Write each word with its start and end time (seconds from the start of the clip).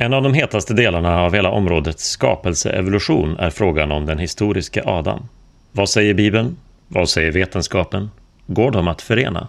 En 0.00 0.12
av 0.12 0.22
de 0.22 0.34
hetaste 0.34 0.74
delarna 0.74 1.22
av 1.22 1.34
hela 1.34 1.50
områdets 1.50 2.10
skapelseevolution 2.10 3.36
är 3.38 3.50
frågan 3.50 3.92
om 3.92 4.06
den 4.06 4.18
historiska 4.18 4.82
Adam. 4.86 5.28
Vad 5.72 5.88
säger 5.88 6.14
Bibeln? 6.14 6.56
Vad 6.88 7.08
säger 7.08 7.32
vetenskapen? 7.32 8.10
Går 8.46 8.70
de 8.70 8.88
att 8.88 9.02
förena? 9.02 9.48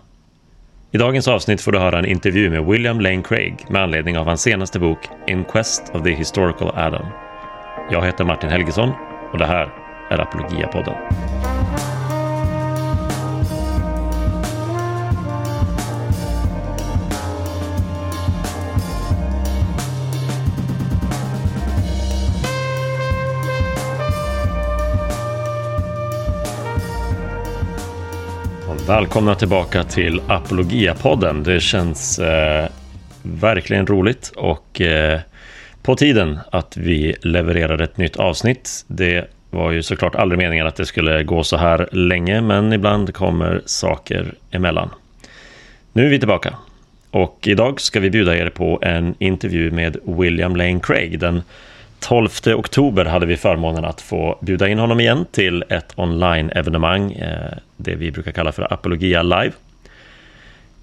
I 0.91 0.97
dagens 0.97 1.27
avsnitt 1.27 1.61
får 1.61 1.71
du 1.71 1.79
höra 1.79 1.99
en 1.99 2.05
intervju 2.05 2.49
med 2.49 2.65
William 2.65 3.01
Lane 3.01 3.23
Craig 3.23 3.55
med 3.69 3.83
anledning 3.83 4.17
av 4.17 4.25
hans 4.25 4.41
senaste 4.41 4.79
bok 4.79 4.99
In 5.27 5.43
Quest 5.43 5.91
of 5.93 6.03
the 6.03 6.11
Historical 6.11 6.71
Adam. 6.75 7.05
Jag 7.91 8.05
heter 8.05 8.23
Martin 8.23 8.49
Helgesson 8.49 8.91
och 9.31 9.37
det 9.37 9.45
här 9.45 9.69
är 10.09 10.17
Apologia-podden. 10.17 10.95
Välkomna 28.89 29.35
tillbaka 29.35 29.83
till 29.83 30.21
Apologia-podden. 30.27 31.43
Det 31.43 31.59
känns 31.59 32.19
eh, 32.19 32.69
verkligen 33.23 33.87
roligt 33.87 34.31
och 34.35 34.81
eh, 34.81 35.19
på 35.81 35.95
tiden 35.95 36.39
att 36.51 36.77
vi 36.77 37.15
levererar 37.21 37.81
ett 37.81 37.97
nytt 37.97 38.17
avsnitt. 38.17 38.85
Det 38.87 39.25
var 39.49 39.71
ju 39.71 39.83
såklart 39.83 40.15
aldrig 40.15 40.37
meningen 40.39 40.67
att 40.67 40.75
det 40.75 40.85
skulle 40.85 41.23
gå 41.23 41.43
så 41.43 41.57
här 41.57 41.89
länge, 41.91 42.41
men 42.41 42.73
ibland 42.73 43.13
kommer 43.13 43.61
saker 43.65 44.33
emellan. 44.51 44.89
Nu 45.93 46.05
är 46.05 46.09
vi 46.09 46.19
tillbaka 46.19 46.53
och 47.11 47.39
idag 47.47 47.81
ska 47.81 47.99
vi 47.99 48.09
bjuda 48.09 48.37
er 48.37 48.49
på 48.49 48.79
en 48.81 49.15
intervju 49.19 49.71
med 49.71 49.97
William 50.03 50.55
Lane 50.55 50.79
Craig, 50.79 51.19
den 51.19 51.41
12 51.99 52.29
oktober 52.55 53.05
hade 53.05 53.25
vi 53.25 53.37
förmånen 53.37 53.85
att 53.85 54.01
få 54.01 54.39
bjuda 54.41 54.67
in 54.67 54.79
honom 54.79 54.99
igen 54.99 55.25
till 55.31 55.63
ett 55.69 55.93
online-evenemang, 55.95 57.11
eh, 57.11 57.57
det 57.77 57.95
vi 57.95 58.11
brukar 58.11 58.31
kalla 58.31 58.51
för 58.51 58.73
Apologia 58.73 59.23
Live. 59.23 59.51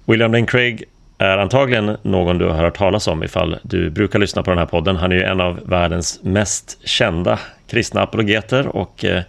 William 0.05 0.31
Lane 0.31 0.45
Craig 0.45 0.83
är 1.17 1.37
antagligen 1.37 1.97
någon 2.01 2.37
du 2.37 2.45
har 2.45 2.55
hört 2.55 2.77
talas 2.77 3.07
om 3.07 3.23
ifall 3.23 3.57
du 3.61 3.89
brukar 3.89 4.19
lyssna 4.19 4.43
på 4.43 4.49
den 4.51 4.57
här 4.57 4.65
podden. 4.65 4.95
Han 4.95 5.11
är 5.11 5.15
ju 5.15 5.23
en 5.23 5.41
av 5.41 5.59
världens 5.65 6.19
mest 6.23 6.87
kända 6.87 7.39
kristna 7.67 8.01
apologeter 8.01 8.67
och 8.67 9.05
eh, 9.05 9.23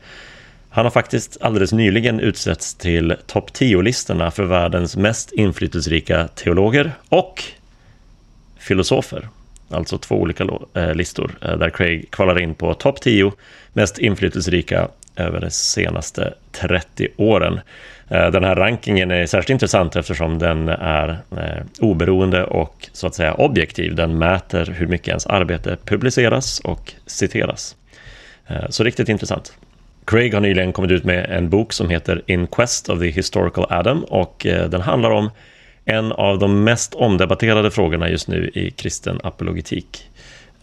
han 0.71 0.85
har 0.87 0.91
faktiskt 0.91 1.37
alldeles 1.41 1.73
nyligen 1.73 2.21
utsetts 2.21 2.75
till 2.75 3.17
topp 3.27 3.51
10-listorna 3.51 4.31
för 4.31 4.45
världens 4.45 4.97
mest 4.97 5.33
inflytelserika 5.33 6.29
teologer 6.29 6.93
och 7.09 7.43
filosofer 8.59 9.29
alltså 9.71 9.99
två 9.99 10.15
olika 10.15 10.49
eh, 10.75 10.95
listor, 10.95 11.39
eh, 11.43 11.57
där 11.57 11.71
Craig 11.71 12.11
kvalar 12.11 12.41
in 12.41 12.55
på 12.55 12.75
topp 12.75 13.01
10 13.01 13.33
mest 13.73 13.99
inflytelserika 13.99 14.89
över 15.17 15.41
de 15.41 15.51
senaste 15.51 16.35
30 16.53 17.09
åren. 17.17 17.61
Eh, 18.09 18.31
den 18.31 18.45
här 18.45 18.57
rankingen 18.57 19.11
är 19.11 19.27
särskilt 19.27 19.51
intressant 19.51 19.97
eftersom 19.97 20.39
den 20.39 20.69
är 20.69 21.19
oberoende 21.81 22.45
och 22.45 22.89
så 22.93 23.07
att 23.07 23.15
säga 23.15 23.35
objektiv. 23.35 23.95
Den 23.95 24.19
mäter 24.19 24.75
hur 24.79 24.87
mycket 24.87 25.09
ens 25.09 25.27
arbete 25.27 25.77
publiceras 25.85 26.61
och 26.61 26.93
citeras. 27.07 27.77
Så 28.69 28.85
riktigt 28.85 29.09
intressant. 29.09 29.53
Craig 30.05 30.35
har 30.35 30.41
nyligen 30.41 30.73
kommit 30.73 30.91
ut 30.91 31.05
med 31.05 31.27
en 31.31 31.51
bok 31.51 31.73
som 31.73 31.91
heter 31.91 32.23
In 32.27 32.47
Quest 32.47 32.89
of 32.89 32.99
the 32.99 33.07
Historical 33.07 33.67
Adam 33.69 34.05
och 34.05 34.47
den 34.71 34.81
handlar 34.81 35.11
om 35.11 35.31
en 35.89 36.13
av 36.13 36.39
de 36.39 36.65
mest 36.65 36.95
omdebatterade 36.95 37.71
frågorna 37.71 38.09
just 38.09 38.29
nu 38.29 38.51
i 38.55 38.71
kristen 38.71 39.21
apologetik. 39.23 40.11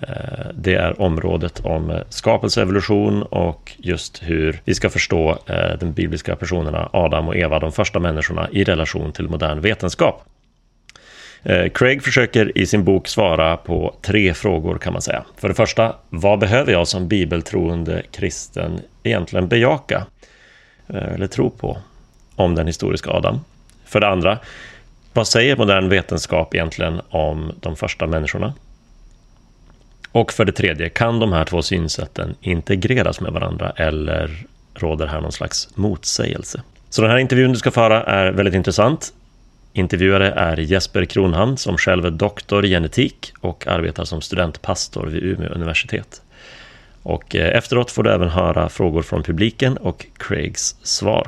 Eh, 0.02 0.48
det 0.54 0.74
är 0.74 1.02
området 1.02 1.60
om 1.66 2.02
skapelseevolution 2.10 3.24
och 3.24 3.72
just 3.78 4.24
hur 4.24 4.60
vi 4.66 4.76
ska 4.76 4.90
förstå 4.90 5.38
eh, 5.46 5.80
de 5.80 5.92
bibliska 5.92 6.36
personerna 6.36 6.90
Adam 6.94 7.28
och 7.28 7.36
Eva, 7.36 7.60
de 7.60 7.72
första 7.72 8.00
människorna, 8.00 8.50
i 8.52 8.64
relation 8.64 9.12
till 9.12 9.30
modern 9.30 9.62
vetenskap. 9.62 10.24
Eh, 11.44 11.70
Craig 11.70 12.04
försöker 12.04 12.58
i 12.58 12.66
sin 12.66 12.84
bok 12.84 13.08
svara 13.08 13.58
på 13.58 13.96
tre 14.02 14.34
frågor 14.34 14.78
kan 14.78 14.94
man 14.94 15.02
säga. 15.02 15.26
För 15.38 15.48
det 15.48 15.56
första, 15.56 15.96
vad 16.10 16.40
behöver 16.40 16.72
jag 16.72 16.88
som 16.88 17.08
bibeltroende 17.08 18.04
kristen 18.12 18.80
egentligen 19.04 19.48
bejaka 19.48 20.06
eller 20.88 21.28
tro 21.28 21.50
på 21.50 21.78
om 22.36 22.56
den 22.56 22.68
historiska 22.68 23.12
Adam? 23.12 23.40
För 23.86 24.00
det 24.00 24.08
andra, 24.08 24.40
vad 25.16 25.28
säger 25.28 25.58
modern 25.58 25.90
vetenskap 25.90 26.56
egentligen 26.56 27.02
om 27.10 27.52
de 27.62 27.76
första 27.76 28.08
människorna? 28.08 28.54
Och 30.12 30.34
för 30.34 30.46
det 30.46 30.52
tredje, 30.52 30.90
kan 30.90 31.20
de 31.20 31.34
här 31.34 31.46
två 31.46 31.62
synsätten 31.62 32.36
integreras 32.42 33.22
med 33.22 33.34
varandra 33.34 33.74
eller 33.76 34.46
råder 34.74 35.08
här 35.08 35.22
någon 35.22 35.32
slags 35.32 35.70
motsägelse? 35.76 36.62
Så 36.90 37.02
den 37.02 37.12
här 37.12 37.18
intervjun 37.18 37.52
du 37.52 37.58
ska 37.58 37.72
föra 37.72 38.04
är 38.04 38.32
väldigt 38.32 38.56
intressant. 38.56 39.14
Intervjuare 39.74 40.32
är 40.32 40.58
Jesper 40.58 41.06
Kronhamn 41.06 41.58
som 41.58 41.78
själv 41.78 42.06
är 42.06 42.12
doktor 42.12 42.66
i 42.66 42.70
genetik 42.70 43.34
och 43.42 43.68
arbetar 43.68 44.04
som 44.04 44.22
studentpastor 44.22 45.08
vid 45.08 45.24
Umeå 45.24 45.50
universitet. 45.50 46.22
Och 47.04 47.36
eh, 47.36 47.58
efteråt 47.58 47.92
får 47.92 48.04
du 48.04 48.12
även 48.12 48.30
höra 48.30 48.70
frågor 48.70 49.02
från 49.02 49.24
publiken 49.24 49.78
och 49.78 50.06
Craigs 50.18 50.76
svar. 50.84 51.28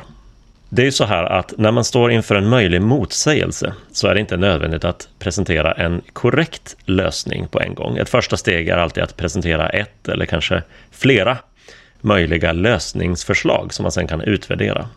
Det 0.69 0.81
är 0.81 0.85
ju 0.85 0.91
så 0.91 1.05
här 1.05 1.23
att 1.23 1.53
när 1.57 1.71
man 1.71 1.83
står 1.83 2.11
inför 2.11 2.35
en 2.35 2.49
möjlig 2.49 2.81
motsägelse 2.81 3.73
så 3.91 4.07
är 4.07 4.13
det 4.13 4.19
inte 4.19 4.37
nödvändigt 4.37 4.85
att 4.85 5.09
presentera 5.19 5.71
en 5.73 6.01
korrekt 6.13 6.75
lösning 6.85 7.47
på 7.47 7.61
en 7.61 7.75
gång. 7.75 7.97
Ett 7.97 8.09
första 8.09 8.37
steg 8.37 8.67
är 8.67 8.77
alltid 8.77 9.03
att 9.03 9.17
presentera 9.17 9.69
ett 9.69 10.07
eller 10.07 10.25
kanske 10.25 10.63
flera 10.91 11.37
möjliga 12.01 12.51
lösningsförslag 12.51 13.73
som 13.73 13.83
man 13.83 13.91
sen 13.91 14.07
kan 14.07 14.21
utvärdera. 14.21 14.89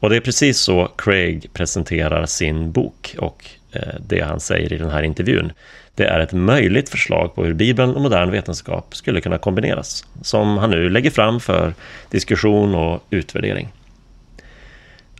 Och 0.00 0.10
det 0.10 0.16
är 0.16 0.20
precis 0.20 0.58
så 0.58 0.88
Craig 0.98 1.52
presenterar 1.52 2.26
sin 2.26 2.72
bok 2.72 3.16
och 3.18 3.44
eh, 3.72 3.94
det 4.08 4.20
han 4.20 4.40
säger 4.40 4.72
i 4.72 4.78
den 4.78 4.90
här 4.90 5.02
intervjun. 5.02 5.52
Det 5.94 6.04
är 6.04 6.20
ett 6.20 6.32
möjligt 6.32 6.88
förslag 6.88 7.34
på 7.34 7.44
hur 7.44 7.54
Bibeln 7.54 7.94
och 7.94 8.00
modern 8.00 8.30
vetenskap 8.30 8.96
skulle 8.96 9.20
kunna 9.20 9.38
kombineras, 9.38 10.04
som 10.22 10.58
han 10.58 10.70
nu 10.70 10.88
lägger 10.88 11.10
fram 11.10 11.40
för 11.40 11.74
diskussion 12.10 12.74
och 12.74 13.02
utvärdering. 13.10 13.68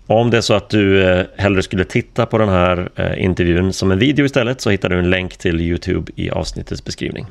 Om 0.06 0.30
det 0.30 0.36
är 0.36 0.40
så 0.40 0.54
att 0.54 0.70
du 0.70 1.02
eh, 1.02 1.26
hellre 1.36 1.62
skulle 1.62 1.84
titta 1.84 2.26
på 2.26 2.38
den 2.38 2.48
här 2.48 2.88
eh, 2.96 3.24
intervjun 3.24 3.72
som 3.72 3.92
en 3.92 3.98
video 3.98 4.24
istället 4.24 4.60
så 4.60 4.70
hittar 4.70 4.88
du 4.88 4.98
en 4.98 5.10
länk 5.10 5.36
till 5.36 5.60
Youtube 5.60 6.12
i 6.16 6.30
avsnittets 6.30 6.84
beskrivning. 6.84 7.26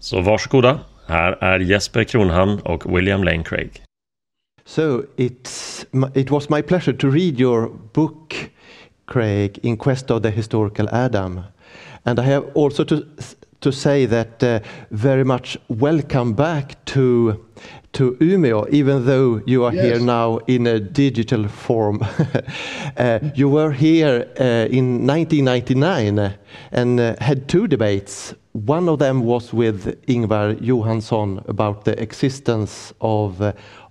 Så 0.00 0.20
varsågoda, 0.20 0.80
här 1.06 1.32
är 1.40 1.58
Jesper 1.58 2.04
Kronhamn 2.04 2.60
och 2.60 2.96
William 2.96 3.24
Lane 3.24 3.42
Craig. 3.44 3.70
So 4.66 5.02
it's, 5.16 5.84
it 6.14 6.30
was 6.30 6.48
my 6.48 6.62
pleasure 6.62 6.96
to 6.96 7.10
read 7.10 7.40
your 7.40 7.70
book, 7.92 8.34
Craig, 9.06 9.58
In 9.62 9.76
Quest 9.76 10.10
of 10.10 10.22
the 10.22 10.30
Historical 10.30 10.88
Adam. 10.92 11.40
And 12.02 12.18
I 12.18 12.22
have 12.22 12.46
also 12.54 12.84
to, 12.84 12.96
to 13.64 13.72
say 13.72 14.06
that 14.06 14.42
uh, 14.42 14.60
very 14.90 15.24
much 15.24 15.56
welcome 15.68 16.34
back 16.34 16.84
to 16.84 17.44
to 17.92 18.16
Umeå, 18.20 18.68
even 18.70 19.06
though 19.06 19.40
you 19.46 19.64
are 19.64 19.70
here 19.70 20.00
now 20.00 20.38
in 20.48 20.66
a 20.66 20.80
digital 20.80 21.46
form. 21.48 22.00
uh, 22.96 23.20
you 23.36 23.48
were 23.48 23.70
here 23.70 24.26
uh, 24.40 24.66
in 24.68 25.06
1999 25.06 26.34
and 26.72 26.98
had 27.20 27.48
two 27.48 27.68
debates. 27.68 28.34
One 28.52 28.88
of 28.88 28.98
them 28.98 29.22
was 29.24 29.52
with 29.52 30.04
Ingvar 30.06 30.60
Johansson 30.60 31.40
about 31.46 31.84
the 31.84 32.00
existence 32.02 32.92
of 33.00 33.40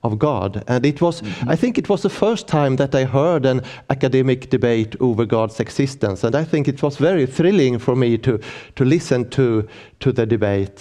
of 0.04 0.18
God, 0.18 0.64
and 0.68 0.86
it 0.86 1.00
was. 1.00 1.22
Mm 1.22 1.28
-hmm. 1.28 1.54
I 1.54 1.58
think 1.58 1.78
it 1.78 1.88
was 1.88 2.02
the 2.02 2.10
first 2.10 2.48
time 2.48 2.76
that 2.76 2.96
I 2.96 3.06
heard 3.06 3.46
an 3.46 3.62
academic 3.88 4.50
debate 4.50 4.98
over 5.00 5.26
God's 5.26 5.60
existence, 5.60 6.28
and 6.28 6.36
I 6.36 6.46
think 6.50 6.68
it 6.68 6.82
was 6.82 6.98
very 6.98 7.28
thrilling 7.28 7.80
for 7.80 7.96
me 7.96 8.18
to 8.18 8.38
to 8.74 8.84
listen 8.84 9.30
to 9.30 9.64
to 9.98 10.12
the 10.12 10.26
debate. 10.26 10.74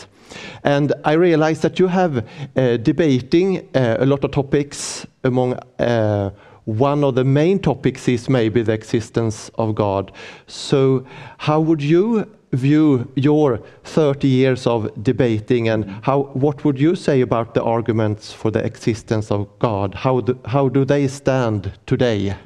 And 0.62 0.92
I 1.04 1.16
realized 1.16 1.60
that 1.60 1.78
you 1.78 1.88
have 1.88 2.16
uh, 2.16 2.76
debating 2.82 3.58
uh, 3.58 3.96
a 3.98 4.04
lot 4.04 4.24
of 4.24 4.30
topics 4.30 5.06
among 5.22 5.56
uh, 5.78 6.30
one 6.64 7.06
of 7.06 7.14
the 7.14 7.25
main 7.25 7.58
topics 7.58 8.08
is 8.08 8.28
maybe 8.28 8.62
the 8.62 8.72
existence 8.72 9.50
of 9.54 9.75
God. 9.75 10.12
So, 10.46 11.04
how 11.38 11.60
would 11.60 11.82
you 11.82 12.25
view 12.52 13.10
your 13.16 13.60
30 13.84 14.28
years 14.28 14.66
of 14.66 14.90
debating, 15.02 15.69
and 15.69 15.84
how, 16.02 16.25
what 16.34 16.64
would 16.64 16.78
you 16.78 16.94
say 16.94 17.20
about 17.20 17.54
the 17.54 17.62
arguments 17.62 18.32
for 18.32 18.50
the 18.50 18.64
existence 18.64 19.31
of 19.31 19.49
God? 19.58 19.94
How 19.94 20.20
do, 20.20 20.38
how 20.44 20.69
do 20.69 20.84
they 20.84 21.08
stand 21.08 21.72
today? 21.87 22.37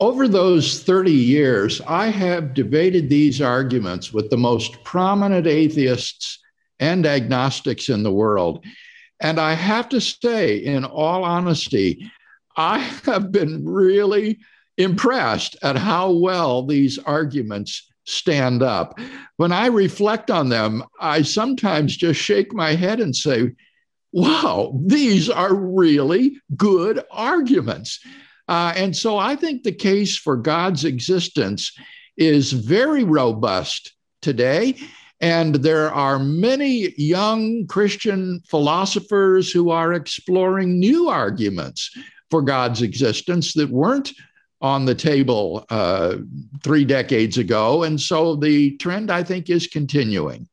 Over 0.00 0.28
those 0.28 0.82
30 0.82 1.12
years, 1.12 1.80
I 1.86 2.08
have 2.08 2.54
debated 2.54 3.08
these 3.08 3.40
arguments 3.40 4.12
with 4.12 4.30
the 4.30 4.36
most 4.36 4.82
prominent 4.84 5.46
atheists 5.46 6.38
and 6.80 7.06
agnostics 7.06 7.88
in 7.88 8.02
the 8.02 8.12
world. 8.12 8.64
And 9.20 9.38
I 9.38 9.54
have 9.54 9.88
to 9.90 10.00
say, 10.00 10.56
in 10.56 10.84
all 10.84 11.24
honesty, 11.24 12.10
I 12.56 12.78
have 12.78 13.32
been 13.32 13.64
really 13.64 14.38
impressed 14.76 15.56
at 15.62 15.76
how 15.76 16.10
well 16.10 16.66
these 16.66 16.98
arguments 16.98 17.88
stand 18.04 18.62
up. 18.62 18.98
When 19.36 19.52
I 19.52 19.66
reflect 19.66 20.30
on 20.30 20.48
them, 20.48 20.84
I 21.00 21.22
sometimes 21.22 21.96
just 21.96 22.20
shake 22.20 22.52
my 22.52 22.74
head 22.74 23.00
and 23.00 23.14
say, 23.14 23.52
wow, 24.12 24.78
these 24.86 25.28
are 25.28 25.54
really 25.54 26.40
good 26.56 27.02
arguments. 27.10 27.98
Uh, 28.46 28.72
and 28.76 28.94
so 28.94 29.18
I 29.18 29.36
think 29.36 29.62
the 29.62 29.72
case 29.72 30.16
for 30.16 30.36
God's 30.36 30.84
existence 30.84 31.72
is 32.16 32.52
very 32.52 33.02
robust 33.02 33.94
today. 34.22 34.76
And 35.20 35.56
there 35.56 35.90
are 35.92 36.18
many 36.18 36.92
young 36.96 37.66
Christian 37.66 38.40
philosophers 38.46 39.50
who 39.50 39.70
are 39.70 39.94
exploring 39.94 40.78
new 40.78 41.08
arguments 41.08 41.90
for 42.30 42.42
God's 42.42 42.82
existence 42.82 43.54
that 43.54 43.70
weren't 43.70 44.12
on 44.60 44.84
the 44.84 44.94
table 44.94 45.64
uh, 45.70 46.16
three 46.62 46.84
decades 46.84 47.38
ago. 47.38 47.82
And 47.82 48.00
so 48.00 48.34
the 48.36 48.76
trend, 48.78 49.10
I 49.10 49.22
think, 49.22 49.50
is 49.50 49.66
continuing. 49.66 50.48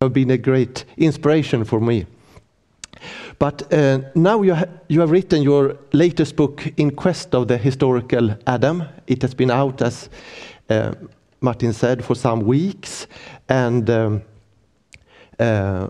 Have 0.00 0.12
been 0.12 0.30
a 0.30 0.38
great 0.38 0.84
inspiration 0.96 1.64
for 1.64 1.80
me. 1.80 2.06
But 3.38 3.72
uh, 3.72 4.00
now 4.14 4.42
you, 4.42 4.54
ha 4.54 4.64
you 4.88 5.00
have 5.00 5.10
written 5.10 5.42
your 5.42 5.76
latest 5.92 6.36
book, 6.36 6.66
In 6.76 6.90
Quest 6.90 7.34
of 7.34 7.48
the 7.48 7.56
Historical 7.56 8.36
Adam. 8.46 8.84
It 9.06 9.22
has 9.22 9.34
been 9.34 9.50
out, 9.50 9.82
as 9.82 10.08
uh, 10.68 10.92
Martin 11.40 11.72
said, 11.72 12.04
for 12.04 12.14
some 12.14 12.40
weeks. 12.40 13.06
And 13.48 13.88
um, 13.90 14.22
uh, 15.38 15.88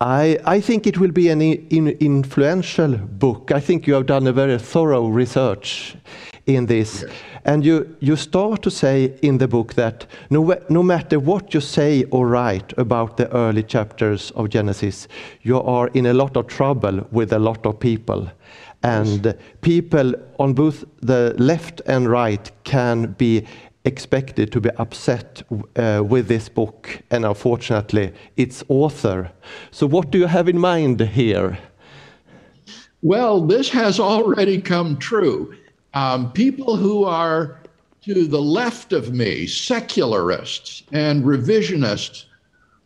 I, 0.00 0.38
I, 0.46 0.60
think 0.62 0.86
it 0.86 0.98
will 0.98 1.10
be 1.10 1.28
an 1.28 1.42
in, 1.42 1.88
influential 1.88 2.96
book. 2.96 3.52
I 3.52 3.60
think 3.60 3.86
you 3.86 3.92
have 3.94 4.06
done 4.06 4.26
a 4.26 4.32
very 4.32 4.58
thorough 4.58 5.08
research 5.08 5.94
in 6.46 6.66
this. 6.66 7.02
Yes. 7.02 7.12
And 7.44 7.64
you, 7.64 7.96
you 8.00 8.16
start 8.16 8.62
to 8.62 8.70
say 8.70 9.14
in 9.22 9.38
the 9.38 9.48
book 9.48 9.74
that 9.74 10.06
no, 10.30 10.58
no 10.70 10.82
matter 10.82 11.18
what 11.18 11.52
you 11.52 11.60
say 11.60 12.04
or 12.04 12.28
write 12.28 12.72
about 12.78 13.18
the 13.18 13.30
early 13.34 13.62
chapters 13.62 14.30
of 14.32 14.48
Genesis, 14.48 15.06
you 15.42 15.60
are 15.60 15.88
in 15.88 16.06
a 16.06 16.14
lot 16.14 16.34
of 16.36 16.46
trouble 16.46 17.06
with 17.10 17.32
a 17.32 17.38
lot 17.38 17.66
of 17.66 17.78
people. 17.78 18.30
And 18.82 19.26
yes. 19.26 19.34
people 19.60 20.14
on 20.38 20.54
both 20.54 20.84
the 21.02 21.34
left 21.36 21.82
and 21.86 22.08
right 22.08 22.50
can 22.64 23.12
be 23.18 23.46
expected 23.84 24.52
to 24.52 24.60
be 24.60 24.70
upset 24.76 25.42
uh, 25.76 26.02
with 26.06 26.28
this 26.28 26.48
book 26.48 27.00
and 27.10 27.24
unfortunately 27.24 28.12
its 28.36 28.62
author. 28.68 29.32
So, 29.70 29.86
what 29.86 30.10
do 30.10 30.18
you 30.18 30.26
have 30.26 30.48
in 30.48 30.58
mind 30.58 31.00
here? 31.00 31.58
Well, 33.02 33.40
this 33.40 33.70
has 33.70 33.98
already 33.98 34.60
come 34.60 34.98
true. 34.98 35.54
Um, 35.94 36.32
people 36.32 36.76
who 36.76 37.04
are 37.04 37.60
to 38.02 38.26
the 38.26 38.40
left 38.40 38.92
of 38.92 39.12
me, 39.12 39.46
secularists 39.46 40.82
and 40.92 41.24
revisionists, 41.24 42.24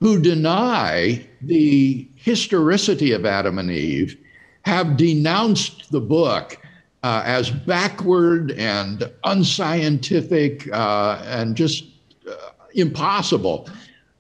who 0.01 0.21
deny 0.21 1.25
the 1.41 2.09
historicity 2.17 3.13
of 3.13 3.25
Adam 3.25 3.59
and 3.59 3.71
Eve, 3.71 4.17
have 4.63 4.97
denounced 4.97 5.91
the 5.91 6.01
book 6.01 6.59
uh, 7.05 7.23
as 7.27 7.51
backward 7.51 8.53
and 8.53 9.13
unscientific 9.25 10.67
uh, 10.73 11.23
and 11.27 11.55
just 11.55 11.85
uh, 12.27 12.35
impossible. 12.73 13.69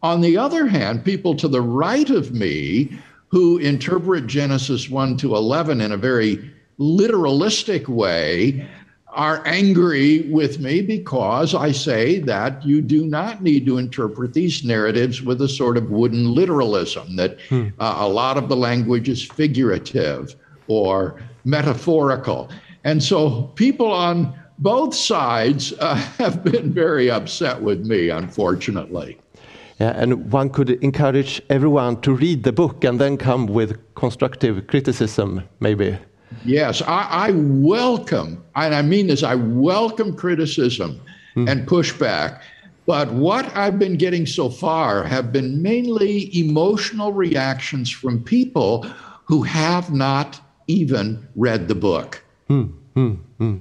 On 0.02 0.20
the 0.20 0.36
other 0.36 0.66
hand, 0.66 1.02
people 1.02 1.34
to 1.36 1.48
the 1.48 1.62
right 1.62 2.10
of 2.10 2.32
me 2.32 2.98
who 3.28 3.56
interpret 3.56 4.26
Genesis 4.26 4.90
1 4.90 5.16
to 5.16 5.34
11 5.34 5.80
in 5.80 5.92
a 5.92 5.96
very 5.96 6.52
literalistic 6.78 7.88
way 7.88 8.68
are 9.08 9.42
angry 9.46 10.28
with 10.30 10.60
me 10.60 10.82
because 10.82 11.54
I 11.54 11.72
say 11.72 12.18
that 12.20 12.66
you 12.66 12.82
do 12.82 13.06
not 13.06 13.42
need 13.42 13.64
to 13.64 13.78
interpret 13.78 14.34
these 14.34 14.62
narratives 14.62 15.22
with 15.22 15.40
a 15.40 15.48
sort 15.48 15.78
of 15.78 15.90
wooden 15.90 16.34
literalism, 16.34 17.16
that 17.16 17.40
hmm. 17.48 17.68
uh, 17.78 17.94
a 18.00 18.08
lot 18.08 18.36
of 18.36 18.50
the 18.50 18.56
language 18.56 19.08
is 19.08 19.24
figurative 19.24 20.36
or 20.66 21.22
metaphorical. 21.44 22.50
And 22.84 23.02
so 23.02 23.42
people 23.54 23.90
on 23.90 24.38
both 24.58 24.94
sides 24.94 25.72
uh, 25.80 25.94
have 26.18 26.44
been 26.44 26.72
very 26.72 27.10
upset 27.10 27.62
with 27.62 27.86
me, 27.86 28.10
unfortunately. 28.10 29.18
Yeah, 29.80 29.92
and 29.96 30.30
one 30.30 30.50
could 30.50 30.70
encourage 30.70 31.42
everyone 31.50 32.00
to 32.02 32.14
read 32.14 32.44
the 32.44 32.52
book 32.52 32.84
and 32.84 33.00
then 33.00 33.16
come 33.16 33.46
with 33.46 33.76
constructive 33.96 34.68
criticism, 34.68 35.42
maybe. 35.58 35.98
Yes, 36.44 36.80
I, 36.82 37.08
I 37.10 37.30
welcome, 37.32 38.44
and 38.54 38.74
I 38.74 38.82
mean 38.82 39.08
this, 39.08 39.22
I 39.22 39.34
welcome 39.34 40.16
criticism 40.16 41.00
mm. 41.34 41.50
and 41.50 41.66
pushback. 41.66 42.40
But 42.86 43.12
what 43.12 43.56
I've 43.56 43.78
been 43.78 43.96
getting 43.96 44.26
so 44.26 44.48
far 44.48 45.04
have 45.04 45.32
been 45.32 45.62
mainly 45.62 46.36
emotional 46.38 47.12
reactions 47.12 47.90
from 47.90 48.22
people 48.22 48.82
who 49.24 49.42
have 49.42 49.92
not 49.92 50.40
even 50.66 51.26
read 51.34 51.66
the 51.66 51.74
book. 51.74 52.23
Mm, 52.48 52.72
mm, 52.94 53.18
mm. 53.40 53.60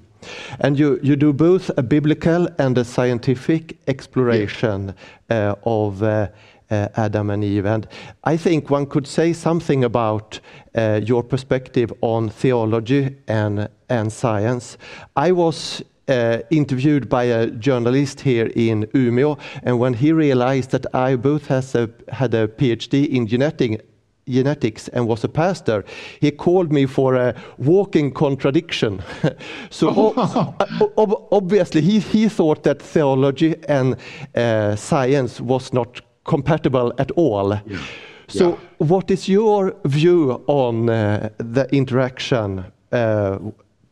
And 0.60 0.80
you, 0.80 1.00
you 1.04 1.16
do 1.16 1.34
both 1.34 1.70
a 1.78 1.84
biblical 1.84 2.48
and 2.58 2.78
a 2.78 2.84
scientific 2.84 3.78
exploration 3.88 4.94
yeah. 5.30 5.52
uh, 5.52 5.56
of 5.66 6.02
uh, 6.02 6.28
uh, 6.70 6.88
Adam 6.96 7.30
and 7.30 7.44
Eve. 7.44 7.66
And 7.66 7.88
I 8.24 8.38
think 8.38 8.70
one 8.70 8.86
could 8.86 9.08
say 9.08 9.34
something 9.34 9.84
about 9.84 10.40
uh, 10.76 11.02
your 11.04 11.24
perspective 11.24 11.92
on 12.02 12.30
theology 12.30 13.16
and, 13.28 13.70
and 13.90 14.12
science. 14.12 14.78
I 15.16 15.32
was 15.32 15.84
uh, 16.08 16.40
interviewed 16.50 17.10
by 17.10 17.24
a 17.26 17.48
journalist 17.48 18.22
here 18.22 18.52
in 18.56 18.86
Umeå, 18.94 19.40
and 19.64 19.80
when 19.80 19.94
he 19.94 20.12
realized 20.12 20.72
that 20.72 20.86
I 20.94 21.16
both 21.16 21.48
has 21.48 21.76
a, 21.76 21.90
had 22.12 22.34
a 22.34 22.48
PhD 22.48 23.08
in 23.08 23.28
genetic, 23.28 23.86
genetics 24.28 24.88
and 24.90 25.08
was 25.08 25.24
a 25.24 25.30
pastor, 25.30 25.84
he 26.20 26.32
called 26.32 26.72
me 26.72 26.86
for 26.86 27.16
a 27.16 27.36
walking 27.58 28.12
contradiction. 28.12 29.02
so 29.70 29.94
oh. 29.96 30.56
ob 30.98 31.28
obviously 31.32 31.82
he, 31.82 32.00
he 32.00 32.30
thought 32.30 32.64
that 32.64 32.82
theology 32.82 33.56
and 33.68 33.96
uh, 34.36 34.76
science 34.76 35.42
was 35.42 35.74
not 35.74 36.02
compatible 36.24 36.94
at 36.98 37.12
all. 37.12 37.54
Yeah. 37.66 37.80
So, 38.28 38.50
yeah. 38.50 38.58
what 38.78 39.12
is 39.12 39.28
your 39.28 39.76
view 39.86 40.44
on 40.48 40.90
uh, 40.90 41.30
the 41.38 41.68
interaction 41.72 42.66
uh, 42.92 43.40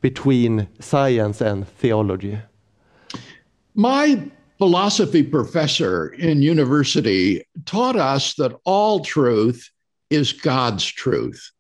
between 0.01 0.68
science 0.80 1.42
and 1.42 1.68
theology? 1.68 2.39
My 3.75 4.22
philosophy 4.57 5.24
professor 5.24 6.10
in 6.10 6.42
university 6.42 7.44
taught 7.66 7.95
us 7.95 8.36
that 8.36 8.54
all 8.63 9.00
truth 9.00 9.70
is 10.11 10.33
God's 10.33 10.85
truth. 10.85 11.51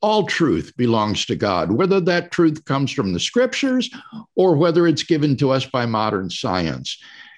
All 0.00 0.26
truth 0.26 0.72
belongs 0.78 1.26
to 1.26 1.36
God, 1.36 1.72
whether 1.72 2.00
that 2.00 2.30
truth 2.30 2.64
comes 2.64 2.90
from 2.90 3.12
the 3.12 3.20
scriptures 3.20 3.90
or 4.34 4.56
whether 4.56 4.86
it's 4.86 5.02
given 5.02 5.36
to 5.36 5.50
us 5.50 5.66
by 5.66 5.84
modern 5.84 6.30
science. 6.30 6.96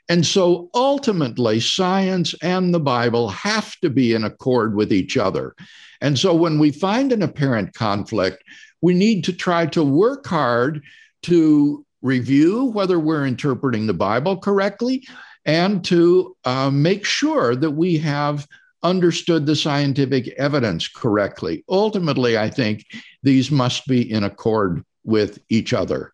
And 0.09 0.25
so 0.25 0.71
ultimately, 0.75 1.59
science 1.59 2.35
and 2.43 2.73
the 2.73 2.81
Bible 2.81 3.29
have 3.31 3.75
to 3.81 3.91
be 3.91 4.15
in 4.15 4.25
accord 4.25 4.77
with 4.77 4.93
each 4.93 5.17
other. 5.17 5.55
And 6.01 6.19
so 6.19 6.35
when 6.35 6.59
we 6.59 6.71
find 6.71 7.13
an 7.13 7.23
apparent 7.23 7.75
conflict, 7.75 8.45
we 8.81 8.95
need 8.95 9.25
to 9.25 9.33
try 9.33 9.67
to 9.67 9.83
work 9.83 10.27
hard 10.27 10.83
to 11.23 11.85
review 12.03 12.65
whether 12.67 12.99
we're 12.99 13.27
interpreting 13.27 13.87
the 13.87 13.95
Bible 13.95 14.37
correctly 14.37 15.07
and 15.45 15.85
to 15.85 16.37
uh, 16.45 16.71
make 16.71 17.05
sure 17.05 17.57
that 17.57 17.71
we 17.71 17.99
have 17.99 18.47
understood 18.83 19.47
the 19.47 19.57
scientific 19.57 20.29
evidence 20.39 20.89
correctly. 20.89 21.65
Ultimately, 21.69 22.37
I 22.37 22.51
think 22.51 22.85
these 23.23 23.51
must 23.51 23.87
be 23.87 24.11
in 24.11 24.25
accord 24.25 24.85
with 25.05 25.39
each 25.49 25.73
other. 25.73 26.13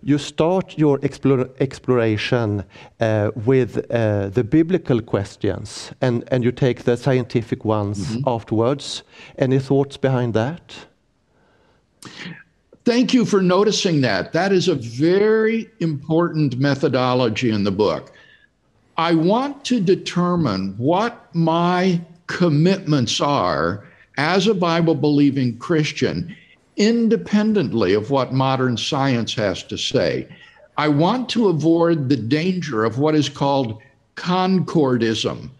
You 0.00 0.18
start 0.18 0.78
your 0.78 1.00
explore, 1.02 1.48
exploration 1.58 2.62
uh, 3.00 3.32
with 3.44 3.78
uh, 3.90 4.28
the 4.28 4.44
biblical 4.44 5.02
questions 5.02 5.90
and, 6.00 6.22
and 6.30 6.44
you 6.44 6.52
take 6.52 6.84
the 6.84 6.96
scientific 6.96 7.64
ones 7.64 7.98
mm 7.98 8.16
-hmm. 8.16 8.34
afterwards. 8.34 9.02
Any 9.38 9.58
thoughts 9.58 9.98
behind 9.98 10.34
that? 10.34 10.86
Thank 12.84 13.12
you 13.12 13.24
for 13.24 13.42
noticing 13.42 14.02
that. 14.02 14.32
That 14.32 14.52
is 14.52 14.68
a 14.68 14.76
very 14.76 15.68
important 15.78 16.58
methodology 16.58 17.50
in 17.50 17.64
the 17.64 17.72
book. 17.72 18.12
I 18.98 19.14
want 19.14 19.64
to 19.66 19.80
determine 19.80 20.74
what 20.78 21.34
my 21.34 22.00
commitments 22.26 23.20
are 23.20 23.84
as 24.16 24.46
a 24.46 24.54
Bible 24.54 24.94
believing 24.94 25.58
Christian, 25.58 26.34
independently 26.76 27.92
of 27.92 28.10
what 28.10 28.32
modern 28.32 28.76
science 28.76 29.34
has 29.34 29.62
to 29.64 29.76
say. 29.76 30.26
I 30.78 30.88
want 30.88 31.28
to 31.30 31.48
avoid 31.48 32.08
the 32.08 32.16
danger 32.16 32.84
of 32.84 32.98
what 32.98 33.14
is 33.14 33.28
called 33.28 33.80
concordism. 34.14 35.50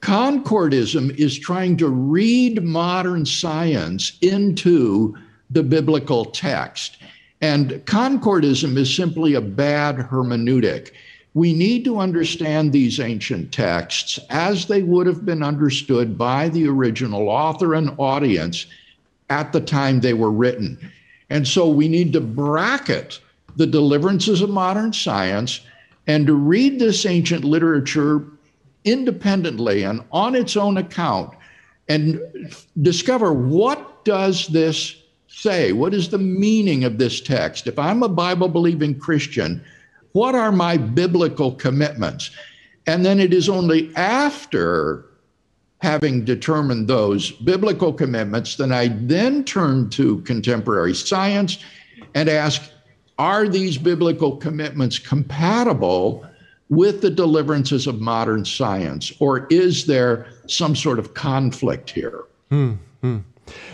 Concordism 0.00 1.10
is 1.12 1.38
trying 1.38 1.76
to 1.76 1.88
read 1.88 2.62
modern 2.62 3.26
science 3.26 4.16
into 4.20 5.16
the 5.50 5.62
biblical 5.62 6.24
text. 6.24 6.98
And 7.40 7.84
concordism 7.86 8.76
is 8.76 8.94
simply 8.94 9.34
a 9.34 9.40
bad 9.40 9.96
hermeneutic. 9.96 10.90
We 11.34 11.52
need 11.52 11.84
to 11.84 11.98
understand 11.98 12.72
these 12.72 12.98
ancient 13.00 13.52
texts 13.52 14.18
as 14.30 14.66
they 14.66 14.82
would 14.82 15.06
have 15.06 15.24
been 15.24 15.42
understood 15.42 16.16
by 16.16 16.48
the 16.48 16.66
original 16.68 17.28
author 17.28 17.74
and 17.74 17.94
audience 17.98 18.66
at 19.30 19.52
the 19.52 19.60
time 19.60 20.00
they 20.00 20.14
were 20.14 20.30
written. 20.30 20.78
And 21.30 21.46
so 21.46 21.68
we 21.68 21.88
need 21.88 22.12
to 22.14 22.20
bracket 22.20 23.20
the 23.56 23.66
deliverances 23.66 24.40
of 24.40 24.50
modern 24.50 24.92
science 24.92 25.60
and 26.06 26.26
to 26.26 26.34
read 26.34 26.78
this 26.78 27.04
ancient 27.04 27.44
literature 27.44 28.24
independently 28.84 29.82
and 29.82 30.02
on 30.10 30.34
its 30.34 30.56
own 30.56 30.78
account 30.78 31.34
and 31.88 32.20
discover 32.80 33.32
what 33.32 34.04
does 34.04 34.46
this 34.48 34.96
say 35.26 35.72
what 35.72 35.92
is 35.92 36.08
the 36.08 36.18
meaning 36.18 36.84
of 36.84 36.96
this 36.96 37.20
text 37.20 37.66
if 37.66 37.78
i'm 37.78 38.02
a 38.02 38.08
bible 38.08 38.48
believing 38.48 38.98
christian 38.98 39.62
what 40.12 40.34
are 40.34 40.52
my 40.52 40.76
biblical 40.76 41.52
commitments 41.52 42.30
and 42.86 43.04
then 43.04 43.20
it 43.20 43.34
is 43.34 43.48
only 43.48 43.94
after 43.96 45.04
having 45.80 46.24
determined 46.24 46.88
those 46.88 47.30
biblical 47.32 47.92
commitments 47.92 48.56
that 48.56 48.72
i 48.72 48.88
then 48.88 49.44
turn 49.44 49.88
to 49.90 50.20
contemporary 50.22 50.94
science 50.94 51.58
and 52.14 52.28
ask 52.28 52.70
are 53.18 53.48
these 53.48 53.78
biblical 53.78 54.36
commitments 54.36 54.98
compatible 54.98 56.24
with 56.68 57.00
the 57.00 57.10
deliverances 57.10 57.86
of 57.86 58.00
modern 58.00 58.44
science, 58.44 59.12
or 59.20 59.46
is 59.50 59.86
there 59.86 60.26
some 60.46 60.76
sort 60.76 60.98
of 60.98 61.14
conflict 61.14 61.90
here? 61.90 62.24
Mm, 62.50 62.78
mm. 63.02 63.22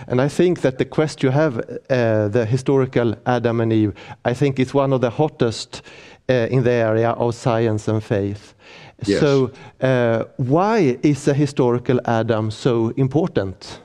And 0.07 0.21
I 0.21 0.29
think 0.29 0.61
that 0.61 0.79
the 0.79 0.85
quest 0.85 1.23
you 1.23 1.31
have, 1.31 1.59
uh, 1.91 2.29
the 2.29 2.47
historical 2.49 3.17
Adam 3.26 3.61
and 3.61 3.73
Eve, 3.73 3.93
I 4.25 4.33
think 4.33 4.61
is 4.61 4.73
one 4.73 4.93
of 4.93 5.00
the 5.00 5.11
hottest 5.11 5.83
in 6.28 6.62
the 6.62 6.71
area 6.71 7.11
of 7.11 7.35
science 7.35 7.88
and 7.88 8.02
faith. 8.02 8.54
Yes. 9.04 9.21
So, 9.21 9.50
uh, 9.81 10.25
why 10.37 10.99
is 11.02 11.25
the 11.25 11.35
historical 11.35 12.00
Adam 12.07 12.50
so 12.50 12.88
important? 12.97 13.81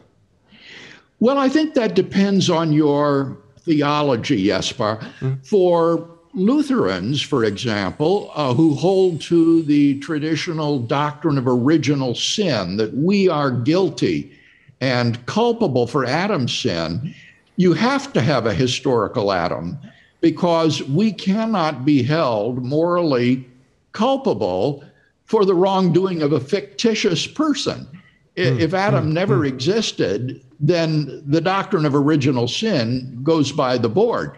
Well, 1.20 1.38
I 1.38 1.50
think 1.50 1.74
that 1.74 1.96
depends 1.96 2.50
on 2.50 2.72
your 2.72 3.38
theology, 3.60 4.46
Jesper. 4.46 5.00
Mm. 5.20 5.46
For 5.46 6.10
Lutherans, 6.34 7.22
for 7.22 7.44
example, 7.44 8.32
uh, 8.36 8.54
who 8.54 8.76
hold 8.76 9.20
to 9.22 9.64
the 9.64 10.00
traditional 10.00 10.80
doctrine 10.80 11.38
of 11.38 11.48
original 11.48 12.16
sin, 12.16 12.78
that 12.78 12.94
we 12.94 13.28
are 13.28 13.52
guilty 13.52 14.32
and 14.80 15.26
culpable 15.26 15.88
for 15.88 16.06
Adam's 16.06 16.58
sin, 16.58 17.14
you 17.58 17.74
have 17.74 18.14
to 18.14 18.22
have 18.22 18.46
a 18.46 18.54
historical 18.54 19.34
Adam 19.34 19.78
because 20.22 20.84
we 20.84 21.12
cannot 21.12 21.86
be 21.86 22.04
held 22.04 22.64
morally 22.64 23.48
culpable 23.92 24.84
for 25.26 25.46
the 25.46 25.54
wrongdoing 25.54 26.22
of 26.22 26.34
a 26.34 26.40
fictitious 26.40 27.28
person. 27.28 27.88
Mm, 28.36 28.60
if 28.60 28.74
Adam 28.74 29.10
mm, 29.10 29.14
never 29.14 29.40
mm. 29.40 29.48
existed, 29.48 30.44
then 30.60 31.24
the 31.26 31.42
doctrine 31.42 31.86
of 31.86 31.96
original 31.96 32.48
sin 32.48 33.20
goes 33.24 33.52
by 33.52 33.78
the 33.78 33.90
board. 33.90 34.36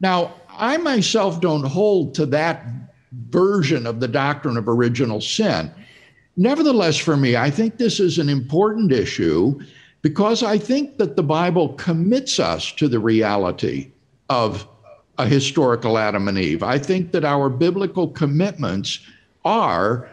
Now, 0.00 0.34
I 0.50 0.76
myself 0.78 1.40
don't 1.40 1.64
hold 1.64 2.14
to 2.14 2.26
that 2.26 2.64
version 3.30 3.86
of 3.86 4.00
the 4.00 4.08
doctrine 4.08 4.56
of 4.56 4.68
original 4.68 5.20
sin. 5.20 5.70
Nevertheless, 6.36 6.96
for 6.96 7.16
me, 7.16 7.36
I 7.36 7.50
think 7.50 7.76
this 7.76 8.00
is 8.00 8.18
an 8.18 8.28
important 8.28 8.92
issue 8.92 9.60
because 10.02 10.42
I 10.42 10.58
think 10.58 10.98
that 10.98 11.16
the 11.16 11.22
Bible 11.22 11.74
commits 11.74 12.40
us 12.40 12.72
to 12.72 12.88
the 12.88 12.98
reality 12.98 13.90
of 14.28 14.66
a 15.18 15.26
historical 15.26 15.98
Adam 15.98 16.28
and 16.28 16.38
Eve. 16.38 16.62
I 16.62 16.78
think 16.78 17.12
that 17.12 17.24
our 17.24 17.48
biblical 17.48 18.08
commitments 18.08 19.00
are 19.44 20.08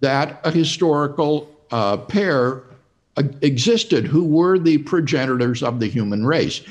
that 0.00 0.40
a 0.44 0.50
historical 0.50 1.50
uh, 1.70 1.96
pair 1.96 2.62
uh, 3.16 3.22
existed 3.42 4.06
who 4.06 4.24
were 4.24 4.58
the 4.58 4.78
progenitors 4.78 5.62
of 5.62 5.80
the 5.80 5.86
human 5.86 6.26
race. 6.26 6.62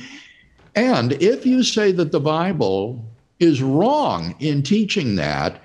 And 0.75 1.13
if 1.13 1.45
you 1.45 1.63
say 1.63 1.91
that 1.93 2.11
the 2.11 2.19
Bible 2.19 3.03
is 3.39 3.61
wrong 3.61 4.35
in 4.39 4.61
teaching 4.63 5.15
that, 5.15 5.61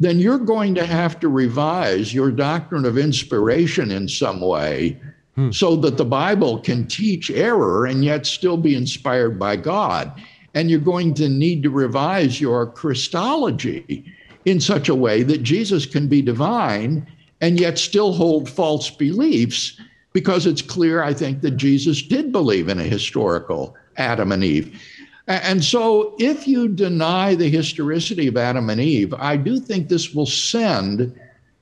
then 0.00 0.18
you're 0.18 0.38
going 0.38 0.74
to 0.74 0.86
have 0.86 1.20
to 1.20 1.28
revise 1.28 2.12
your 2.12 2.30
doctrine 2.30 2.84
of 2.84 2.98
inspiration 2.98 3.90
in 3.90 4.08
some 4.08 4.40
way 4.40 5.00
hmm. 5.36 5.50
so 5.50 5.76
that 5.76 5.96
the 5.96 6.04
Bible 6.04 6.58
can 6.58 6.86
teach 6.86 7.30
error 7.30 7.86
and 7.86 8.04
yet 8.04 8.26
still 8.26 8.56
be 8.56 8.74
inspired 8.74 9.38
by 9.38 9.56
God. 9.56 10.20
And 10.54 10.70
you're 10.70 10.80
going 10.80 11.14
to 11.14 11.28
need 11.28 11.62
to 11.62 11.70
revise 11.70 12.40
your 12.40 12.66
Christology 12.66 14.04
in 14.44 14.60
such 14.60 14.88
a 14.88 14.94
way 14.94 15.22
that 15.22 15.42
Jesus 15.42 15.86
can 15.86 16.08
be 16.08 16.22
divine 16.22 17.06
and 17.40 17.58
yet 17.58 17.78
still 17.78 18.12
hold 18.12 18.48
false 18.48 18.90
beliefs 18.90 19.80
because 20.12 20.46
it's 20.46 20.62
clear, 20.62 21.02
I 21.02 21.14
think, 21.14 21.40
that 21.40 21.52
Jesus 21.52 22.02
did 22.02 22.32
believe 22.32 22.68
in 22.68 22.78
a 22.78 22.84
historical 22.84 23.74
Adam 23.96 24.32
and 24.32 24.44
Eve. 24.44 24.80
And 25.26 25.64
so, 25.64 26.14
if 26.18 26.48
you 26.48 26.68
deny 26.68 27.34
the 27.34 27.48
historicity 27.48 28.26
of 28.26 28.36
Adam 28.36 28.68
and 28.68 28.80
Eve, 28.80 29.14
I 29.14 29.36
do 29.36 29.60
think 29.60 29.88
this 29.88 30.12
will 30.12 30.26
send 30.26 31.18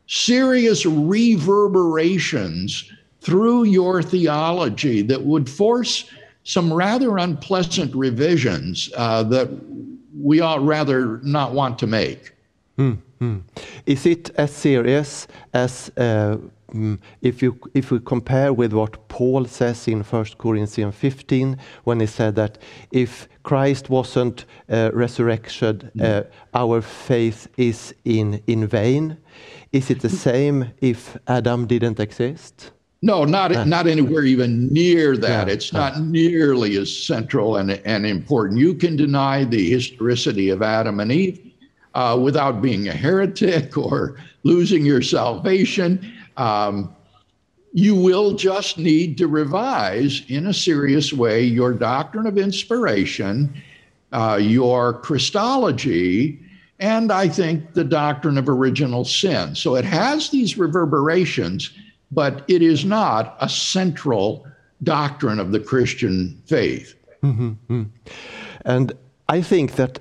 serious 0.07 0.87
reverberations 0.87 2.91
through 3.21 3.65
your 3.65 4.03
theology 4.03 5.03
that 5.03 5.25
would 5.25 5.49
force 5.49 6.11
some 6.45 6.73
rather 6.73 7.19
unpleasant 7.19 7.95
revisions 7.95 8.91
uh, 8.97 9.23
that 9.25 9.49
we 10.19 10.41
ought 10.41 10.65
rather 10.65 11.19
not 11.23 11.53
want 11.53 11.79
to 11.79 11.87
make. 11.87 12.33
Mm-hmm. 12.79 13.39
Is 13.87 14.07
it 14.07 14.31
as 14.37 14.51
serious 14.53 15.27
as 15.53 15.91
uh, 15.97 16.39
Mm, 16.73 16.99
if 17.21 17.43
you 17.43 17.59
if 17.75 17.91
we 17.91 17.99
compare 18.01 18.53
with 18.53 18.73
what 18.73 19.09
Paul 19.09 19.45
says 19.47 19.89
in 19.89 20.03
1 20.03 20.25
Corinthians 20.39 20.95
15, 20.95 21.57
when 21.85 22.01
he 22.01 22.07
said 22.07 22.37
that 22.37 22.59
if 22.93 23.29
Christ 23.43 23.91
wasn't 23.91 24.45
uh, 24.69 24.91
resurrected, 24.93 25.91
uh, 25.99 26.05
mm. 26.05 26.27
our 26.55 26.81
faith 26.81 27.49
is 27.57 27.95
in 28.05 28.43
in 28.47 28.67
vain. 28.67 29.17
Is 29.73 29.91
it 29.91 30.01
the 30.01 30.09
same 30.29 30.71
if 30.81 31.17
Adam 31.27 31.67
didn't 31.67 32.01
exist? 32.01 32.71
No, 33.03 33.25
not 33.25 33.55
uh, 33.55 33.65
not 33.65 33.87
anywhere 33.87 34.25
even 34.25 34.69
near 34.69 35.17
that. 35.17 35.49
Yeah, 35.49 35.53
it's 35.53 35.73
not 35.73 36.01
nearly 36.01 36.77
as 36.77 36.95
central 36.95 37.57
and 37.57 37.71
and 37.71 38.05
important. 38.05 38.61
You 38.61 38.75
can 38.75 38.97
deny 38.97 39.45
the 39.45 39.71
historicity 39.71 40.51
of 40.51 40.61
Adam 40.63 41.01
and 41.01 41.11
Eve 41.11 41.53
uh, 41.95 42.19
without 42.21 42.61
being 42.61 42.89
a 42.89 42.93
heretic 42.93 43.77
or 43.79 44.17
losing 44.43 44.85
your 44.85 45.03
salvation. 45.03 46.13
Um, 46.37 46.95
you 47.73 47.95
will 47.95 48.35
just 48.35 48.79
need 48.79 49.17
to 49.19 49.29
revise 49.29 50.23
in 50.29 50.49
a 50.49 50.55
serious 50.55 51.13
way 51.13 51.45
your 51.45 51.73
doctrine 51.73 52.27
of 52.27 52.37
inspiration, 52.37 53.63
uh, 54.13 54.39
your 54.41 54.95
Christology, 54.95 56.41
and 56.81 57.13
I 57.13 57.29
think 57.29 57.75
the 57.75 57.85
doctrine 57.85 58.39
of 58.39 58.49
original 58.49 59.05
sin. 59.05 59.55
So 59.55 59.77
it 59.77 59.85
has 59.85 60.31
these 60.31 60.59
reverberations, 60.59 61.71
but 62.11 62.45
it 62.49 62.63
is 62.63 62.85
not 62.85 63.37
a 63.41 63.49
central 63.49 64.47
doctrine 64.83 65.39
of 65.39 65.53
the 65.53 65.61
Christian 65.61 66.41
faith. 66.47 66.95
Mm-hmm. 67.23 67.85
And 68.65 68.93
I 69.29 69.43
think 69.43 69.77
that 69.77 70.01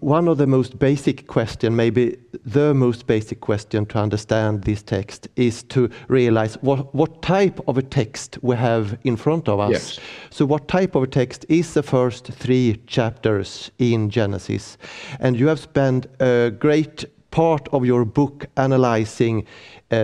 one 0.00 0.28
of 0.28 0.38
the 0.38 0.46
most 0.46 0.78
basic 0.78 1.26
question, 1.26 1.74
maybe 1.74 2.16
the 2.44 2.72
most 2.74 3.06
basic 3.06 3.40
question 3.40 3.86
to 3.86 3.98
understand 3.98 4.62
this 4.62 4.82
text 4.82 5.28
is 5.36 5.62
to 5.64 5.90
realize 6.08 6.54
what, 6.62 6.94
what 6.94 7.22
type 7.22 7.60
of 7.66 7.76
a 7.76 7.82
text 7.82 8.38
we 8.42 8.56
have 8.56 8.96
in 9.04 9.16
front 9.16 9.48
of 9.48 9.60
us. 9.60 9.70
Yes. 9.70 10.00
So 10.30 10.46
what 10.46 10.68
type 10.68 10.94
of 10.94 11.02
a 11.02 11.06
text 11.06 11.44
is 11.48 11.74
the 11.74 11.82
first 11.82 12.26
three 12.26 12.80
chapters 12.86 13.70
in 13.78 14.10
Genesis? 14.10 14.78
And 15.20 15.38
you 15.38 15.48
have 15.48 15.60
spent 15.60 16.06
a 16.20 16.50
great 16.50 17.04
part 17.30 17.68
of 17.72 17.84
your 17.84 18.04
book 18.04 18.46
analyzing 18.56 19.44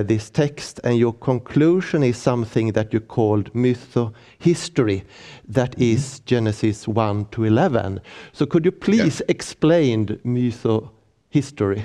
this 0.06 0.30
text, 0.30 0.80
and 0.84 0.98
your 0.98 1.12
conclusion 1.12 2.02
is 2.02 2.16
something 2.16 2.72
that 2.72 2.92
you 2.92 3.00
called 3.00 3.52
mytho-history, 3.52 5.04
that 5.48 5.72
mm-hmm. 5.72 5.94
is 5.94 6.20
Genesis 6.20 6.88
1 6.88 7.26
to 7.32 7.44
11. 7.44 8.00
So 8.32 8.46
could 8.46 8.64
you 8.64 8.72
please 8.72 9.22
explain 9.28 10.06
mytho-history? 10.24 11.84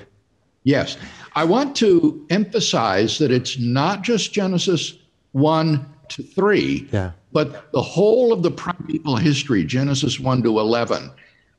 Yes. 0.63 0.97
I 1.35 1.43
want 1.43 1.75
to 1.77 2.25
emphasize 2.29 3.17
that 3.19 3.31
it's 3.31 3.59
not 3.59 4.01
just 4.01 4.33
Genesis 4.33 4.93
1 5.33 5.85
to 6.09 6.23
3, 6.23 6.87
yeah. 6.91 7.11
but 7.31 7.71
the 7.71 7.81
whole 7.81 8.31
of 8.33 8.41
the 8.41 8.51
primeval 8.51 9.15
history, 9.17 9.63
Genesis 9.63 10.19
1 10.19 10.43
to 10.43 10.59
11. 10.59 11.11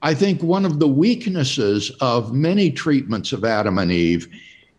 I 0.02 0.14
think 0.14 0.42
one 0.42 0.64
of 0.64 0.78
the 0.78 0.88
weaknesses 0.88 1.90
of 2.00 2.32
many 2.32 2.70
treatments 2.70 3.32
of 3.32 3.44
Adam 3.44 3.78
and 3.78 3.90
Eve 3.90 4.28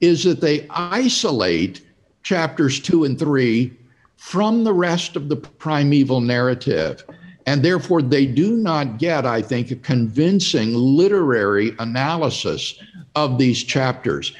is 0.01 0.23
that 0.23 0.41
they 0.41 0.67
isolate 0.69 1.81
chapters 2.23 2.79
two 2.79 3.03
and 3.03 3.17
three 3.17 3.73
from 4.17 4.63
the 4.63 4.73
rest 4.73 5.15
of 5.15 5.29
the 5.29 5.35
primeval 5.35 6.21
narrative. 6.21 7.03
And 7.45 7.63
therefore, 7.63 8.01
they 8.01 8.25
do 8.25 8.57
not 8.57 8.97
get, 8.97 9.25
I 9.25 9.41
think, 9.41 9.71
a 9.71 9.77
convincing 9.77 10.73
literary 10.73 11.73
analysis 11.79 12.77
of 13.15 13.37
these 13.37 13.63
chapters. 13.63 14.33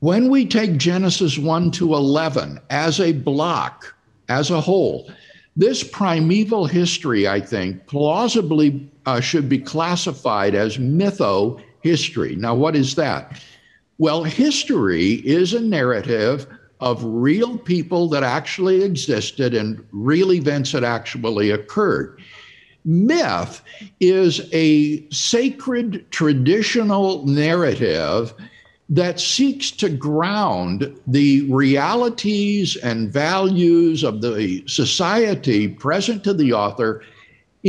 When 0.00 0.30
we 0.30 0.46
take 0.46 0.76
Genesis 0.76 1.36
1 1.36 1.72
to 1.72 1.94
11 1.94 2.60
as 2.70 3.00
a 3.00 3.12
block, 3.12 3.96
as 4.28 4.50
a 4.50 4.60
whole, 4.60 5.10
this 5.56 5.82
primeval 5.82 6.66
history, 6.66 7.26
I 7.26 7.40
think, 7.40 7.84
plausibly 7.88 8.88
uh, 9.06 9.18
should 9.20 9.48
be 9.48 9.58
classified 9.58 10.54
as 10.54 10.76
mytho 10.76 11.60
history. 11.82 12.36
Now, 12.36 12.54
what 12.54 12.76
is 12.76 12.94
that? 12.94 13.42
Well, 13.98 14.22
history 14.22 15.14
is 15.26 15.54
a 15.54 15.60
narrative 15.60 16.46
of 16.80 17.02
real 17.02 17.58
people 17.58 18.08
that 18.10 18.22
actually 18.22 18.84
existed 18.84 19.54
and 19.54 19.84
real 19.90 20.32
events 20.32 20.70
that 20.70 20.84
actually 20.84 21.50
occurred. 21.50 22.20
Myth 22.84 23.60
is 23.98 24.48
a 24.52 25.08
sacred 25.10 26.08
traditional 26.12 27.26
narrative 27.26 28.32
that 28.88 29.18
seeks 29.18 29.72
to 29.72 29.88
ground 29.88 30.96
the 31.08 31.42
realities 31.50 32.76
and 32.76 33.12
values 33.12 34.04
of 34.04 34.22
the 34.22 34.62
society 34.68 35.66
present 35.66 36.22
to 36.22 36.32
the 36.32 36.52
author 36.52 37.02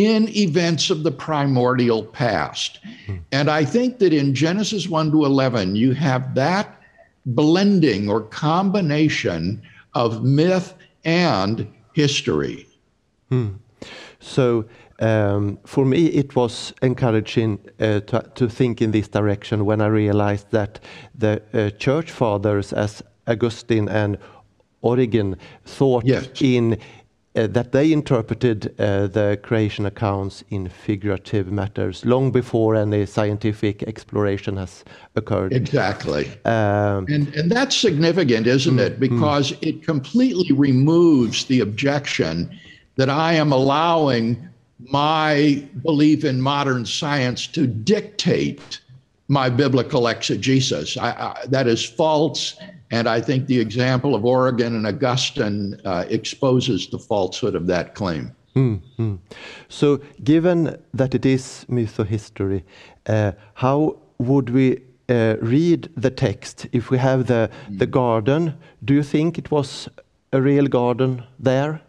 in 0.05 0.29
events 0.29 0.89
of 0.89 1.03
the 1.03 1.11
primordial 1.11 2.03
past. 2.05 2.79
Hmm. 3.05 3.17
And 3.31 3.49
I 3.49 3.65
think 3.65 3.99
that 3.99 4.13
in 4.13 4.33
Genesis 4.33 4.87
1 4.87 5.11
to 5.11 5.25
11, 5.25 5.75
you 5.75 5.93
have 5.93 6.35
that 6.35 6.81
blending 7.25 8.09
or 8.09 8.21
combination 8.21 9.61
of 9.93 10.23
myth 10.23 10.73
and 11.03 11.67
history. 11.93 12.65
Hmm. 13.29 13.49
So, 14.19 14.65
um, 14.99 15.59
for 15.65 15.85
me, 15.85 16.07
it 16.07 16.35
was 16.35 16.73
encouraging 16.81 17.59
uh, 17.79 18.01
to, 18.01 18.31
to, 18.35 18.49
think 18.49 18.81
in 18.81 18.91
this 18.91 19.07
direction 19.07 19.65
when 19.65 19.81
I 19.81 19.87
realized 19.87 20.51
that 20.51 20.79
the 21.15 21.41
uh, 21.53 21.69
church 21.77 22.11
fathers, 22.11 22.73
as 22.73 23.01
Augustine 23.25 23.87
and 23.87 24.17
Origen, 24.81 25.37
thought 25.63 26.05
yes. 26.05 26.29
in 26.41 26.77
uh, 27.35 27.47
that 27.47 27.71
they 27.71 27.91
interpreted 27.91 28.73
uh, 28.79 29.07
the 29.07 29.39
creation 29.43 29.85
accounts 29.85 30.43
in 30.49 30.67
figurative 30.67 31.51
matters 31.51 32.03
long 32.05 32.31
before 32.31 32.75
any 32.75 33.05
scientific 33.05 33.83
exploration 33.83 34.57
has 34.57 34.83
occurred. 35.15 35.53
Exactly. 35.53 36.27
Um, 36.45 37.05
and, 37.07 37.33
and 37.35 37.51
that's 37.51 37.75
significant, 37.75 38.47
isn't 38.47 38.77
mm, 38.77 38.79
it? 38.79 38.99
Because 38.99 39.51
mm. 39.51 39.67
it 39.67 39.83
completely 39.83 40.51
removes 40.53 41.45
the 41.45 41.59
objection 41.59 42.57
that 42.95 43.09
I 43.09 43.33
am 43.33 43.51
allowing 43.51 44.49
my 44.79 45.63
belief 45.83 46.23
in 46.23 46.41
modern 46.41 46.85
science 46.85 47.45
to 47.47 47.67
dictate 47.67 48.79
my 49.27 49.49
biblical 49.49 50.07
exegesis. 50.07 50.97
I, 50.97 51.11
I, 51.11 51.45
that 51.47 51.67
is 51.67 51.85
false. 51.85 52.57
And 52.91 53.07
I 53.07 53.21
think 53.21 53.47
the 53.47 53.59
example 53.59 54.15
of 54.15 54.25
Origen 54.25 54.75
and 54.75 54.87
Augustine 54.87 55.79
uh, 55.85 56.05
exposes 56.09 56.87
the 56.87 56.97
falsehood 56.97 57.55
of 57.55 57.67
that 57.67 57.95
claim. 57.95 58.35
Mm-hmm. 58.55 59.15
So, 59.67 60.01
given 60.23 60.77
that 60.93 61.13
it 61.13 61.25
is 61.25 61.65
mythohistory, 61.69 62.63
uh, 63.05 63.33
how 63.53 63.97
would 64.17 64.49
we 64.49 64.81
uh, 65.07 65.35
read 65.41 65.89
the 65.95 66.09
text 66.09 66.67
if 66.71 66.89
we 66.89 66.97
have 66.97 67.27
the, 67.27 67.49
the 67.69 67.85
garden? 67.85 68.55
Do 68.83 68.93
you 68.95 69.03
think 69.03 69.37
it 69.37 69.51
was 69.51 69.87
a 70.33 70.41
real 70.41 70.67
garden 70.67 71.23
there? 71.39 71.81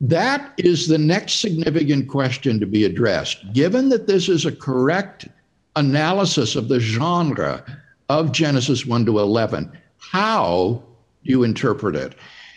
That 0.00 0.52
is 0.58 0.88
the 0.88 0.98
next 0.98 1.40
significant 1.40 2.08
question 2.08 2.60
to 2.60 2.66
be 2.66 2.84
addressed. 2.84 3.50
Given 3.54 3.88
that 3.88 4.06
this 4.06 4.28
is 4.28 4.44
a 4.44 4.52
correct 4.52 5.26
analysis 5.74 6.54
of 6.54 6.68
the 6.68 6.80
genre 6.80 7.64
of 8.08 8.32
Genesis 8.32 8.84
1 8.84 9.06
to 9.06 9.18
11, 9.18 9.72
how 10.10 10.82
you 11.22 11.42
interpret 11.42 11.96
it? 11.96 12.14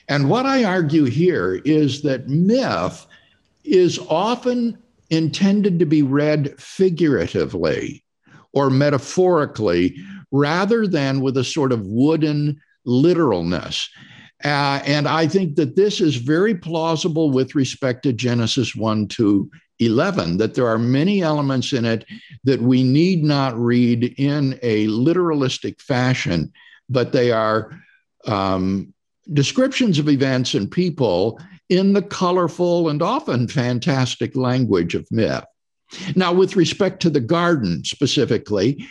And 0.07 0.29
what 0.29 0.45
I 0.45 0.63
argue 0.63 1.05
here 1.05 1.61
is 1.65 2.01
that 2.01 2.27
myth 2.27 3.05
is 3.63 3.99
often 4.09 4.77
intended 5.09 5.79
to 5.79 5.85
be 5.85 6.01
read 6.01 6.59
figuratively 6.59 8.03
or 8.53 8.69
metaphorically 8.69 9.95
rather 10.31 10.87
than 10.87 11.21
with 11.21 11.37
a 11.37 11.43
sort 11.43 11.71
of 11.71 11.85
wooden 11.85 12.59
literalness. 12.85 13.89
Uh, 14.43 14.81
and 14.85 15.07
I 15.07 15.27
think 15.27 15.55
that 15.55 15.75
this 15.75 15.99
is 15.99 16.15
very 16.15 16.55
plausible 16.55 17.31
with 17.31 17.55
respect 17.55 18.03
to 18.03 18.13
Genesis 18.13 18.75
1 18.75 19.07
to 19.09 19.49
11, 19.79 20.37
that 20.37 20.55
there 20.55 20.67
are 20.67 20.79
many 20.79 21.21
elements 21.21 21.73
in 21.73 21.85
it 21.85 22.05
that 22.43 22.61
we 22.61 22.83
need 22.83 23.23
not 23.23 23.57
read 23.57 24.15
in 24.17 24.57
a 24.61 24.87
literalistic 24.87 25.81
fashion, 25.81 26.51
but 26.89 27.11
they 27.11 27.31
are 27.31 27.71
um, 28.25 28.93
descriptions 29.33 29.99
of 29.99 30.09
events 30.09 30.53
and 30.53 30.71
people 30.71 31.39
in 31.69 31.93
the 31.93 32.01
colorful 32.01 32.89
and 32.89 33.01
often 33.01 33.47
fantastic 33.47 34.35
language 34.35 34.95
of 34.95 35.07
myth. 35.11 35.45
Now, 36.15 36.33
with 36.33 36.55
respect 36.55 37.01
to 37.01 37.09
the 37.09 37.19
garden 37.19 37.83
specifically, 37.83 38.85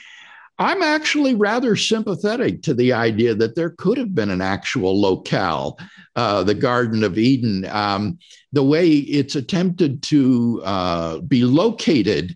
I'm 0.60 0.82
actually 0.82 1.34
rather 1.34 1.76
sympathetic 1.76 2.62
to 2.62 2.74
the 2.74 2.92
idea 2.92 3.34
that 3.36 3.54
there 3.54 3.70
could 3.70 3.96
have 3.96 4.14
been 4.14 4.30
an 4.30 4.40
actual 4.40 5.00
locale, 5.00 5.78
uh, 6.16 6.42
the 6.42 6.54
Garden 6.54 7.04
of 7.04 7.16
Eden. 7.16 7.64
Um, 7.66 8.18
the 8.52 8.64
way 8.64 8.88
it's 8.88 9.36
attempted 9.36 10.02
to 10.04 10.60
uh, 10.64 11.20
be 11.20 11.44
located 11.44 12.34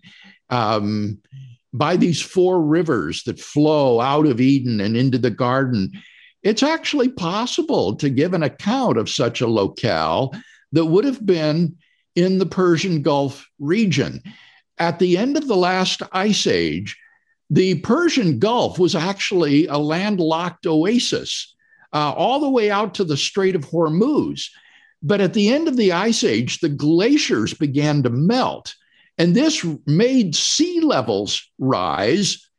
um, 0.49 1.19
by 1.73 1.97
these 1.97 2.21
four 2.21 2.61
rivers 2.61 3.23
that 3.23 3.39
flow 3.39 3.99
out 3.99 4.27
of 4.27 4.39
Eden 4.39 4.79
and 4.79 4.95
into 4.95 5.17
the 5.17 5.31
garden, 5.31 5.91
it's 6.43 6.63
actually 6.63 7.09
possible 7.09 7.95
to 7.95 8.09
give 8.09 8.33
an 8.33 8.43
account 8.43 8.97
of 8.97 9.09
such 9.09 9.41
a 9.41 9.47
locale 9.47 10.33
that 10.71 10.85
would 10.85 11.05
have 11.05 11.25
been 11.25 11.75
in 12.15 12.37
the 12.37 12.45
Persian 12.45 13.01
Gulf 13.01 13.47
region. 13.59 14.21
At 14.77 14.99
the 14.99 15.17
end 15.17 15.37
of 15.37 15.47
the 15.47 15.55
last 15.55 16.01
ice 16.11 16.45
age, 16.45 16.97
the 17.49 17.75
Persian 17.79 18.39
Gulf 18.39 18.79
was 18.79 18.95
actually 18.95 19.67
a 19.67 19.77
landlocked 19.77 20.65
oasis 20.65 21.55
uh, 21.93 22.11
all 22.11 22.39
the 22.39 22.49
way 22.49 22.71
out 22.71 22.95
to 22.95 23.03
the 23.03 23.17
Strait 23.17 23.55
of 23.55 23.65
Hormuz. 23.65 24.49
But 25.01 25.21
at 25.21 25.33
the 25.33 25.49
end 25.49 25.67
of 25.67 25.77
the 25.77 25.91
Ice 25.91 26.23
Age, 26.23 26.59
the 26.59 26.69
glaciers 26.69 27.53
began 27.53 28.03
to 28.03 28.09
melt. 28.09 28.73
And 29.17 29.35
this 29.35 29.65
made 29.85 30.35
sea 30.35 30.81
levels 30.81 31.49
rise, 31.59 32.49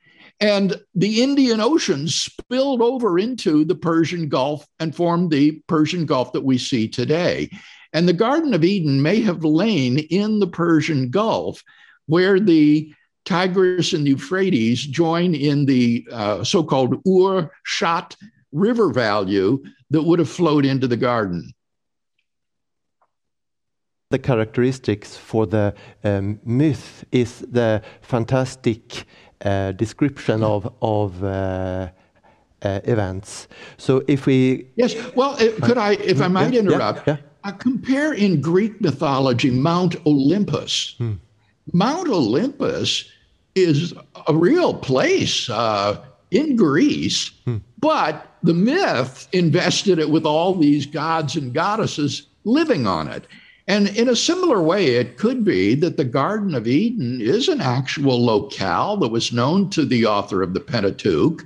and 0.40 0.80
the 0.94 1.22
Indian 1.22 1.60
Ocean 1.60 2.08
spilled 2.08 2.82
over 2.82 3.18
into 3.18 3.64
the 3.64 3.74
Persian 3.74 4.28
Gulf 4.28 4.66
and 4.78 4.94
formed 4.94 5.30
the 5.30 5.62
Persian 5.68 6.06
Gulf 6.06 6.32
that 6.32 6.44
we 6.44 6.58
see 6.58 6.88
today. 6.88 7.50
And 7.92 8.08
the 8.08 8.12
Garden 8.12 8.54
of 8.54 8.64
Eden 8.64 9.02
may 9.02 9.20
have 9.22 9.44
lain 9.44 9.98
in 9.98 10.40
the 10.40 10.46
Persian 10.46 11.10
Gulf, 11.10 11.62
where 12.06 12.40
the 12.40 12.92
Tigris 13.24 13.92
and 13.92 14.06
Euphrates 14.06 14.84
join 14.84 15.34
in 15.34 15.64
the 15.64 16.06
uh, 16.12 16.44
so 16.44 16.62
called 16.62 17.00
Ur 17.06 17.50
Shat 17.64 18.16
river 18.52 18.92
value 18.92 19.62
that 19.90 20.02
would 20.02 20.18
have 20.18 20.28
flowed 20.28 20.64
into 20.64 20.86
the 20.86 20.96
garden. 20.96 21.52
The 24.14 24.20
characteristics 24.20 25.16
for 25.16 25.44
the 25.44 25.74
um, 26.04 26.38
myth 26.44 27.04
is 27.10 27.40
the 27.40 27.82
fantastic 28.00 29.06
uh, 29.44 29.72
description 29.72 30.44
of, 30.44 30.72
of 30.80 31.24
uh, 31.24 31.88
uh 32.62 32.80
events. 32.84 33.48
So 33.76 34.04
if 34.06 34.26
we 34.26 34.68
yes, 34.76 34.94
well, 35.16 35.36
could 35.62 35.78
I, 35.78 35.94
if 35.94 36.20
I 36.20 36.28
might 36.28 36.52
yeah, 36.52 36.60
interrupt, 36.60 37.08
yeah, 37.08 37.16
yeah. 37.44 37.50
compare 37.58 38.12
in 38.12 38.40
Greek 38.40 38.80
mythology 38.80 39.50
Mount 39.50 39.96
Olympus. 40.06 40.94
Hmm. 40.98 41.14
Mount 41.72 42.08
Olympus 42.08 43.10
is 43.56 43.94
a 44.28 44.34
real 44.36 44.74
place 44.74 45.50
uh, 45.50 46.00
in 46.30 46.54
Greece, 46.54 47.32
hmm. 47.46 47.56
but 47.80 48.28
the 48.44 48.54
myth 48.54 49.26
invested 49.32 49.98
it 49.98 50.08
with 50.08 50.24
all 50.24 50.54
these 50.54 50.86
gods 50.86 51.34
and 51.34 51.52
goddesses 51.52 52.28
living 52.44 52.86
on 52.86 53.08
it. 53.08 53.26
And 53.66 53.88
in 53.88 54.08
a 54.08 54.16
similar 54.16 54.60
way, 54.60 54.96
it 54.96 55.16
could 55.16 55.44
be 55.44 55.74
that 55.76 55.96
the 55.96 56.04
Garden 56.04 56.54
of 56.54 56.66
Eden 56.66 57.20
is 57.20 57.48
an 57.48 57.62
actual 57.62 58.22
locale 58.22 58.96
that 58.98 59.08
was 59.08 59.32
known 59.32 59.70
to 59.70 59.86
the 59.86 60.04
author 60.04 60.42
of 60.42 60.52
the 60.52 60.60
Pentateuch, 60.60 61.42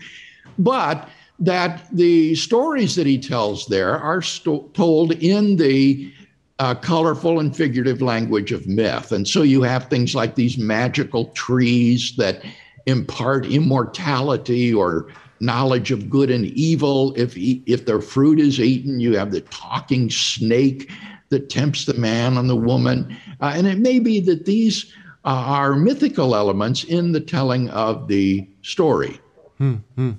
but 0.59 1.09
that 1.39 1.87
the 1.93 2.35
stories 2.35 2.97
that 2.97 3.07
he 3.07 3.19
tells 3.19 3.67
there 3.67 3.97
are 3.97 4.21
sto- 4.21 4.69
told 4.75 5.13
in 5.13 5.57
the 5.57 6.13
uh, 6.59 6.75
colorful 6.75 7.39
and 7.39 7.57
figurative 7.57 8.03
language 8.03 8.51
of 8.51 8.67
myth. 8.67 9.13
And 9.13 9.29
so 9.29 9.43
you 9.43 9.63
have 9.63 9.87
things 9.87 10.17
like 10.17 10.35
these 10.35 10.59
magical 10.59 11.27
trees 11.27 12.17
that 12.17 12.45
impart 12.87 13.47
immortality 13.47 14.75
or 14.75 15.07
knowledge 15.41 15.93
of 15.93 16.11
good 16.11 16.31
and 16.31 16.47
evil. 16.47 17.15
If 17.17 17.35
if 17.37 17.87
their 17.87 18.01
fruit 18.01 18.41
is 18.41 18.59
eaten, 18.59 18.99
you 18.99 19.17
have 19.17 19.31
the 19.31 19.43
talking 19.43 20.11
snake 20.11 20.91
that 21.31 21.51
tempts 21.51 21.85
the 21.85 21.95
man 21.95 22.37
and 22.37 22.49
the 22.49 22.57
woman. 22.57 23.17
Uh, 23.41 23.53
and 23.55 23.67
it 23.67 23.79
may 23.79 23.99
be 23.99 24.21
that 24.21 24.45
these 24.47 24.93
uh, 25.25 25.29
are 25.29 25.75
mythical 25.75 26.35
elements 26.35 26.85
in 26.85 27.13
the 27.13 27.21
telling 27.21 27.69
of 27.71 28.09
the 28.09 28.49
story. 28.63 29.21
Mm-hmm. 29.61 30.13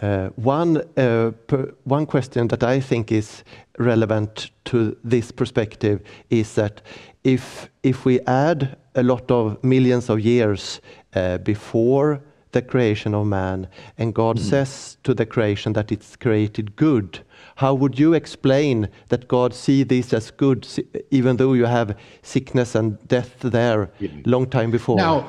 Uh, 0.00 0.28
one, 0.36 0.78
uh, 0.96 1.32
per, 1.46 1.74
one 1.84 2.06
question 2.06 2.48
that 2.48 2.62
I 2.62 2.80
think 2.80 3.12
is 3.12 3.44
relevant 3.78 4.50
to 4.66 4.96
this 5.04 5.30
perspective 5.30 6.00
is 6.30 6.54
that 6.54 6.80
if, 7.24 7.68
if 7.82 8.04
we 8.04 8.20
add 8.20 8.76
a 8.94 9.02
lot 9.02 9.30
of 9.30 9.62
millions 9.62 10.08
of 10.08 10.20
years 10.20 10.80
uh, 11.14 11.38
before 11.38 12.22
the 12.52 12.62
creation 12.62 13.14
of 13.14 13.26
man, 13.26 13.68
and 13.98 14.14
God 14.14 14.38
mm. 14.38 14.42
says 14.42 14.96
to 15.04 15.14
the 15.14 15.26
creation 15.26 15.74
that 15.74 15.92
it's 15.92 16.16
created 16.16 16.76
good, 16.76 17.20
how 17.60 17.74
would 17.74 17.98
you 17.98 18.14
explain 18.14 18.88
that 19.10 19.28
God 19.28 19.52
see 19.52 19.82
this 19.82 20.14
as 20.14 20.30
good, 20.30 20.66
even 21.10 21.36
though 21.36 21.52
you 21.52 21.66
have 21.66 21.94
sickness 22.22 22.74
and 22.74 22.96
death 23.06 23.34
there 23.40 23.90
long 24.24 24.48
time 24.48 24.70
before? 24.70 24.96
Now, 24.96 25.28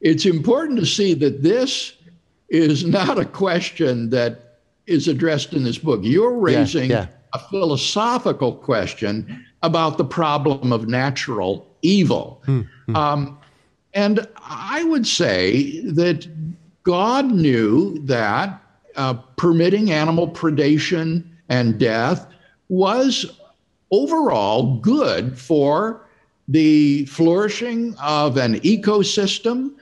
it's 0.00 0.26
important 0.26 0.80
to 0.80 0.86
see 0.86 1.14
that 1.14 1.44
this 1.44 1.92
is 2.48 2.84
not 2.84 3.16
a 3.16 3.24
question 3.24 4.10
that 4.10 4.58
is 4.88 5.06
addressed 5.06 5.52
in 5.52 5.62
this 5.62 5.78
book. 5.78 6.00
You're 6.02 6.36
raising 6.36 6.90
yeah, 6.90 7.02
yeah. 7.02 7.06
a 7.34 7.38
philosophical 7.38 8.56
question 8.56 9.46
about 9.62 9.98
the 9.98 10.04
problem 10.04 10.72
of 10.72 10.88
natural 10.88 11.64
evil. 11.82 12.42
Mm, 12.46 12.66
Um, 12.96 13.38
and 13.94 14.26
I 14.42 14.82
would 14.82 15.06
say 15.06 15.80
that 15.82 16.26
God 16.82 17.30
knew 17.30 18.00
that 18.06 18.60
uh, 18.96 19.14
permitting 19.36 19.92
animal 19.92 20.26
predation 20.26 21.27
and 21.48 21.78
death 21.78 22.26
was 22.68 23.38
overall 23.90 24.76
good 24.78 25.38
for 25.38 26.06
the 26.48 27.04
flourishing 27.06 27.94
of 28.02 28.36
an 28.36 28.60
ecosystem 28.60 29.72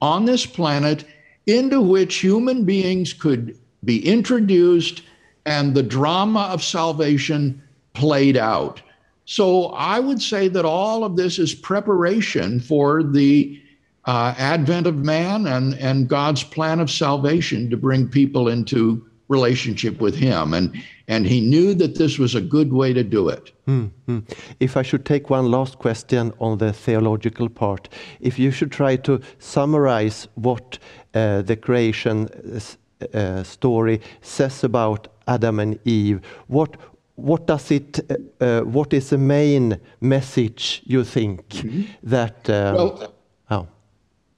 on 0.00 0.24
this 0.24 0.46
planet 0.46 1.04
into 1.46 1.80
which 1.80 2.16
human 2.16 2.64
beings 2.64 3.12
could 3.12 3.58
be 3.84 4.06
introduced 4.06 5.02
and 5.46 5.74
the 5.74 5.82
drama 5.82 6.48
of 6.50 6.62
salvation 6.62 7.62
played 7.92 8.36
out. 8.36 8.80
So 9.26 9.66
I 9.68 10.00
would 10.00 10.20
say 10.20 10.48
that 10.48 10.64
all 10.64 11.04
of 11.04 11.16
this 11.16 11.38
is 11.38 11.54
preparation 11.54 12.60
for 12.60 13.02
the 13.02 13.60
uh, 14.06 14.34
advent 14.36 14.86
of 14.86 14.96
man 14.96 15.46
and, 15.46 15.74
and 15.74 16.08
God's 16.08 16.44
plan 16.44 16.80
of 16.80 16.90
salvation 16.90 17.70
to 17.70 17.76
bring 17.76 18.08
people 18.08 18.48
into 18.48 19.06
relationship 19.28 20.00
with 20.00 20.14
Him. 20.14 20.52
And, 20.52 20.74
and 21.06 21.26
He 21.26 21.40
knew 21.40 21.74
that 21.74 21.96
this 21.96 22.18
was 22.18 22.34
a 22.34 22.40
good 22.40 22.72
way 22.72 22.92
to 22.92 23.04
do 23.04 23.28
it. 23.28 23.52
Mm-hmm. 23.66 24.20
If 24.60 24.76
I 24.76 24.82
should 24.82 25.04
take 25.04 25.30
one 25.30 25.50
last 25.50 25.78
question 25.78 26.32
on 26.38 26.58
the 26.58 26.72
theological 26.72 27.48
part, 27.48 27.88
if 28.20 28.38
you 28.38 28.50
should 28.50 28.72
try 28.72 28.96
to 28.96 29.20
summarize 29.38 30.28
what 30.34 30.78
uh, 31.14 31.42
the 31.42 31.56
creation 31.56 32.28
uh, 32.32 33.16
uh, 33.16 33.42
story 33.42 34.00
says 34.22 34.64
about 34.64 35.08
Adam 35.26 35.60
and 35.60 35.78
Eve, 35.84 36.20
what 36.46 36.76
what 37.16 37.46
does 37.46 37.70
it 37.70 38.00
uh, 38.10 38.44
uh, 38.44 38.60
what 38.62 38.92
is 38.92 39.10
the 39.10 39.18
main 39.18 39.80
message 40.00 40.82
you 40.84 41.04
think 41.04 41.48
mm-hmm. 41.48 41.82
that 42.02 42.50
um, 42.50 42.74
well, 42.74 43.14
oh. 43.50 43.68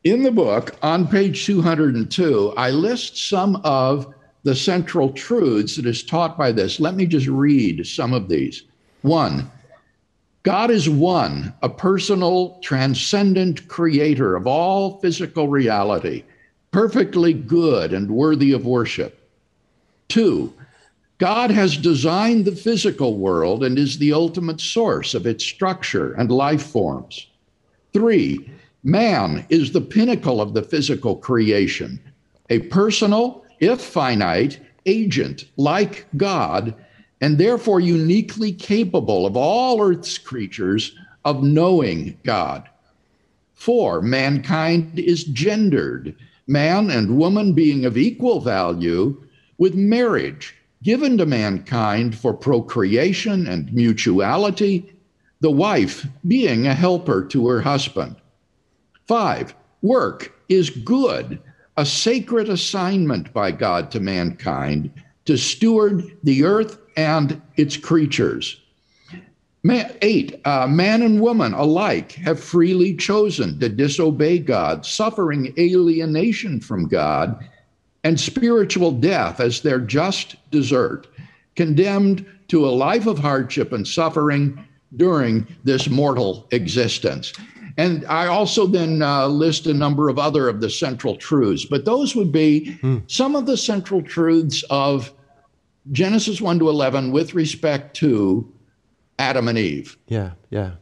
in 0.05 0.22
the 0.22 0.31
book 0.31 0.76
on 0.83 1.09
page 1.09 1.46
202 1.46 2.52
i 2.57 2.70
list 2.70 3.16
some 3.16 3.57
of 3.64 4.12
the 4.46 4.54
central 4.54 5.11
truths 5.11 5.74
that 5.74 5.87
is 5.87 6.04
taught 6.04 6.38
by 6.38 6.52
this. 6.52 6.78
Let 6.78 6.94
me 6.94 7.04
just 7.04 7.26
read 7.26 7.85
some 7.85 8.12
of 8.12 8.28
these. 8.28 8.62
One 9.02 9.50
god 10.44 10.70
is 10.70 10.88
one 10.88 11.52
a 11.62 11.68
personal 11.68 12.61
transcendent 12.62 13.66
creator 13.66 14.37
of 14.37 14.46
all 14.46 15.00
physical 15.00 15.48
reality 15.48 16.22
perfectly 16.70 17.32
good 17.32 17.92
and 17.92 18.09
worthy 18.09 18.52
of 18.52 18.64
worship. 18.64 19.28
Two 20.09 20.54
God 21.18 21.50
has 21.50 21.76
designed 21.76 22.44
the 22.44 22.54
physical 22.54 23.16
world 23.16 23.64
and 23.64 23.76
is 23.76 23.98
the 23.98 24.12
ultimate 24.12 24.61
source 24.61 25.14
of 25.14 25.26
its 25.26 25.44
structure 25.44 26.12
and 26.12 26.30
life 26.30 26.62
forms. 26.62 27.26
Three, 27.92 28.48
man 28.85 29.44
is 29.48 29.72
the 29.72 29.80
pinnacle 29.80 30.40
of 30.40 30.54
the 30.54 30.62
physical 30.62 31.16
creation, 31.16 31.98
a 32.50 32.61
personal, 32.61 33.45
if 33.61 33.81
finite, 33.81 34.61
agent 34.87 35.45
like 35.57 36.07
God, 36.16 36.75
and 37.21 37.38
therefore 37.38 37.81
uniquely 37.81 38.53
capable 38.53 39.27
of 39.27 39.37
all 39.37 39.83
Earth's 39.83 40.19
creatures 40.19 40.95
of 41.25 41.42
knowing 41.42 42.19
God. 42.25 42.69
Four, 43.55 44.03
mankind 44.03 44.99
is 44.99 45.25
gendered, 45.25 46.14
man 46.47 46.90
and 46.90 47.19
woman 47.19 47.53
being 47.53 47.85
of 47.85 47.97
equal 47.97 48.40
value, 48.40 49.23
with 49.59 49.75
marriage 49.75 50.55
given 50.83 51.19
to 51.19 51.27
mankind 51.27 52.16
for 52.16 52.33
procreation 52.33 53.47
and 53.47 53.73
mutuality, 53.73 54.92
the 55.40 55.51
wife 55.51 56.07
being 56.29 56.66
a 56.66 56.75
helper 56.75 57.25
to 57.25 57.49
her 57.49 57.61
husband. 57.61 58.14
Five, 59.09 59.55
work 59.83 60.33
is 60.49 60.71
good, 60.71 61.40
a 61.77 61.85
sacred 61.85 62.49
assignment 62.49 63.33
by 63.33 63.51
God 63.51 63.91
to 63.91 64.01
mankind 64.01 64.91
to 65.27 65.37
steward 65.37 66.17
the 66.23 66.45
earth 66.45 66.79
and 66.97 67.41
its 67.57 67.77
creatures. 67.77 68.61
Man, 69.62 69.93
eight, 70.01 70.41
uh, 70.45 70.69
man 70.69 71.03
and 71.03 71.21
woman 71.21 71.53
alike 71.53 72.12
have 72.12 72.39
freely 72.39 72.95
chosen 72.95 73.59
to 73.59 73.69
disobey 73.69 74.39
God, 74.39 74.87
suffering 74.87 75.53
alienation 75.59 76.61
from 76.61 76.87
God 76.87 77.45
and 78.05 78.19
spiritual 78.19 78.93
death 78.93 79.41
as 79.41 79.61
their 79.61 79.81
just 79.81 80.37
desert, 80.53 81.09
condemned 81.57 82.25
to 82.47 82.65
a 82.65 82.71
life 82.71 83.09
of 83.09 83.19
hardship 83.19 83.73
and 83.73 83.87
suffering 83.87 84.65
during 84.95 85.45
this 85.65 85.89
mortal 85.89 86.47
existence. 86.53 87.33
And 87.77 88.07
I 88.07 88.27
also 88.27 88.67
then 88.67 89.03
uh, 89.03 89.27
list 89.27 89.67
a 89.67 89.75
number 89.75 90.09
of 90.09 90.19
other 90.19 90.49
of 90.49 90.61
the 90.61 90.71
central 90.71 91.17
truths, 91.17 91.65
but 91.65 91.85
those 91.85 92.17
would 92.17 92.33
be 92.33 92.73
hmm. 92.73 92.99
some 93.07 93.37
of 93.37 93.47
the 93.47 93.57
central 93.57 94.03
truths 94.03 94.65
of 94.71 95.12
Genesis 95.93 96.41
1 96.41 96.59
to 96.61 96.69
11 96.69 97.12
with 97.12 97.35
respect 97.35 97.95
to 97.97 98.51
Adam 99.19 99.49
and 99.49 99.59
Eve. 99.59 99.97
Yeah, 100.09 100.33
yeah. 100.51 100.73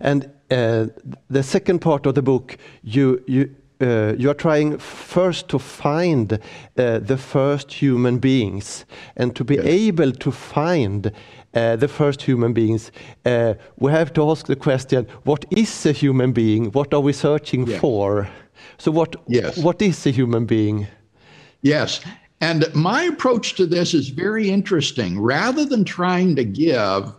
And 0.00 0.30
uh, 0.50 0.86
the 1.28 1.42
second 1.42 1.80
part 1.80 2.06
of 2.06 2.14
the 2.14 2.22
book, 2.22 2.56
you, 2.82 3.22
you, 3.26 3.54
uh, 3.80 4.14
you 4.16 4.30
are 4.30 4.34
trying 4.34 4.78
first 4.78 5.48
to 5.48 5.58
find 5.58 6.32
uh, 6.32 6.98
the 6.98 7.18
first 7.18 7.72
human 7.72 8.18
beings 8.18 8.84
and 9.16 9.34
to 9.36 9.44
be 9.44 9.56
yes. 9.56 9.64
able 9.66 10.12
to 10.12 10.30
find 10.30 11.12
uh, 11.54 11.76
the 11.76 11.88
first 11.88 12.22
human 12.22 12.52
beings 12.52 12.90
uh, 13.24 13.54
we 13.78 13.90
have 13.90 14.12
to 14.12 14.30
ask 14.30 14.46
the 14.46 14.56
question 14.56 15.06
what 15.24 15.44
is 15.50 15.86
a 15.86 15.92
human 15.92 16.32
being 16.32 16.70
what 16.72 16.92
are 16.94 17.00
we 17.00 17.12
searching 17.12 17.66
yes. 17.66 17.80
for 17.80 18.28
so 18.78 18.90
what 18.90 19.16
yes. 19.28 19.56
what 19.58 19.80
is 19.80 20.06
a 20.06 20.10
human 20.10 20.44
being 20.44 20.86
yes 21.62 22.00
and 22.40 22.66
my 22.74 23.04
approach 23.04 23.54
to 23.54 23.66
this 23.66 23.94
is 23.94 24.08
very 24.08 24.50
interesting 24.50 25.20
rather 25.20 25.64
than 25.64 25.84
trying 25.84 26.36
to 26.36 26.44
give 26.44 27.12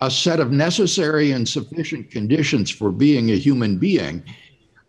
a 0.00 0.10
set 0.10 0.40
of 0.40 0.50
necessary 0.50 1.30
and 1.32 1.48
sufficient 1.48 2.10
conditions 2.10 2.70
for 2.70 2.90
being 2.90 3.30
a 3.30 3.36
human 3.36 3.78
being 3.78 4.22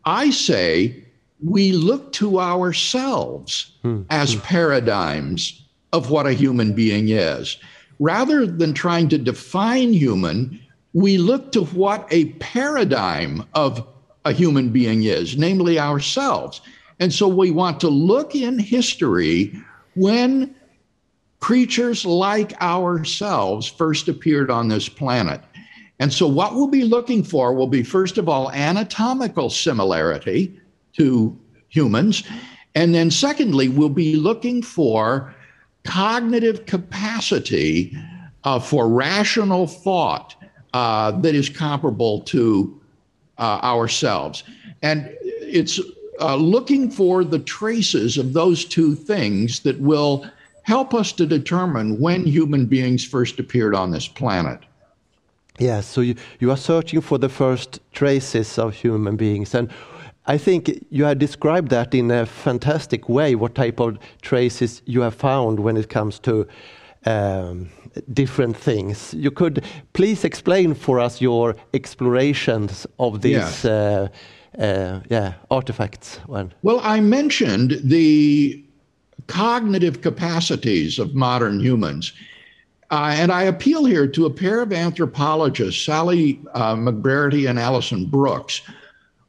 I 0.06 0.30
say 0.30 1.04
we 1.44 1.72
look 1.72 2.12
to 2.14 2.40
ourselves 2.40 3.72
hmm. 3.82 4.04
as 4.10 4.34
hmm. 4.34 4.40
paradigms 4.42 5.62
of 5.94 6.10
what 6.10 6.28
a 6.28 6.34
human 6.34 6.74
being 6.74 7.10
is. 7.10 7.58
Rather 8.00 8.46
than 8.46 8.74
trying 8.74 9.10
to 9.10 9.18
define 9.18 9.94
human, 9.94 10.60
we 10.94 11.18
look 11.18 11.52
to 11.52 11.64
what 11.66 12.08
a 12.12 12.26
paradigm 12.34 13.44
of 13.54 13.86
a 14.24 14.32
human 14.32 14.70
being 14.70 15.04
is, 15.04 15.38
namely 15.38 15.80
ourselves. 15.80 16.62
And 17.00 17.14
so 17.14 17.28
we 17.28 17.52
want 17.52 17.80
to 17.82 17.90
look 17.90 18.36
in 18.36 18.58
history 18.58 19.54
when 19.96 20.56
creatures 21.40 22.06
like 22.06 22.60
ourselves 22.62 23.68
first 23.68 24.08
appeared 24.08 24.50
on 24.50 24.68
this 24.68 24.90
planet. 24.90 25.42
And 26.00 26.12
so, 26.12 26.28
what 26.28 26.56
we'll 26.56 26.68
be 26.68 26.84
looking 26.84 27.24
for 27.24 27.54
will 27.54 27.68
be, 27.68 27.84
first 27.84 28.18
of 28.18 28.28
all, 28.28 28.52
anatomical 28.52 29.52
similarity 29.52 30.60
to 30.94 31.38
humans. 31.70 32.24
And 32.74 32.96
then, 32.96 33.12
secondly, 33.12 33.70
we'll 33.70 33.90
be 33.90 34.16
looking 34.16 34.64
for 34.64 35.35
cognitive 35.86 36.66
capacity 36.66 37.96
uh, 38.44 38.60
for 38.60 38.90
rational 38.90 39.68
thought 39.68 40.36
uh, 40.74 41.12
that 41.12 41.36
is 41.36 41.50
comparable 41.50 42.22
to 42.22 42.80
uh, 43.38 43.60
ourselves. 43.64 44.44
And 44.82 45.16
it's 45.22 45.80
uh, 46.20 46.36
looking 46.36 46.90
for 46.90 47.24
the 47.24 47.40
traces 47.40 48.18
of 48.18 48.34
those 48.34 48.66
two 48.66 48.96
things 48.96 49.62
that 49.62 49.80
will 49.80 50.26
help 50.64 50.94
us 50.94 51.12
to 51.14 51.26
determine 51.26 52.00
when 52.00 52.26
human 52.26 52.66
beings 52.66 53.06
first 53.06 53.40
appeared 53.40 53.76
on 53.76 53.92
this 53.92 54.08
planet. 54.08 54.60
Yes, 55.60 55.86
so 55.86 56.02
you, 56.02 56.16
you 56.40 56.52
are 56.52 56.58
searching 56.58 57.02
for 57.02 57.18
the 57.18 57.30
first 57.30 57.80
traces 57.94 58.58
of 58.58 58.74
human 58.74 59.16
beings. 59.16 59.56
And 59.56 59.72
I 60.28 60.38
think 60.38 60.86
you 60.90 61.06
have 61.06 61.20
described 61.20 61.70
that 61.70 61.94
in 61.94 62.10
a 62.12 62.26
fantastic 62.26 63.08
way, 63.08 63.36
what 63.36 63.54
type 63.56 63.80
of 63.80 63.98
traces 64.22 64.82
you 64.86 65.02
have 65.02 65.14
found 65.16 65.60
when 65.60 65.78
it 65.78 65.90
comes 65.90 66.20
to 66.20 66.48
um, 67.06 67.70
different 68.14 68.58
things. 68.58 69.14
You 69.14 69.32
could 69.32 69.64
please 69.94 70.24
explain 70.24 70.74
for 70.74 71.00
us 71.00 71.22
your 71.22 71.56
explorations 71.74 72.88
of 72.98 73.22
these 73.22 73.34
Yes. 73.34 73.66
uh, 73.66 74.08
uh, 74.58 75.02
yeah, 75.10 75.34
artifacts. 75.52 76.20
Well, 76.28 76.50
Well, 76.64 76.80
I 76.84 77.00
mentioned 77.02 77.80
the 77.84 78.64
cognitive 79.28 80.02
capacities 80.02 81.00
of 81.00 81.14
modern 81.14 81.60
humans. 81.60 82.14
Uh, 82.92 83.16
and 83.18 83.32
I 83.32 83.44
appeal 83.44 83.86
here 83.86 84.08
to 84.08 84.26
a 84.26 84.30
pair 84.30 84.62
of 84.62 84.72
anthropologists, 84.72 85.84
Sally 85.84 86.40
uh, 86.54 86.76
McBrearty 86.76 87.50
and 87.50 87.60
Alison 87.60 88.06
Brooks, 88.06 88.62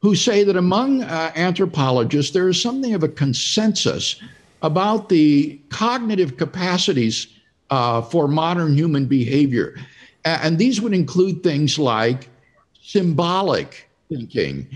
who 0.07 0.15
say 0.15 0.45
that 0.45 0.57
among 0.57 1.03
uh, 1.03 1.33
anthropologists, 1.35 2.33
there 2.33 2.49
is 2.49 2.63
something 2.63 2.95
of 2.95 3.03
a 3.03 3.09
consensus 3.09 4.23
about 4.63 5.09
the 5.09 5.61
cognitive 5.71 6.37
capacities 6.37 7.27
uh, 7.71 8.01
for 8.01 8.29
modern 8.29 8.73
human 8.73 9.07
behavior. 9.07 9.77
And 10.25 10.59
these 10.59 10.81
would 10.81 10.95
include 10.95 11.43
things 11.43 11.77
like 11.77 12.29
symbolic 12.81 13.89
thinking, 14.09 14.69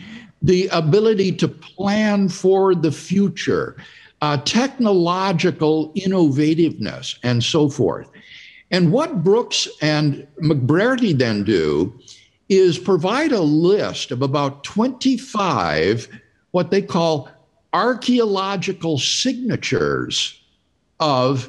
the 0.42 0.66
ability 0.72 1.30
to 1.36 1.46
plan 1.46 2.28
for 2.28 2.74
the 2.74 2.90
future, 2.90 3.76
uh, 4.22 4.36
technological 4.38 5.92
innovativeness, 5.94 7.16
and 7.22 7.44
so 7.44 7.68
forth. 7.68 8.10
And 8.72 8.90
what 8.90 9.22
Brooks 9.22 9.68
and 9.80 10.26
McBrearty 10.42 11.16
then 11.16 11.44
do 11.44 11.96
is 12.50 12.78
provide 12.78 13.30
a 13.30 13.40
list 13.40 14.10
of 14.10 14.20
about 14.22 14.64
25 14.64 16.08
what 16.50 16.72
they 16.72 16.82
call 16.82 17.30
archaeological 17.72 18.98
signatures 18.98 20.42
of 20.98 21.48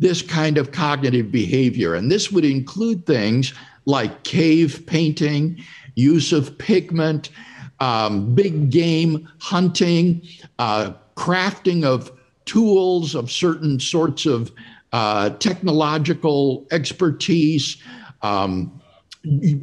this 0.00 0.20
kind 0.20 0.58
of 0.58 0.72
cognitive 0.72 1.30
behavior. 1.30 1.94
And 1.94 2.10
this 2.10 2.32
would 2.32 2.44
include 2.44 3.06
things 3.06 3.54
like 3.84 4.24
cave 4.24 4.82
painting, 4.86 5.62
use 5.94 6.32
of 6.32 6.58
pigment, 6.58 7.30
um, 7.78 8.34
big 8.34 8.70
game 8.70 9.28
hunting, 9.38 10.22
uh, 10.58 10.92
crafting 11.16 11.84
of 11.84 12.10
tools 12.46 13.14
of 13.14 13.30
certain 13.30 13.78
sorts 13.78 14.26
of 14.26 14.50
uh, 14.92 15.30
technological 15.30 16.66
expertise, 16.72 17.76
um, 18.22 18.80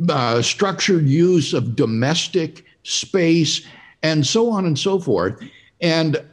uh, 0.10 0.42
structured 0.42 1.06
use 1.06 1.54
of 1.54 1.76
domestic 1.76 2.66
space, 2.84 3.66
and 4.02 4.26
so 4.26 4.50
on 4.50 4.66
and 4.66 4.78
so 4.78 5.00
forth. 5.00 5.42
And 5.82 6.24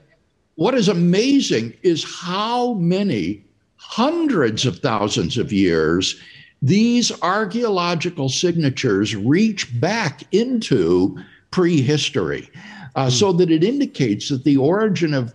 what 0.56 0.74
is 0.74 0.88
amazing 0.88 1.74
is 1.82 2.04
how 2.04 2.74
many 2.74 3.42
hundreds 3.76 4.66
of 4.66 4.78
thousands 4.78 5.38
of 5.38 5.52
years 5.52 6.20
these 6.62 7.10
archaeological 7.22 8.28
signatures 8.28 9.16
reach 9.16 9.80
back 9.80 10.22
into 10.32 11.18
prehistory, 11.50 12.50
uh, 12.96 13.08
so 13.08 13.32
that 13.32 13.50
it 13.50 13.64
indicates 13.64 14.28
that 14.28 14.44
the 14.44 14.56
origin 14.58 15.14
of 15.14 15.34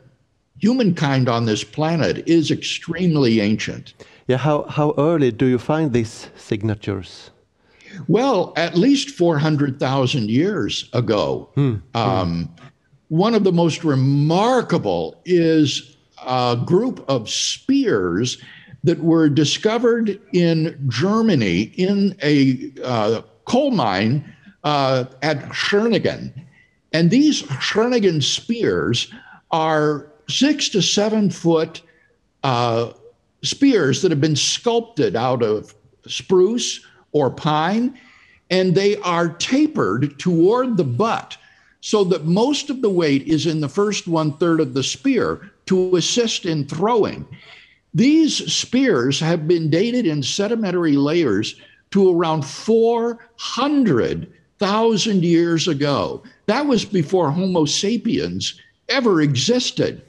humankind 0.60 1.28
on 1.28 1.46
this 1.46 1.64
planet 1.64 2.28
is 2.28 2.52
extremely 2.52 3.42
ancient. 3.42 3.94
yeah, 4.28 4.38
how, 4.38 4.64
how 4.64 4.94
early 4.98 5.32
do 5.32 5.46
you 5.46 5.58
find 5.58 5.94
these 5.94 6.30
signatures? 6.36 7.32
Well, 8.08 8.54
at 8.56 8.76
least 8.76 9.12
400,000 9.12 10.30
years 10.30 10.90
ago. 10.94 11.50
Um, 11.94 12.54
one 13.10 13.36
of 13.36 13.44
the 13.44 13.52
most 13.52 13.84
remarkable 13.84 15.22
is 15.26 15.96
a 16.26 16.58
group 16.66 17.04
of 17.08 17.30
spears 17.30 18.38
that 18.84 19.00
were 19.00 19.30
discovered 19.30 20.20
in 20.34 20.78
Germany 20.88 21.64
in 21.76 22.16
a 22.22 22.72
uh, 22.84 23.22
coal 23.46 23.72
mine 23.72 24.34
uh, 24.64 25.06
at 25.22 25.40
Schöningen. 25.50 26.34
And 26.94 27.10
these 27.10 27.44
Schöningen 27.44 28.24
spears 28.24 29.12
are 29.52 30.08
six 30.30 30.70
to 30.70 30.82
seven 30.82 31.30
foot 31.30 31.82
uh, 32.44 32.92
spears 33.44 34.02
that 34.02 34.12
have 34.12 34.22
been 34.22 34.36
sculpted 34.36 35.16
out 35.16 35.44
of 35.44 35.76
spruce 36.08 36.86
or 37.16 37.32
pine, 37.32 37.98
and 38.52 38.76
they 38.76 38.98
are 38.98 39.30
tapered 39.30 40.20
toward 40.20 40.76
the 40.76 40.84
butt 40.84 41.38
so 41.80 42.04
that 42.04 42.26
most 42.26 42.70
of 42.70 42.82
the 42.82 42.90
weight 42.90 43.26
is 43.26 43.46
in 43.46 43.62
the 43.62 43.70
first 43.70 44.06
one 44.06 44.34
third 44.34 44.60
of 44.60 44.74
the 44.74 44.84
spear 44.84 45.50
to 45.66 45.96
assist 45.96 46.46
in 46.46 46.68
throwing. 46.68 47.26
These 47.94 48.52
spears 48.52 49.18
have 49.22 49.48
been 49.48 49.70
dated 49.70 50.06
in 50.06 50.22
sedimentary 50.22 50.98
layers 50.98 51.56
to 51.92 52.14
around 52.14 52.42
400,000 52.42 55.24
years 55.24 55.70
ago. 55.70 56.22
That 56.48 56.66
was 56.66 56.84
before 56.84 57.32
Homo 57.32 57.64
sapiens 57.64 58.60
ever 58.90 59.22
existed. 59.22 60.02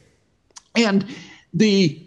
And 0.74 1.06
the 1.54 2.02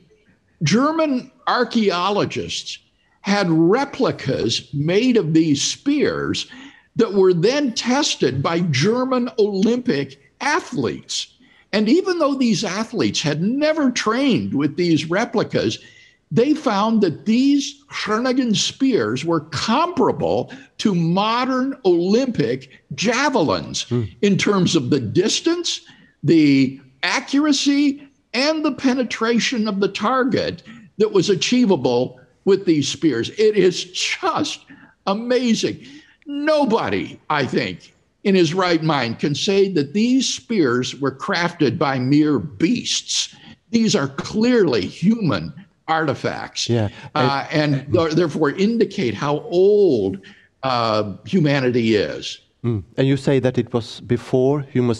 German 0.62 1.32
archaeologists 1.48 2.80
had 3.22 3.50
replicas 3.50 4.74
made 4.74 5.18
of 5.18 5.34
these 5.34 5.62
spears 5.62 6.48
that 6.96 7.14
were 7.14 7.34
then 7.34 7.74
tested 7.74 8.42
by 8.42 8.60
German 8.62 9.30
Olympic 9.40 10.20
athletes. 10.42 11.34
And 11.72 11.88
even 11.88 12.20
though 12.20 12.36
these 12.36 12.64
athletes 12.64 13.22
had 13.22 13.42
never 13.42 13.92
trained 13.92 14.54
with 14.54 14.76
these 14.76 15.10
replicas, 15.10 15.80
they 16.32 16.54
found 16.54 17.02
that 17.02 17.26
these 17.26 17.84
Schöningen 17.86 18.56
spears 18.56 19.26
were 19.26 19.42
comparable 19.52 20.52
to 20.80 20.94
modern 20.94 21.76
Olympic 21.86 22.82
javelins 22.96 23.84
hmm. 23.84 24.04
in 24.22 24.38
terms 24.38 24.76
of 24.76 24.90
the 24.90 25.00
distance, 25.00 25.82
the 26.24 26.80
accuracy, 27.02 28.08
and 28.34 28.64
the 28.64 28.72
penetration 28.72 29.68
of 29.68 29.80
the 29.80 29.88
target 29.88 30.62
that 30.98 31.14
was 31.14 31.30
achievable 31.30 32.20
with 32.50 32.66
these 32.66 32.88
spears. 32.88 33.30
It 33.38 33.56
is 33.56 33.86
just 33.86 34.60
amazing. 35.06 35.78
Nobody, 36.26 37.20
I 37.30 37.46
think, 37.46 37.94
in 38.24 38.34
his 38.36 38.54
right 38.54 38.84
mind 38.84 39.20
can 39.20 39.36
say 39.36 39.72
that 39.78 39.94
these 39.94 40.28
spears 40.28 40.88
were 41.00 41.16
crafted 41.28 41.78
by 41.78 42.00
mere 42.00 42.40
beasts. 42.40 43.36
These 43.70 43.96
are 43.96 44.08
clearly 44.08 44.86
human 44.86 45.54
artifacts. 45.88 46.68
Yeah. 46.68 46.90
Uh, 47.16 47.46
and 47.52 47.72
th- 47.94 48.14
therefore 48.14 48.52
indicate 48.52 49.14
how 49.14 49.36
old 49.68 50.18
uh, 50.64 51.04
humanity 51.26 51.96
is. 51.96 52.42
Mm. 52.64 52.84
And 52.98 53.08
you 53.08 53.16
say 53.16 53.40
that 53.40 53.58
it 53.58 53.72
was 53.74 54.02
before 54.02 54.66
Homo, 54.74 54.94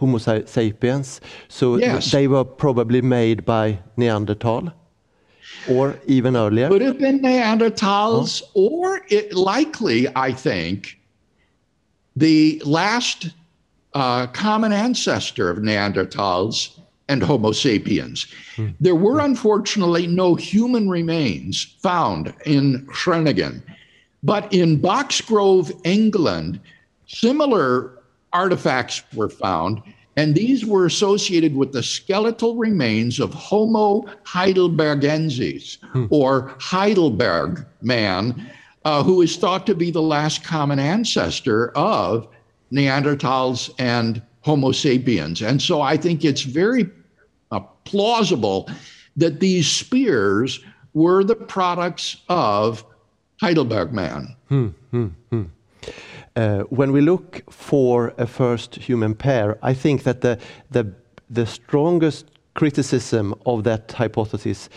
Homo 0.00 0.18
sapiens, 0.18 1.20
so 1.48 1.76
Yes. 1.78 2.10
they 2.10 2.26
were 2.26 2.44
probably 2.44 3.02
made 3.02 3.44
by 3.44 3.78
Neanderthal 3.96 4.72
or 5.68 5.98
even 6.06 6.36
earlier. 6.36 6.68
Could 6.68 6.82
have 6.82 6.98
been 6.98 7.20
Neanderthals, 7.20 8.42
or 8.54 9.02
it 9.08 9.32
likely, 9.34 10.08
I 10.14 10.32
think, 10.32 10.98
the 12.16 12.62
last 12.64 13.30
uh, 13.94 14.26
common 14.28 14.72
ancestor 14.72 15.50
of 15.50 15.58
Neanderthals 15.58 16.78
and 17.08 17.22
Homo 17.22 17.52
sapiens. 17.52 18.26
There 18.80 18.94
were 18.94 19.20
unfortunately 19.20 20.06
no 20.06 20.34
human 20.34 20.88
remains 20.88 21.74
found 21.80 22.32
in 22.46 22.86
Schöningen, 22.86 23.62
but 24.22 24.50
in 24.52 24.80
Boxgrove, 24.80 25.70
England, 25.84 26.60
similar 27.06 27.90
artifacts 28.32 29.02
were 29.14 29.28
found, 29.28 29.82
and 30.16 30.34
these 30.34 30.64
were 30.64 30.86
associated 30.86 31.56
with 31.56 31.72
the 31.72 31.82
skeletal 31.82 32.56
remains 32.56 33.18
of 33.18 33.34
Homo 33.34 34.04
heidelbergensis, 34.24 35.78
or 36.10 36.54
Heidelberg 36.60 37.66
man, 37.82 38.50
uh, 38.84 39.02
who 39.02 39.22
is 39.22 39.36
thought 39.36 39.66
to 39.66 39.74
be 39.74 39.90
the 39.90 40.02
last 40.02 40.44
common 40.44 40.78
ancestor 40.78 41.70
of 41.76 42.28
Neanderthals 42.72 43.70
and 43.78 44.22
Homo 44.42 44.72
sapiens. 44.72 45.42
And 45.42 45.60
so 45.60 45.80
I 45.80 45.96
think 45.96 46.24
it's 46.24 46.42
very 46.42 46.88
uh, 47.50 47.60
plausible 47.84 48.68
that 49.16 49.40
these 49.40 49.70
spears 49.70 50.60
were 50.92 51.24
the 51.24 51.34
products 51.36 52.18
of 52.28 52.84
Heidelberg 53.40 53.92
man. 53.92 54.36
Uh, 55.32 55.44
when 56.68 56.92
we 56.92 57.00
look 57.00 57.42
for 57.50 58.12
a 58.18 58.26
first 58.26 58.74
human 58.76 59.14
pair, 59.14 59.56
I 59.62 59.74
think 59.74 60.02
that 60.02 60.20
the, 60.20 60.38
the, 60.70 60.92
the 61.30 61.46
strongest 61.46 62.26
criticism 62.54 63.34
of 63.46 63.64
that 63.64 63.92
hypothesis 63.92 64.68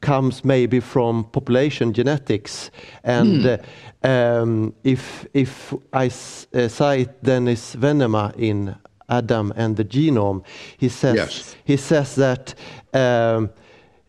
comes 0.00 0.44
maybe 0.44 0.80
from 0.80 1.24
population 1.24 1.92
genetics. 1.92 2.70
And 3.04 3.42
Hmm. 3.42 3.56
uh, 4.04 4.08
um, 4.08 4.74
if 4.84 5.26
if 5.32 5.74
I 5.92 6.06
uh, 6.06 6.68
cite 6.68 7.22
Dennis 7.22 7.76
Venema 7.76 8.32
in 8.36 8.74
Adam 9.08 9.52
and 9.56 9.76
the 9.76 9.84
Genome, 9.84 10.42
he 10.78 10.88
says 10.88 11.16
Yes. 11.16 11.56
he 11.64 11.76
says 11.76 12.14
that. 12.14 12.54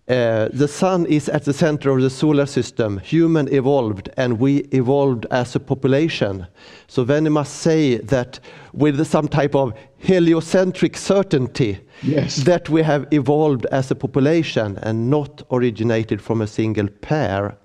Uh, 0.07 0.49
the 0.51 0.67
sun 0.67 1.05
is 1.05 1.29
at 1.29 1.45
the 1.45 1.53
center 1.53 1.89
of 1.91 2.01
the 2.01 2.09
solar 2.09 2.45
system. 2.45 2.97
Human 2.99 3.47
evolved, 3.53 4.09
and 4.17 4.39
we 4.39 4.57
evolved 4.71 5.25
as 5.31 5.55
a 5.55 5.59
population. 5.59 6.47
So 6.87 7.03
then 7.03 7.25
you 7.25 7.31
must 7.31 7.57
say 7.57 7.97
that 7.97 8.39
with 8.73 9.05
some 9.05 9.27
type 9.27 9.55
of 9.55 9.73
heliocentric 9.99 10.97
certainty, 10.97 11.79
Yes. 12.01 12.37
that 12.43 12.67
we 12.67 12.81
have 12.81 13.05
evolved 13.11 13.67
as 13.71 13.91
a 13.91 13.95
population 13.95 14.79
and 14.81 15.09
not 15.09 15.43
originated 15.51 16.19
from 16.21 16.41
a 16.41 16.47
single 16.47 16.87
pair. 17.01 17.55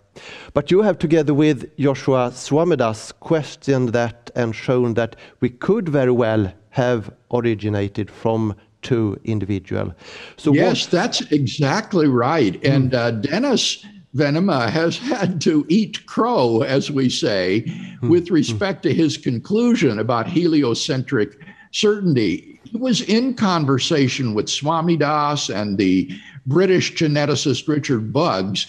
But 0.54 0.70
you 0.70 0.82
have, 0.82 0.98
together 0.98 1.34
with 1.34 1.76
Joshua 1.78 2.30
Swamidass, 2.32 3.12
questioned 3.18 3.90
that 3.90 4.30
and 4.36 4.54
shown 4.54 4.94
that 4.94 5.16
we 5.40 5.48
could 5.48 5.88
very 5.88 6.12
well 6.12 6.52
have 6.70 7.10
originated 7.32 8.10
from 8.10 8.54
two 8.86 9.18
individual. 9.24 9.92
So 10.36 10.50
what- 10.50 10.58
Yes, 10.60 10.86
that's 10.86 11.20
exactly 11.32 12.06
right. 12.06 12.54
Hmm. 12.56 12.72
And 12.72 12.94
uh, 12.94 13.10
Dennis 13.10 13.84
Venema 14.14 14.70
has 14.70 14.96
had 15.12 15.40
to 15.42 15.66
eat 15.68 16.06
crow, 16.06 16.62
as 16.62 16.90
we 16.90 17.10
say, 17.10 17.60
hmm. 18.00 18.08
with 18.08 18.28
hmm. 18.28 18.34
respect 18.34 18.82
to 18.84 18.94
his 18.94 19.16
conclusion 19.16 19.98
about 19.98 20.28
heliocentric 20.28 21.38
certainty. 21.72 22.60
He 22.64 22.78
was 22.78 23.02
in 23.02 23.34
conversation 23.34 24.34
with 24.34 24.46
Swamidass 24.46 25.54
and 25.54 25.76
the 25.76 26.10
British 26.46 26.94
geneticist 26.94 27.68
Richard 27.68 28.12
Buggs, 28.12 28.66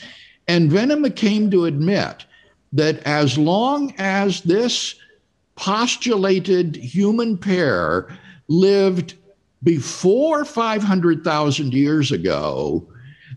and 0.47 0.71
Venema 0.71 1.15
came 1.15 1.51
to 1.51 1.65
admit 1.65 2.25
that 2.73 3.01
as 3.05 3.37
long 3.37 3.93
as 3.97 4.41
this 4.41 4.95
postulated 5.55 6.75
human 6.75 7.37
pair 7.37 8.07
lived 8.47 9.15
before 9.67 10.45
500,000 10.45 11.73
years 11.73 12.13
ago, 12.13 12.87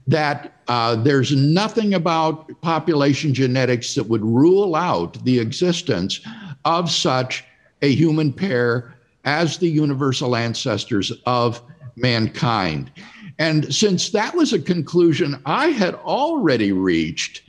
that 0.06 0.62
uh, 0.68 0.94
there's 0.94 1.34
nothing 1.34 1.92
about 1.94 2.48
population 2.60 3.34
genetics 3.34 3.96
that 3.96 4.04
would 4.04 4.24
rule 4.24 4.76
out 4.76 5.24
the 5.24 5.40
existence 5.40 6.20
of 6.64 6.88
such 6.88 7.42
a 7.82 7.92
human 7.92 8.32
pair 8.32 8.94
as 9.24 9.58
the 9.58 9.68
universal 9.68 10.36
ancestors 10.36 11.10
of 11.26 11.60
mankind. 11.96 12.92
And 13.40 13.74
since 13.74 14.10
that 14.10 14.32
was 14.32 14.52
a 14.52 14.60
conclusion 14.60 15.42
I 15.46 15.70
had 15.70 15.96
already 15.96 16.70
reached 16.70 17.42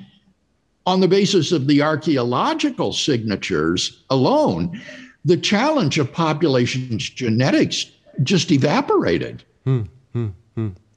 on 0.87 1.01
the 1.01 1.07
basis 1.07 1.51
of 1.51 1.67
the 1.67 1.83
archaeological 1.83 2.93
signatures 2.93 4.01
alone, 4.09 4.81
the 5.23 5.37
challenge 5.37 5.99
of 5.99 6.11
population 6.11 6.97
genetics 6.97 7.85
just 8.23 8.51
evaporated. 8.51 9.43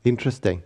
Interesting. 0.04 0.62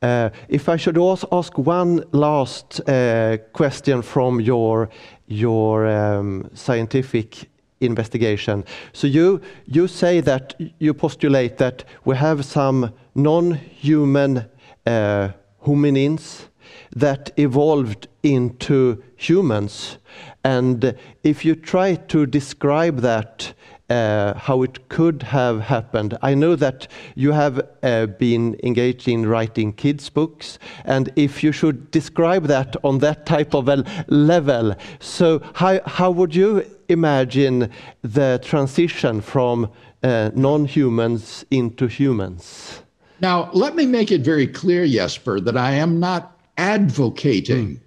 Uh, 0.00 0.30
if 0.48 0.68
I 0.68 0.76
should 0.76 0.96
also 0.96 1.26
ask 1.32 1.58
one 1.58 2.04
last 2.12 2.80
uh, 2.88 3.38
question 3.52 4.02
from 4.02 4.40
your 4.40 4.88
your 5.26 5.86
um, 5.86 6.48
scientific 6.54 7.48
investigation. 7.80 8.64
So 8.92 9.06
you 9.06 9.40
you 9.66 9.88
say 9.88 10.20
that 10.20 10.54
you 10.78 10.94
postulate 10.94 11.56
that 11.58 11.84
we 12.04 12.16
have 12.16 12.44
some 12.44 12.92
non-human 13.14 14.44
uh, 14.86 15.28
hominins 15.64 16.48
that 16.96 17.32
evolved 17.36 18.08
into 18.22 19.02
humans, 19.16 19.98
and 20.44 20.94
if 21.22 21.44
you 21.44 21.56
try 21.56 21.96
to 21.96 22.26
describe 22.26 23.00
that 23.00 23.54
uh, 23.90 24.34
how 24.34 24.62
it 24.62 24.88
could 24.88 25.22
have 25.22 25.60
happened. 25.60 26.16
I 26.22 26.34
know 26.34 26.56
that 26.56 26.88
you 27.14 27.32
have 27.32 27.66
uh, 27.82 28.06
been 28.06 28.58
engaged 28.62 29.08
in 29.08 29.26
writing 29.26 29.72
kids' 29.72 30.10
books, 30.10 30.58
and 30.84 31.10
if 31.16 31.42
you 31.42 31.52
should 31.52 31.90
describe 31.90 32.44
that 32.44 32.76
on 32.84 32.98
that 32.98 33.26
type 33.26 33.54
of 33.54 33.68
a 33.68 33.84
level, 34.08 34.74
so 35.00 35.42
how, 35.54 35.80
how 35.86 36.10
would 36.10 36.34
you 36.34 36.64
imagine 36.88 37.70
the 38.02 38.40
transition 38.44 39.20
from 39.20 39.70
uh, 40.02 40.30
non 40.34 40.64
humans 40.64 41.44
into 41.50 41.86
humans? 41.86 42.82
Now, 43.20 43.50
let 43.52 43.74
me 43.74 43.84
make 43.84 44.12
it 44.12 44.20
very 44.20 44.46
clear, 44.46 44.86
Jesper, 44.86 45.40
that 45.40 45.56
I 45.56 45.72
am 45.72 45.98
not 45.98 46.38
advocating 46.56 47.80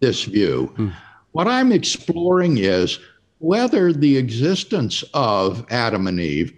this 0.00 0.24
view. 0.24 0.92
What 1.32 1.46
I'm 1.46 1.72
exploring 1.72 2.58
is 2.58 2.98
whether 3.38 3.92
the 3.92 4.16
existence 4.16 5.04
of 5.14 5.64
Adam 5.70 6.06
and 6.06 6.20
Eve 6.20 6.52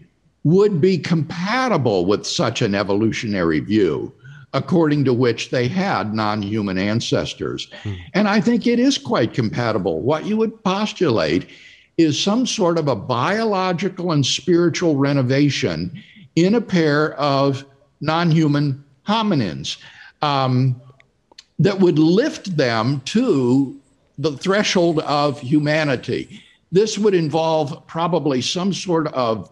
would 0.45 0.81
be 0.81 0.97
compatible 0.97 2.07
with 2.07 2.27
such 2.27 2.63
an 2.63 2.75
evolutionary 2.75 3.61
view, 3.61 4.13
according 4.55 5.05
to 5.05 5.13
which 5.13 5.51
they 5.51 5.69
had 5.69 6.15
non 6.15 6.43
human 6.43 6.79
ancestors. 6.79 7.69
And 8.15 8.27
I 8.27 8.41
think 8.41 8.67
it 8.67 8.79
is 8.79 8.97
quite 8.97 9.35
compatible. 9.35 10.01
What 10.01 10.25
you 10.25 10.37
would 10.39 10.65
postulate 10.65 11.49
is 11.99 12.21
some 12.21 12.47
sort 12.47 12.79
of 12.79 12.89
a 12.89 12.97
biological 12.97 14.13
and 14.13 14.25
spiritual 14.25 14.97
renovation 14.97 16.03
in 16.37 16.55
a 16.55 16.61
pair 16.61 17.13
of 17.15 17.65
non 18.01 18.31
human 18.31 18.83
hominins 19.07 19.77
um, 20.23 20.81
that 21.59 21.81
would 21.81 21.99
lift 21.99 22.57
them 22.57 23.03
to 23.05 23.79
the 24.17 24.33
threshold 24.33 25.01
of 25.01 25.39
humanity. 25.41 26.43
This 26.73 26.99
would 26.99 27.15
involve 27.15 27.87
probably 27.87 28.41
some 28.41 28.73
sort 28.73 29.09
of 29.09 29.51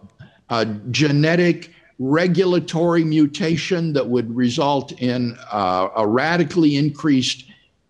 uh, 0.49 0.65
genetic 0.91 1.71
regulatory 1.99 3.03
mutation 3.03 3.93
that 3.93 4.07
would 4.07 4.33
result 4.33 4.93
in 5.01 5.37
uh, 5.51 5.89
a 5.95 6.07
radically 6.07 6.77
increased 6.77 7.45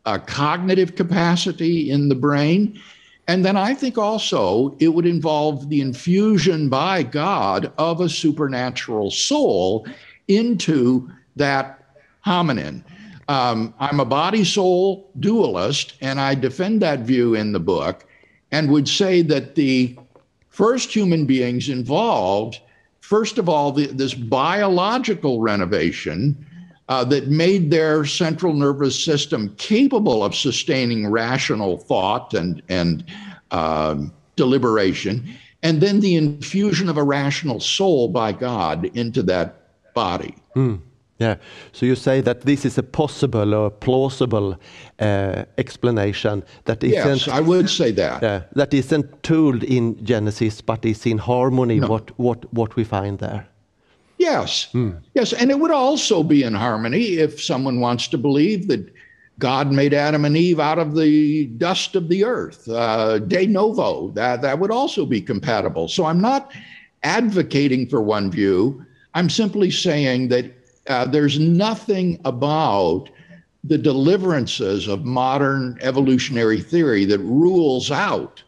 uh, 0.05 0.17
cognitive 0.17 0.95
capacity 0.95 1.91
in 1.91 2.09
the 2.09 2.15
brain. 2.15 2.79
And 3.27 3.45
then 3.45 3.55
I 3.55 3.75
think 3.75 3.99
also 3.99 4.75
it 4.79 4.87
would 4.87 5.05
involve 5.05 5.69
the 5.69 5.81
infusion 5.81 6.67
by 6.67 7.03
God 7.03 7.71
of 7.77 8.01
a 8.01 8.09
supernatural 8.09 9.11
soul 9.11 9.85
into 10.27 11.11
that 11.35 11.83
hominin. 12.25 12.83
Um, 13.27 13.75
I'm 13.79 13.99
a 13.99 14.05
body 14.05 14.43
soul 14.43 15.11
dualist, 15.19 15.93
and 16.01 16.19
I 16.19 16.33
defend 16.33 16.81
that 16.81 17.01
view 17.01 17.35
in 17.35 17.51
the 17.51 17.59
book 17.59 18.07
and 18.51 18.71
would 18.71 18.87
say 18.87 19.21
that 19.21 19.55
the 19.55 19.97
first 20.49 20.93
human 20.93 21.25
beings 21.25 21.69
involved, 21.69 22.59
first 23.01 23.37
of 23.37 23.47
all, 23.47 23.71
the, 23.71 23.87
this 23.87 24.13
biological 24.13 25.39
renovation 25.41 26.45
uh, 26.89 27.03
that 27.03 27.27
made 27.27 27.69
their 27.69 28.03
central 28.03 28.53
nervous 28.53 29.01
system 29.01 29.53
capable 29.57 30.23
of 30.23 30.35
sustaining 30.35 31.07
rational 31.07 31.77
thought 31.77 32.33
and, 32.33 32.61
and 32.67 33.05
um, 33.51 34.11
deliberation, 34.35 35.31
and 35.61 35.81
then 35.81 35.99
the 35.99 36.15
infusion 36.15 36.89
of 36.89 36.97
a 36.97 37.03
rational 37.03 37.59
soul 37.59 38.07
by 38.07 38.31
God 38.31 38.85
into 38.95 39.21
that 39.23 39.67
body. 39.93 40.33
Yeah. 41.19 41.35
So 41.73 41.85
you 41.85 41.95
say 41.95 42.21
that 42.21 42.41
this 42.41 42.65
is 42.65 42.77
a 42.77 42.83
possible 42.83 43.53
or 43.53 43.69
plausible 43.69 44.57
uh, 44.99 45.43
explanation 45.57 46.43
that 46.63 46.83
isn't 46.83 47.05
Yes, 47.07 47.27
I 47.27 47.41
would 47.41 47.69
say 47.69 47.91
that. 47.91 48.23
uh, 48.23 48.41
that 48.55 48.73
isn't 48.73 49.21
told 49.21 49.63
in 49.63 50.03
Genesis, 50.03 50.61
but 50.61 50.85
is 50.85 51.05
in 51.05 51.17
harmony 51.17 51.79
what 51.81 52.11
what 52.17 52.45
what 52.53 52.75
we 52.75 52.83
find 52.85 53.19
there. 53.19 53.45
Yes. 54.17 54.67
Yes. 55.13 55.33
And 55.33 55.49
it 55.51 55.59
would 55.59 55.71
also 55.71 56.23
be 56.23 56.43
in 56.43 56.53
harmony 56.53 57.17
if 57.19 57.41
someone 57.41 57.79
wants 57.79 58.07
to 58.09 58.17
believe 58.17 58.67
that 58.67 58.93
God 59.39 59.71
made 59.71 59.93
Adam 59.93 60.25
and 60.25 60.35
Eve 60.35 60.59
out 60.59 60.79
of 60.79 60.95
the 60.95 61.45
dust 61.57 61.95
of 61.95 62.09
the 62.09 62.25
earth, 62.25 62.67
uh, 62.67 63.19
de 63.19 63.47
novo. 63.47 64.09
That, 64.09 64.41
that 64.41 64.59
would 64.59 64.71
also 64.71 65.05
be 65.05 65.21
compatible. 65.21 65.87
So 65.87 66.05
I'm 66.05 66.19
not 66.19 66.51
advocating 67.03 67.87
for 67.87 68.01
one 68.01 68.29
view. 68.29 68.85
I'm 69.13 69.29
simply 69.29 69.71
saying 69.71 70.27
that 70.29 70.58
uh, 70.89 71.05
there's 71.05 71.39
nothing 71.39 72.19
about 72.25 73.09
the 73.63 73.77
deliverances 73.77 74.87
of 74.87 75.05
modern 75.05 75.77
evolutionary 75.81 76.61
theory 76.61 77.05
that 77.05 77.19
rules 77.19 77.91
out 77.91 78.43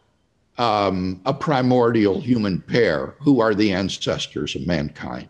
um, 0.58 1.20
a 1.24 1.34
primordial 1.34 2.20
human 2.20 2.60
pair 2.60 3.14
who 3.20 3.40
are 3.40 3.54
the 3.54 3.72
ancestors 3.72 4.56
of 4.56 4.66
mankind. 4.66 5.28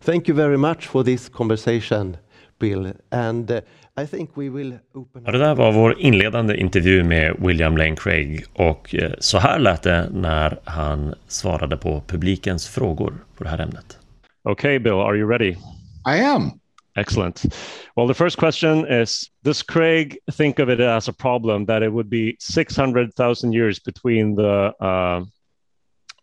Thank 0.00 0.28
you 0.28 0.34
very 0.34 0.58
much 0.58 0.86
for 0.86 1.04
this 1.04 1.28
conversation, 1.28 2.16
Bill. 2.58 2.92
And 3.10 3.50
uh, 3.50 3.60
I 3.96 4.06
think 4.06 4.36
we 4.36 4.48
will 4.48 4.78
open. 4.94 5.22
Ja, 5.24 5.32
det 5.32 5.38
där 5.38 5.54
var 5.54 5.72
vår 5.72 5.98
inledande 5.98 6.56
intervju 6.56 7.04
med 7.04 7.36
William 7.38 7.76
Lane 7.76 7.96
Craig 7.96 8.44
och 8.52 8.94
eh, 8.94 9.12
så 9.18 9.38
här 9.38 9.58
lät 9.58 9.82
det 9.82 10.08
när 10.12 10.58
han 10.64 11.14
svarade 11.28 11.76
på 11.76 12.02
publikens 12.06 12.68
frågor 12.68 13.14
på 13.36 13.44
det 13.44 13.50
här 13.50 13.58
ämnet. 13.58 13.98
Okay 14.44 14.78
Bill, 14.78 14.92
are 14.92 15.16
you 15.16 15.30
ready? 15.30 15.56
I 16.04 16.18
am. 16.18 16.60
Excellent. 16.94 17.46
Well, 17.96 18.06
the 18.06 18.14
first 18.14 18.36
question 18.36 18.86
is 18.86 19.30
Does 19.44 19.62
Craig 19.62 20.18
think 20.30 20.58
of 20.58 20.68
it 20.68 20.80
as 20.80 21.08
a 21.08 21.12
problem 21.12 21.64
that 21.66 21.82
it 21.82 21.92
would 21.92 22.10
be 22.10 22.36
600,000 22.38 23.52
years 23.52 23.78
between 23.78 24.34
the 24.34 24.74
uh, 24.78 25.24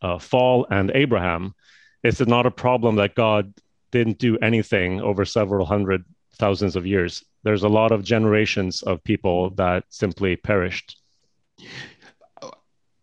uh, 0.02 0.20
fall 0.20 0.68
and 0.70 0.92
Abraham? 0.94 1.56
Is 2.04 2.22
it 2.22 2.28
not 2.28 2.46
a 2.46 2.52
problem 2.52 2.96
that 2.98 3.16
God 3.16 3.54
didn't 3.92 4.20
do 4.20 4.38
anything 4.38 5.02
over 5.02 5.26
several 5.26 5.66
hundred 5.66 6.06
thousands 6.38 6.76
of 6.76 6.86
years? 6.86 7.24
There's 7.44 7.64
a 7.64 7.70
lot 7.70 7.92
of 7.92 8.04
generations 8.04 8.84
of 8.84 9.04
people 9.04 9.52
that 9.52 9.86
simply 9.90 10.36
perished. 10.36 10.98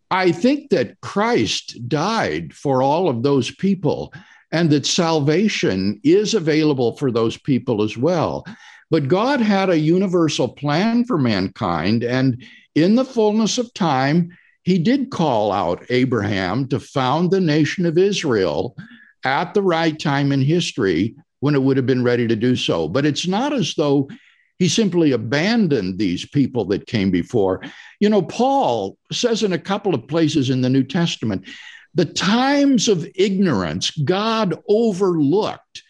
I 0.09 0.31
think 0.31 0.69
that 0.69 1.01
Christ 1.01 1.89
died 1.89 2.53
for 2.53 2.81
all 2.81 3.09
of 3.09 3.23
those 3.23 3.53
people 3.53 4.13
and 4.51 4.69
that 4.69 4.85
salvation 4.85 5.99
is 6.03 6.33
available 6.33 6.95
for 6.97 7.11
those 7.11 7.37
people 7.37 7.81
as 7.81 7.97
well. 7.97 8.45
But 8.89 9.09
God 9.09 9.41
had 9.41 9.69
a 9.69 9.77
universal 9.77 10.47
plan 10.47 11.03
for 11.03 11.17
mankind, 11.17 12.03
and 12.03 12.43
in 12.75 12.95
the 12.95 13.05
fullness 13.05 13.57
of 13.57 13.73
time, 13.73 14.37
he 14.63 14.77
did 14.77 15.11
call 15.11 15.51
out 15.51 15.85
Abraham 15.89 16.67
to 16.69 16.79
found 16.79 17.31
the 17.31 17.41
nation 17.41 17.85
of 17.85 17.97
Israel 17.97 18.75
at 19.23 19.53
the 19.53 19.61
right 19.61 19.97
time 19.97 20.31
in 20.31 20.41
history 20.41 21.15
when 21.39 21.55
it 21.55 21.61
would 21.61 21.77
have 21.77 21.85
been 21.85 22.03
ready 22.03 22.27
to 22.27 22.35
do 22.35 22.55
so. 22.55 22.87
But 22.87 23.05
it's 23.05 23.27
not 23.27 23.53
as 23.53 23.75
though 23.75 24.09
he 24.59 24.67
simply 24.67 25.11
abandoned 25.11 25.97
these 25.97 26.27
people 26.27 26.65
that 26.65 26.87
came 26.87 27.11
before. 27.11 27.61
You 27.99 28.09
know, 28.09 28.21
Paul 28.21 28.97
says 29.11 29.43
in 29.43 29.53
a 29.53 29.59
couple 29.59 29.93
of 29.93 30.07
places 30.07 30.49
in 30.49 30.61
the 30.61 30.69
New 30.69 30.83
Testament 30.83 31.47
the 31.97 32.05
times 32.05 32.87
of 32.87 33.09
ignorance 33.15 33.89
God 33.89 34.61
overlooked. 34.69 35.83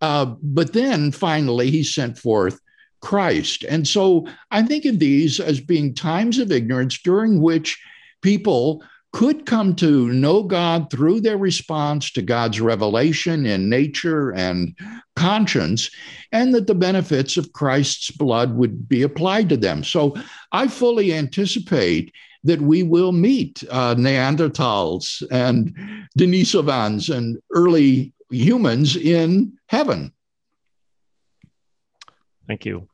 Uh, 0.00 0.36
but 0.40 0.72
then 0.72 1.10
finally, 1.10 1.68
he 1.68 1.82
sent 1.82 2.16
forth 2.16 2.60
Christ. 3.00 3.64
And 3.68 3.86
so 3.86 4.28
I 4.52 4.62
think 4.62 4.84
of 4.84 5.00
these 5.00 5.40
as 5.40 5.60
being 5.60 5.94
times 5.94 6.38
of 6.38 6.52
ignorance 6.52 7.02
during 7.02 7.42
which 7.42 7.76
people 8.22 8.84
could 9.12 9.46
come 9.46 9.74
to 9.74 10.12
know 10.12 10.44
God 10.44 10.90
through 10.92 11.22
their 11.22 11.38
response 11.38 12.12
to 12.12 12.22
God's 12.22 12.60
revelation 12.60 13.44
in 13.44 13.68
nature 13.68 14.30
and 14.30 14.78
conscience, 15.16 15.90
and 16.30 16.54
that 16.54 16.68
the 16.68 16.74
benefits 16.74 17.36
of 17.36 17.52
Christ's 17.52 18.12
blood 18.12 18.54
would 18.54 18.88
be 18.88 19.02
applied 19.02 19.48
to 19.48 19.56
them. 19.56 19.82
So 19.82 20.14
I 20.52 20.68
fully 20.68 21.12
anticipate 21.12 22.14
that 22.48 22.60
we 22.62 22.82
will 22.82 23.12
meet 23.12 23.62
uh, 23.70 23.94
Neanderthals 23.94 25.22
and 25.30 25.76
Denisovans 26.18 27.14
and 27.14 27.36
early 27.54 28.14
humans 28.30 28.96
in 28.96 29.52
heaven. 29.66 30.12
Thank 32.46 32.64
you. 32.64 32.88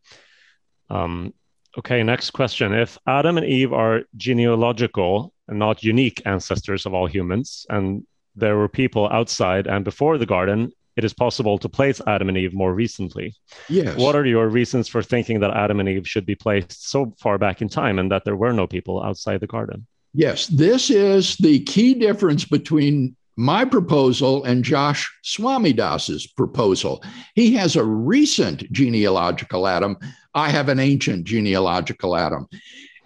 Um, 0.91 1.33
okay, 1.79 2.03
next 2.03 2.31
question. 2.33 2.75
If 2.75 2.99
Adam 3.07 3.39
and 3.39 3.47
Eve 3.47 3.73
are 3.73 4.03
genealogical 4.17 5.33
and 5.47 5.59
not 5.59 5.85
unique 5.85 6.21
ancestors 6.27 6.85
of 6.85 6.93
all 6.93 7.07
humans, 7.07 7.65
and 7.71 8.05
there 8.35 8.57
were 8.57 8.69
people 8.69 9.09
outside 9.09 9.69
and 9.69 9.85
before 9.85 10.19
the 10.19 10.27
garden 10.27 10.73
it 10.97 11.05
is 11.05 11.13
possible 11.13 11.59
to 11.59 11.69
place 11.69 12.01
Adam 12.07 12.29
and 12.29 12.39
Eve 12.39 12.55
more 12.55 12.75
recently. 12.75 13.35
Yes. 13.69 13.97
What 13.99 14.15
are 14.17 14.25
your 14.25 14.49
reasons 14.49 14.89
for 14.89 15.03
thinking 15.03 15.41
that 15.41 15.51
Adam 15.51 15.81
and 15.81 15.89
Eve 15.89 16.07
should 16.07 16.27
be 16.27 16.35
placed 16.35 16.89
so 16.89 17.15
far 17.21 17.39
back 17.39 17.61
in 17.63 17.69
time 17.69 17.99
and 17.99 18.11
that 18.11 18.25
there 18.25 18.37
were 18.37 18.53
no 18.53 18.67
people 18.67 19.03
outside 19.03 19.41
the 19.41 19.47
garden? 19.47 19.87
Yes, 20.13 20.47
this 20.47 20.91
is 20.91 21.37
the 21.39 21.61
key 21.65 21.95
difference 21.95 22.45
between 22.45 23.17
my 23.37 23.65
proposal 23.65 24.45
and 24.45 24.63
Josh 24.63 25.13
Swamidass's 25.25 26.27
proposal. 26.27 27.03
He 27.35 27.55
has 27.55 27.75
a 27.75 27.85
recent 27.85 28.71
genealogical 28.71 29.67
Adam. 29.67 29.97
I 30.35 30.51
have 30.51 30.69
an 30.69 30.79
ancient 30.79 31.25
genealogical 31.25 32.17
Adam. 32.17 32.47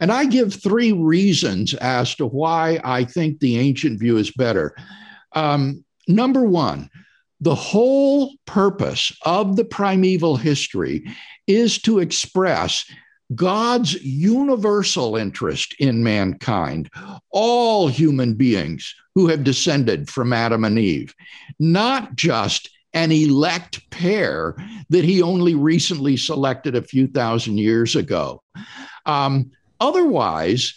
And 0.01 0.12
I 0.12 0.26
give 0.26 0.53
three 0.53 0.93
reasons 0.93 1.74
as 1.74 2.14
to 2.16 2.26
why 2.26 2.80
I 2.84 3.05
think 3.05 3.41
the 3.41 3.59
ancient 3.59 3.99
view 3.99 4.16
is 4.18 4.30
better. 4.30 4.76
Um, 5.32 5.84
number 6.07 6.43
one, 6.43 6.91
the 7.41 7.55
whole 7.55 8.34
purpose 8.47 9.12
of 9.22 9.57
the 9.57 9.64
primeval 9.64 10.36
history 10.36 11.05
is 11.47 11.80
to 11.82 11.99
express 11.99 12.84
God's 13.34 13.95
universal 14.03 15.16
interest 15.16 15.74
in 15.78 16.03
mankind, 16.03 16.91
all 17.30 17.89
human 17.89 18.34
beings 18.34 18.95
who 19.14 19.26
have 19.28 19.45
descended 19.45 20.09
from 20.09 20.32
Adam 20.32 20.64
and 20.64 20.78
Eve, 20.78 21.14
not 21.59 22.16
just 22.16 22.70
an 22.95 23.12
elect 23.12 23.89
pair 23.91 24.57
that 24.89 25.05
he 25.05 25.20
only 25.20 25.55
recently 25.55 26.16
selected 26.16 26.74
a 26.74 26.82
few 26.82 27.07
thousand 27.07 27.59
years 27.59 27.95
ago. 27.97 28.43
Um, 29.05 29.51
otherwise, 29.78 30.74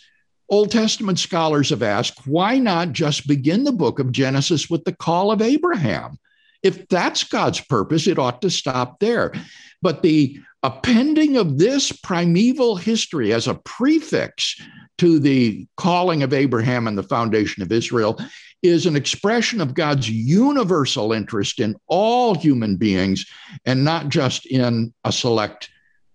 Old 0.49 0.72
Testament 0.72 1.18
scholars 1.18 1.70
have 1.70 1.82
asked 1.82 2.28
why 2.28 2.57
not 2.59 2.91
just 2.91 3.28
begin 3.28 3.64
the 3.64 3.72
book 3.72 3.99
of 3.99 4.12
Genesis 4.12 4.70
with 4.70 4.84
the 4.84 4.93
call 4.93 5.32
of 5.32 5.41
Abraham? 5.41 6.20
If 6.64 6.88
that's 6.88 7.24
God's 7.24 7.59
purpose, 7.59 8.07
it 8.07 8.20
ought 8.20 8.41
to 8.41 8.49
stop 8.49 8.99
there. 8.99 9.34
But 9.82 10.01
the 10.01 10.39
appending 10.64 11.38
of 11.38 11.57
this 11.57 11.91
primeval 11.91 12.76
history 12.76 13.34
as 13.34 13.47
a 13.47 13.55
prefix 13.55 14.62
to 14.99 15.20
the 15.20 15.66
calling 15.78 16.22
of 16.22 16.34
Abraham 16.34 16.88
and 16.88 16.97
the 16.97 17.03
foundation 17.03 17.64
of 17.64 17.72
Israel 17.72 18.20
is 18.62 18.86
an 18.86 18.95
expression 18.95 19.59
of 19.59 19.74
God's 19.74 20.09
universal 20.09 21.14
interest 21.14 21.59
in 21.59 21.76
all 21.88 22.36
human 22.36 22.78
beings 22.78 23.26
and 23.66 23.84
not 23.84 24.09
just 24.09 24.45
in 24.45 24.93
a 25.03 25.12
select 25.12 25.70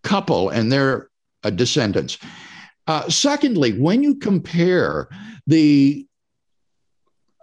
couple 0.05 0.51
and 0.51 0.71
their 0.71 1.09
uh, 1.43 1.51
descendants. 1.51 2.19
Uh, 2.87 3.09
secondly, 3.09 3.73
when 3.73 4.05
you 4.05 4.15
compare 4.15 5.09
the 5.49 6.07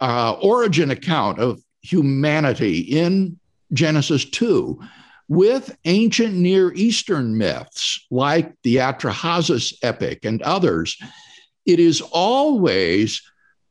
uh, 0.00 0.32
origin 0.42 0.90
account 0.90 1.38
of 1.38 1.62
humanity 1.84 2.80
in 2.80 3.38
Genesis 3.72 4.24
2 4.24 4.80
with 5.28 5.76
ancient 5.84 6.34
Near 6.34 6.72
Eastern 6.74 7.36
myths 7.38 8.04
like 8.10 8.52
the 8.62 8.76
Atrahasis 8.76 9.74
epic 9.82 10.24
and 10.24 10.42
others, 10.42 10.98
it 11.66 11.78
is 11.78 12.00
always 12.00 13.22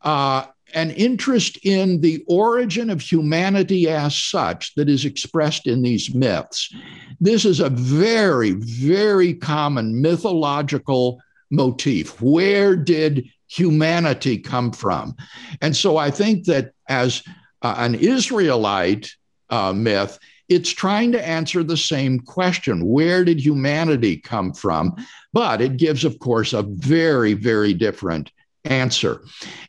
uh, 0.01 0.45
an 0.73 0.91
interest 0.91 1.59
in 1.63 2.01
the 2.01 2.23
origin 2.27 2.89
of 2.89 3.01
humanity 3.01 3.87
as 3.87 4.15
such 4.15 4.73
that 4.75 4.89
is 4.89 5.05
expressed 5.05 5.67
in 5.67 5.83
these 5.83 6.13
myths. 6.13 6.73
This 7.19 7.45
is 7.45 7.59
a 7.59 7.69
very, 7.69 8.51
very 8.51 9.33
common 9.35 10.01
mythological 10.01 11.21
motif. 11.51 12.19
Where 12.19 12.75
did 12.75 13.29
humanity 13.47 14.39
come 14.39 14.71
from? 14.71 15.15
And 15.61 15.75
so 15.75 15.97
I 15.97 16.09
think 16.09 16.45
that 16.45 16.71
as 16.89 17.23
uh, 17.63 17.75
an 17.77 17.95
Israelite 17.95 19.11
uh, 19.49 19.73
myth, 19.73 20.19
it's 20.49 20.69
trying 20.69 21.11
to 21.13 21.27
answer 21.27 21.63
the 21.63 21.77
same 21.77 22.19
question 22.19 22.85
where 22.85 23.23
did 23.23 23.39
humanity 23.39 24.17
come 24.17 24.53
from? 24.53 24.95
But 25.31 25.61
it 25.61 25.77
gives, 25.77 26.03
of 26.03 26.19
course, 26.19 26.53
a 26.53 26.63
very, 26.63 27.33
very 27.33 27.73
different 27.73 28.31
answer. 28.65 29.21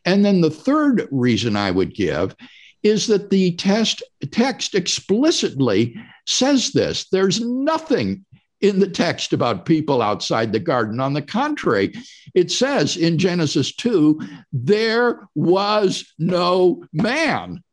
And 0.03 0.23
then 0.23 0.41
the 0.41 0.51
third 0.51 1.07
reason 1.11 1.55
I 1.55 1.71
would 1.71 1.95
give 1.95 2.35
is 2.83 3.07
that 3.07 3.29
the 3.29 3.55
test, 3.55 4.03
text 4.31 4.75
explicitly 4.75 5.95
says 6.27 6.71
this 6.71 7.07
there's 7.09 7.41
nothing 7.41 8.25
in 8.61 8.79
the 8.79 8.89
text 8.89 9.33
about 9.33 9.65
people 9.65 10.01
outside 10.01 10.51
the 10.51 10.59
garden. 10.59 10.99
On 10.99 11.13
the 11.13 11.21
contrary, 11.21 11.93
it 12.33 12.51
says 12.51 12.95
in 12.95 13.17
Genesis 13.17 13.75
2 13.75 14.19
there 14.53 15.27
was 15.35 16.13
no 16.17 16.83
man 16.93 17.63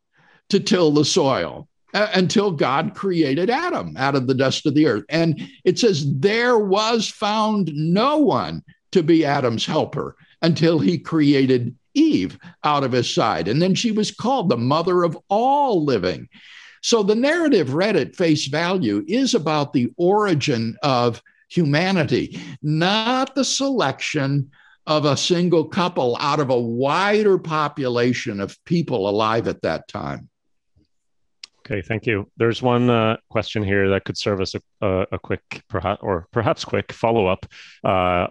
to 0.52 0.60
till 0.60 0.90
the 0.90 1.04
soil 1.04 1.66
uh, 1.94 2.08
until 2.12 2.50
God 2.50 2.94
created 2.94 3.48
Adam 3.48 3.96
out 3.96 4.14
of 4.14 4.26
the 4.26 4.34
dust 4.34 4.66
of 4.66 4.74
the 4.74 4.86
earth. 4.86 5.04
And 5.08 5.40
it 5.64 5.78
says, 5.78 6.04
There 6.18 6.58
was 6.58 7.08
found 7.08 7.72
no 7.74 8.18
one 8.18 8.62
to 8.92 9.02
be 9.02 9.24
Adam's 9.24 9.64
helper 9.64 10.14
until 10.42 10.78
he 10.78 10.98
created 10.98 11.74
Eve 11.94 12.38
out 12.64 12.84
of 12.84 12.92
his 12.92 13.12
side. 13.12 13.48
And 13.48 13.62
then 13.62 13.74
she 13.74 13.92
was 13.92 14.10
called 14.10 14.50
the 14.50 14.58
mother 14.58 15.04
of 15.04 15.16
all 15.30 15.86
living. 15.86 16.28
So 16.82 17.02
the 17.02 17.14
narrative 17.14 17.72
read 17.72 17.96
at 17.96 18.14
face 18.14 18.46
value 18.46 19.04
is 19.08 19.34
about 19.34 19.72
the 19.72 19.90
origin 19.96 20.76
of 20.82 21.22
humanity, 21.48 22.38
not 22.62 23.34
the 23.34 23.44
selection 23.44 24.50
of 24.86 25.06
a 25.06 25.16
single 25.16 25.64
couple 25.64 26.18
out 26.20 26.40
of 26.40 26.50
a 26.50 26.60
wider 26.60 27.38
population 27.38 28.38
of 28.38 28.62
people 28.66 29.08
alive 29.08 29.48
at 29.48 29.62
that 29.62 29.88
time. 29.88 30.28
Okay, 31.72 31.80
thank 31.80 32.06
you. 32.06 32.30
There's 32.36 32.60
one 32.60 32.90
uh, 32.90 33.16
question 33.30 33.62
here 33.62 33.88
that 33.90 34.04
could 34.04 34.18
serve 34.18 34.42
as 34.42 34.54
a, 34.82 35.06
a, 35.10 35.18
quick, 35.18 35.62
or 36.02 36.28
perhaps 36.30 36.66
quick 36.66 36.92
follow 36.92 37.26
up. 37.26 37.46
Uh, 37.82 38.26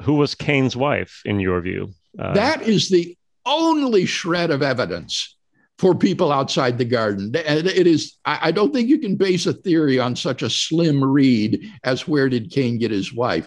who 0.00 0.14
was 0.14 0.34
Cain's 0.34 0.74
wife, 0.74 1.20
in 1.26 1.38
your 1.38 1.60
view? 1.60 1.90
Uh, 2.18 2.32
that 2.32 2.62
is 2.62 2.88
the 2.88 3.14
only 3.44 4.06
shred 4.06 4.50
of 4.50 4.62
evidence 4.62 5.36
for 5.78 5.94
people 5.94 6.32
outside 6.32 6.78
the 6.78 6.84
garden. 6.86 7.30
It 7.34 7.86
is, 7.86 8.16
I 8.24 8.50
don't 8.52 8.72
think 8.72 8.88
you 8.88 8.98
can 8.98 9.16
base 9.16 9.44
a 9.44 9.52
theory 9.52 9.98
on 9.98 10.16
such 10.16 10.40
a 10.40 10.48
slim 10.48 11.04
read 11.04 11.70
as 11.84 12.08
where 12.08 12.30
did 12.30 12.50
Cain 12.50 12.78
get 12.78 12.90
his 12.90 13.12
wife. 13.12 13.46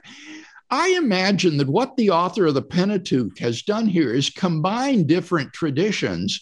I 0.70 0.90
imagine 0.90 1.58
that 1.58 1.68
what 1.68 1.98
the 1.98 2.12
author 2.12 2.46
of 2.46 2.54
the 2.54 2.62
Pentateuch 2.62 3.40
has 3.40 3.64
done 3.64 3.88
here 3.88 4.14
is 4.14 4.30
combine 4.30 5.08
different 5.08 5.52
traditions 5.52 6.40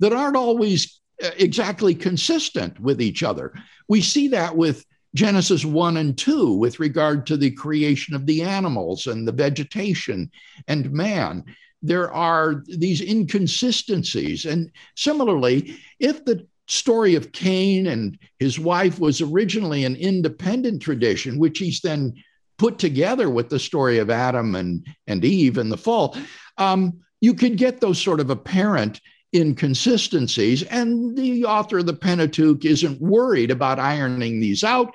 that 0.00 0.14
aren't 0.14 0.36
always 0.36 0.98
exactly 1.20 1.94
consistent 1.94 2.78
with 2.80 3.00
each 3.00 3.22
other. 3.22 3.52
We 3.88 4.00
see 4.00 4.28
that 4.28 4.56
with 4.56 4.84
Genesis 5.14 5.64
1 5.64 5.96
and 5.96 6.16
2 6.16 6.52
with 6.54 6.80
regard 6.80 7.26
to 7.26 7.36
the 7.36 7.50
creation 7.50 8.14
of 8.14 8.26
the 8.26 8.42
animals 8.42 9.06
and 9.06 9.26
the 9.26 9.32
vegetation 9.32 10.30
and 10.68 10.90
man. 10.92 11.44
There 11.82 12.12
are 12.12 12.62
these 12.66 13.00
inconsistencies. 13.00 14.44
And 14.44 14.70
similarly, 14.96 15.76
if 15.98 16.24
the 16.24 16.46
story 16.66 17.14
of 17.14 17.32
Cain 17.32 17.86
and 17.86 18.18
his 18.38 18.58
wife 18.58 18.98
was 18.98 19.20
originally 19.20 19.84
an 19.84 19.96
independent 19.96 20.82
tradition, 20.82 21.38
which 21.38 21.58
he's 21.58 21.80
then 21.80 22.14
put 22.58 22.78
together 22.78 23.30
with 23.30 23.48
the 23.48 23.58
story 23.58 23.98
of 23.98 24.10
Adam 24.10 24.54
and, 24.54 24.86
and 25.06 25.24
Eve 25.24 25.58
and 25.58 25.72
the 25.72 25.78
fall, 25.78 26.16
um, 26.58 26.98
you 27.20 27.32
could 27.34 27.56
get 27.56 27.80
those 27.80 28.00
sort 28.00 28.20
of 28.20 28.30
apparent 28.30 29.00
inconsistencies. 29.34 30.62
And 30.64 31.16
the 31.16 31.44
author 31.44 31.78
of 31.78 31.86
the 31.86 31.94
Pentateuch 31.94 32.64
isn't 32.64 33.00
worried 33.00 33.50
about 33.50 33.78
ironing 33.78 34.40
these 34.40 34.64
out 34.64 34.94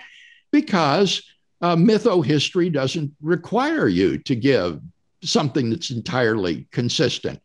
because 0.51 1.21
uh, 1.61 1.75
mytho-history 1.75 2.69
doesn't 2.69 3.11
require 3.21 3.87
you 3.87 4.17
to 4.19 4.35
give 4.35 4.81
something 5.23 5.69
that's 5.69 5.91
entirely 5.91 6.67
consistent. 6.71 7.39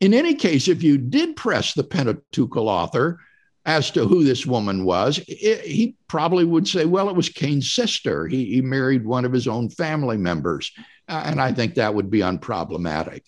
In 0.00 0.14
any 0.14 0.34
case, 0.34 0.68
if 0.68 0.82
you 0.82 0.96
did 0.96 1.36
press 1.36 1.74
the 1.74 1.84
Pentateuchal 1.84 2.68
author 2.68 3.20
as 3.66 3.90
to 3.90 4.06
who 4.06 4.24
this 4.24 4.46
woman 4.46 4.84
was, 4.84 5.20
it, 5.28 5.60
he 5.60 5.96
probably 6.08 6.44
would 6.44 6.66
say, 6.66 6.86
well, 6.86 7.10
it 7.10 7.14
was 7.14 7.28
Cain's 7.28 7.70
sister. 7.70 8.26
He, 8.26 8.46
he 8.46 8.62
married 8.62 9.04
one 9.04 9.26
of 9.26 9.32
his 9.32 9.46
own 9.46 9.68
family 9.68 10.16
members. 10.16 10.72
Uh, 11.06 11.22
and 11.26 11.40
I 11.40 11.52
think 11.52 11.74
that 11.74 11.94
would 11.94 12.10
be 12.10 12.20
unproblematic. 12.20 13.22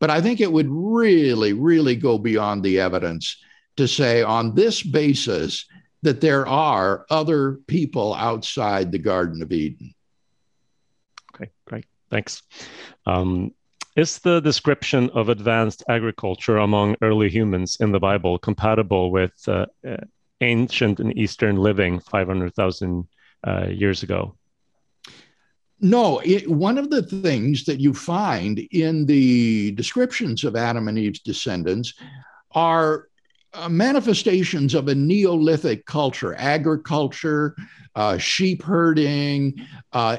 But 0.00 0.10
I 0.10 0.20
think 0.20 0.40
it 0.40 0.52
would 0.52 0.68
really, 0.68 1.52
really 1.52 1.96
go 1.96 2.18
beyond 2.18 2.62
the 2.62 2.80
evidence 2.80 3.36
to 3.76 3.88
say, 3.88 4.22
on 4.22 4.54
this 4.54 4.82
basis, 4.82 5.66
that 6.02 6.20
there 6.20 6.46
are 6.46 7.06
other 7.10 7.54
people 7.66 8.14
outside 8.14 8.92
the 8.92 8.98
Garden 8.98 9.42
of 9.42 9.52
Eden. 9.52 9.94
Okay, 11.34 11.50
great. 11.66 11.86
Thanks. 12.10 12.42
Um, 13.06 13.52
is 13.96 14.18
the 14.20 14.40
description 14.40 15.10
of 15.10 15.28
advanced 15.28 15.82
agriculture 15.88 16.58
among 16.58 16.94
early 17.02 17.28
humans 17.28 17.78
in 17.80 17.90
the 17.90 17.98
Bible 17.98 18.38
compatible 18.38 19.10
with 19.10 19.32
uh, 19.48 19.66
uh, 19.86 19.96
ancient 20.40 21.00
Near 21.00 21.12
Eastern 21.16 21.56
living 21.56 21.98
500,000 21.98 23.08
uh, 23.46 23.66
years 23.68 24.04
ago? 24.04 24.36
No, 25.80 26.18
it, 26.24 26.48
one 26.50 26.76
of 26.76 26.90
the 26.90 27.02
things 27.02 27.64
that 27.64 27.78
you 27.78 27.94
find 27.94 28.58
in 28.72 29.06
the 29.06 29.70
descriptions 29.72 30.42
of 30.42 30.56
Adam 30.56 30.88
and 30.88 30.98
Eve's 30.98 31.20
descendants 31.20 31.94
are 32.52 33.08
uh, 33.54 33.68
manifestations 33.68 34.74
of 34.74 34.88
a 34.88 34.94
Neolithic 34.94 35.86
culture, 35.86 36.34
agriculture, 36.36 37.54
uh, 37.94 38.18
sheep 38.18 38.62
herding, 38.62 39.66
uh, 39.92 40.18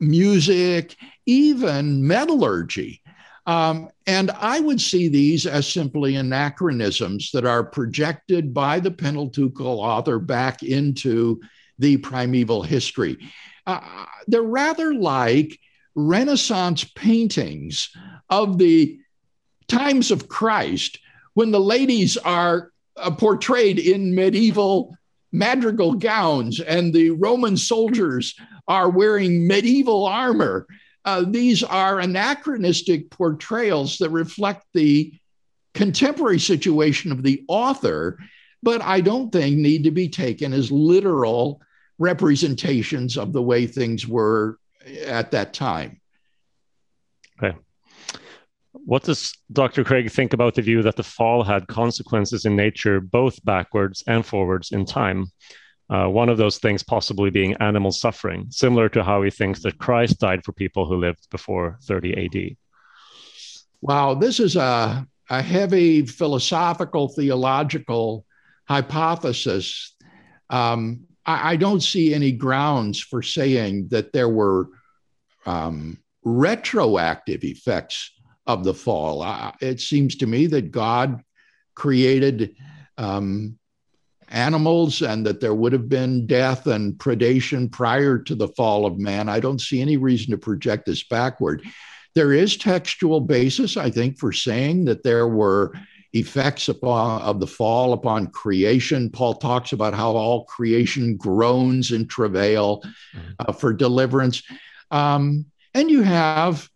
music, 0.00 0.96
even 1.24 2.06
metallurgy. 2.06 3.00
Um, 3.46 3.88
and 4.06 4.30
I 4.32 4.60
would 4.60 4.80
see 4.80 5.08
these 5.08 5.46
as 5.46 5.66
simply 5.66 6.16
anachronisms 6.16 7.30
that 7.32 7.46
are 7.46 7.64
projected 7.64 8.52
by 8.52 8.80
the 8.80 8.90
Pentateuchal 8.90 9.78
author 9.78 10.18
back 10.18 10.62
into 10.62 11.40
the 11.78 11.96
primeval 11.96 12.62
history 12.62 13.18
uh, 13.66 14.06
they're 14.26 14.42
rather 14.42 14.94
like 14.94 15.58
Renaissance 15.94 16.84
paintings 16.84 17.90
of 18.28 18.58
the 18.58 18.98
times 19.68 20.10
of 20.10 20.28
Christ 20.28 20.98
when 21.34 21.50
the 21.50 21.60
ladies 21.60 22.16
are 22.16 22.72
uh, 22.96 23.10
portrayed 23.10 23.78
in 23.78 24.14
medieval 24.14 24.96
madrigal 25.32 25.94
gowns 25.94 26.60
and 26.60 26.92
the 26.92 27.10
Roman 27.10 27.56
soldiers 27.56 28.34
are 28.66 28.90
wearing 28.90 29.46
medieval 29.46 30.06
armor. 30.06 30.66
Uh, 31.04 31.24
these 31.26 31.62
are 31.62 32.00
anachronistic 32.00 33.10
portrayals 33.10 33.98
that 33.98 34.10
reflect 34.10 34.66
the 34.74 35.12
contemporary 35.74 36.38
situation 36.38 37.12
of 37.12 37.22
the 37.22 37.44
author, 37.48 38.18
but 38.62 38.82
I 38.82 39.00
don't 39.00 39.30
think 39.30 39.56
need 39.56 39.84
to 39.84 39.90
be 39.90 40.08
taken 40.08 40.52
as 40.52 40.70
literal 40.70 41.60
representations 42.00 43.16
of 43.16 43.32
the 43.32 43.42
way 43.42 43.66
things 43.66 44.08
were 44.08 44.58
at 45.06 45.30
that 45.30 45.52
time. 45.52 46.00
Okay. 47.40 47.56
What 48.72 49.04
does 49.04 49.32
Dr. 49.52 49.84
Craig 49.84 50.10
think 50.10 50.32
about 50.32 50.54
the 50.54 50.62
view 50.62 50.82
that 50.82 50.96
the 50.96 51.02
fall 51.02 51.44
had 51.44 51.68
consequences 51.68 52.46
in 52.46 52.56
nature, 52.56 53.00
both 53.00 53.44
backwards 53.44 54.02
and 54.06 54.24
forwards 54.24 54.72
in 54.72 54.84
time? 54.86 55.26
Uh, 55.90 56.06
one 56.06 56.28
of 56.28 56.38
those 56.38 56.58
things 56.58 56.82
possibly 56.82 57.30
being 57.30 57.54
animal 57.54 57.90
suffering, 57.90 58.46
similar 58.50 58.88
to 58.88 59.02
how 59.02 59.22
he 59.22 59.30
thinks 59.30 59.60
that 59.62 59.78
Christ 59.78 60.20
died 60.20 60.44
for 60.44 60.52
people 60.52 60.86
who 60.86 60.96
lived 60.96 61.28
before 61.30 61.78
30 61.82 62.26
AD. 62.26 62.56
Wow, 63.82 64.14
this 64.14 64.40
is 64.40 64.56
a, 64.56 65.06
a 65.28 65.42
heavy 65.42 66.06
philosophical, 66.06 67.08
theological 67.08 68.24
hypothesis. 68.68 69.94
Um, 70.48 71.08
I, 71.26 71.52
I 71.52 71.56
don't 71.56 71.82
see 71.82 72.14
any 72.14 72.32
grounds 72.32 73.00
for 73.00 73.22
saying 73.22 73.88
that 73.88 74.12
there 74.12 74.28
were 74.28 74.68
um, 75.46 75.98
retroactive 76.24 77.44
effects 77.44 78.12
of 78.46 78.64
the 78.64 78.74
fall. 78.74 79.54
It 79.60 79.80
seems 79.80 80.16
to 80.16 80.26
me 80.26 80.46
that 80.48 80.70
God 80.70 81.22
created 81.74 82.56
um, 82.98 83.58
animals 84.28 85.02
and 85.02 85.26
that 85.26 85.40
there 85.40 85.54
would 85.54 85.72
have 85.72 85.88
been 85.88 86.26
death 86.26 86.66
and 86.66 86.94
predation 86.94 87.70
prior 87.70 88.18
to 88.18 88.34
the 88.34 88.48
fall 88.48 88.86
of 88.86 88.98
man. 88.98 89.28
I 89.28 89.40
don't 89.40 89.60
see 89.60 89.80
any 89.80 89.96
reason 89.96 90.30
to 90.30 90.38
project 90.38 90.86
this 90.86 91.02
backward. 91.02 91.64
There 92.14 92.32
is 92.32 92.56
textual 92.56 93.20
basis, 93.20 93.76
I 93.76 93.90
think, 93.90 94.18
for 94.18 94.32
saying 94.32 94.86
that 94.86 95.04
there 95.04 95.28
were 95.28 95.72
effects 96.12 96.68
upon, 96.68 97.22
of 97.22 97.40
the 97.40 97.46
fall 97.46 97.92
upon 97.92 98.28
creation. 98.28 99.10
Paul 99.10 99.34
talks 99.34 99.72
about 99.72 99.94
how 99.94 100.12
all 100.12 100.44
creation 100.44 101.16
groans 101.16 101.92
in 101.92 102.06
travail 102.06 102.82
mm-hmm. 102.82 103.30
uh, 103.38 103.52
for 103.52 103.72
deliverance. 103.72 104.42
Um, 104.90 105.46
and 105.74 105.90
you 105.90 106.02
have 106.02 106.68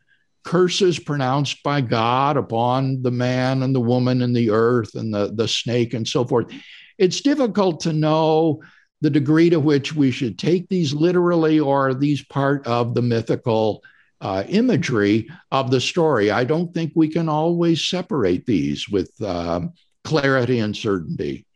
curses 0.44 0.98
pronounced 0.98 1.62
by 1.62 1.80
God 1.80 2.36
upon 2.36 3.02
the 3.02 3.10
man 3.10 3.62
and 3.62 3.74
the 3.74 3.80
woman 3.80 4.22
and 4.22 4.36
the 4.36 4.50
earth 4.50 4.94
and 4.94 5.12
the, 5.12 5.32
the 5.34 5.48
snake 5.48 5.94
and 5.94 6.06
so 6.06 6.24
forth. 6.24 6.52
It's 6.98 7.22
difficult 7.22 7.80
to 7.80 7.92
know 7.92 8.62
the 9.00 9.10
degree 9.10 9.50
to 9.50 9.58
which 9.58 9.94
we 9.94 10.10
should 10.10 10.38
take 10.38 10.68
these 10.68 10.94
literally 10.94 11.58
or 11.58 11.88
are 11.88 11.94
these 11.94 12.24
part 12.24 12.66
of 12.66 12.94
the 12.94 13.02
mythical 13.02 13.82
uh, 14.24 14.42
imagery 14.48 15.28
of 15.52 15.70
the 15.70 15.80
story. 15.80 16.30
I 16.30 16.44
don't 16.44 16.72
think 16.72 16.92
we 16.94 17.08
can 17.08 17.28
always 17.28 17.86
separate 17.86 18.46
these 18.46 18.88
with 18.88 19.12
uh, 19.22 19.60
clarity 20.02 20.60
and 20.60 20.74
certainty. 20.74 21.46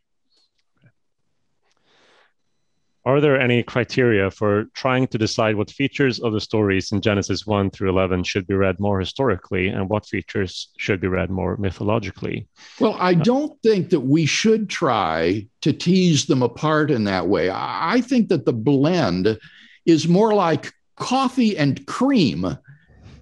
Are 3.07 3.23
there 3.23 3.41
any 3.41 3.63
criteria 3.63 4.31
for 4.31 4.65
trying 4.75 5.07
to 5.07 5.17
decide 5.17 5.57
what 5.57 5.71
features 5.71 6.21
of 6.21 6.35
the 6.35 6.43
stories 6.43 6.93
in 6.93 7.01
Genesis 7.01 7.47
1 7.47 7.71
through 7.71 7.89
11 7.89 8.25
should 8.25 8.47
be 8.47 8.53
read 8.53 8.79
more 8.79 9.01
historically 9.01 9.69
and 9.69 9.89
what 9.89 10.05
features 10.05 10.69
should 10.77 11.01
be 11.01 11.09
read 11.09 11.31
more 11.31 11.57
mythologically? 11.57 12.49
Well, 12.79 12.99
I 13.01 13.15
don't 13.15 13.59
think 13.63 13.89
that 13.91 14.01
we 14.01 14.27
should 14.27 14.69
try 14.69 15.49
to 15.63 15.73
tease 15.73 16.27
them 16.27 16.43
apart 16.43 16.91
in 16.91 17.05
that 17.05 17.29
way. 17.29 17.49
I 17.51 18.03
think 18.03 18.29
that 18.29 18.45
the 18.45 18.53
blend 18.53 19.39
is 19.87 20.07
more 20.07 20.35
like 20.35 20.75
coffee 20.99 21.57
and 21.57 21.87
cream 21.87 22.59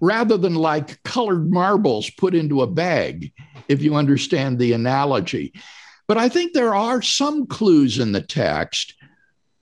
rather 0.01 0.37
than 0.37 0.55
like 0.55 1.03
colored 1.05 1.51
marbles 1.51 2.11
put 2.11 2.35
into 2.35 2.63
a 2.63 2.67
bag, 2.67 3.33
if 3.69 3.83
you 3.83 3.95
understand 3.95 4.59
the 4.59 4.73
analogy. 4.73 5.53
But 6.07 6.19
I 6.19 6.29
think 6.29 6.53
there 6.53 6.75
are 6.75 7.03
some 7.03 7.47
clues 7.47 7.99
in 7.99 8.13
the 8.13 8.21
text 8.21 8.95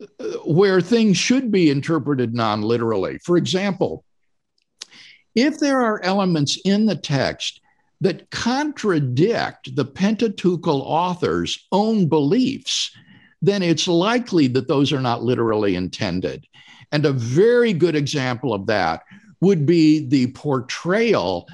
uh, 0.01 0.25
where 0.45 0.81
things 0.81 1.17
should 1.17 1.51
be 1.51 1.71
interpreted 1.71 2.35
non 2.35 2.63
literally. 2.63 3.19
For 3.19 3.37
example, 3.37 4.05
if 5.35 5.59
there 5.59 5.81
are 5.81 6.03
elements 6.03 6.59
in 6.65 6.87
the 6.87 6.97
text 6.97 7.61
that 8.01 8.31
contradict 8.31 9.75
the 9.75 9.85
Pentateuchal 9.85 10.83
author's 10.83 11.67
own 11.73 12.09
beliefs, 12.09 12.95
then 13.41 13.63
it's 13.63 13.89
likely 13.89 14.47
that 14.49 14.69
those 14.69 14.93
are 14.93 15.01
not 15.01 15.23
literally 15.23 15.75
intended. 15.75 16.47
And 16.95 17.05
a 17.05 17.13
very 17.13 17.73
good 17.73 17.97
example 17.97 18.55
of 18.55 18.67
that 18.67 19.03
would 19.41 19.67
be 19.67 20.07
the 20.07 20.29
portrayal 20.29 21.49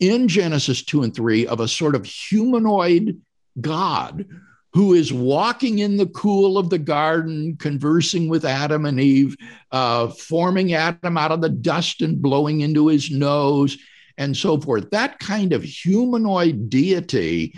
in 0.00 0.26
Genesis 0.26 0.82
2 0.82 1.04
and 1.04 1.14
3 1.14 1.46
of 1.46 1.60
a 1.60 1.68
sort 1.68 1.94
of 1.94 2.04
humanoid 2.04 3.22
God 3.60 4.26
who 4.72 4.92
is 4.94 5.12
walking 5.12 5.78
in 5.78 5.98
the 5.98 6.06
cool 6.06 6.58
of 6.58 6.68
the 6.68 6.80
garden, 6.80 7.56
conversing 7.58 8.28
with 8.28 8.44
Adam 8.44 8.84
and 8.84 8.98
Eve, 8.98 9.36
uh, 9.70 10.08
forming 10.08 10.74
Adam 10.74 11.16
out 11.16 11.30
of 11.30 11.42
the 11.42 11.48
dust 11.48 12.02
and 12.02 12.20
blowing 12.20 12.62
into 12.62 12.88
his 12.88 13.08
nose, 13.08 13.78
and 14.18 14.36
so 14.36 14.60
forth. 14.60 14.90
That 14.90 15.20
kind 15.20 15.52
of 15.52 15.62
humanoid 15.62 16.68
deity 16.68 17.56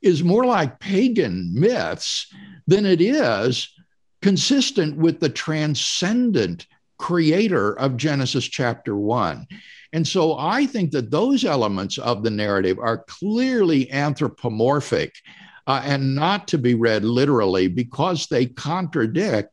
is 0.00 0.24
more 0.24 0.46
like 0.46 0.80
pagan 0.80 1.50
myths 1.52 2.32
than 2.66 2.86
it 2.86 3.02
is 3.02 3.68
consistent 4.24 4.96
with 4.96 5.20
the 5.20 5.28
transcendent 5.28 6.66
creator 6.96 7.78
of 7.78 7.98
Genesis 7.98 8.46
chapter 8.46 8.96
1. 8.96 9.46
And 9.92 10.08
so 10.08 10.38
I 10.38 10.64
think 10.64 10.92
that 10.92 11.10
those 11.10 11.44
elements 11.44 11.98
of 11.98 12.22
the 12.22 12.30
narrative 12.30 12.78
are 12.78 13.04
clearly 13.06 13.92
anthropomorphic 13.92 15.12
uh, 15.66 15.82
and 15.84 16.14
not 16.14 16.48
to 16.48 16.56
be 16.56 16.74
read 16.74 17.04
literally 17.04 17.68
because 17.68 18.26
they 18.26 18.46
contradict 18.46 19.52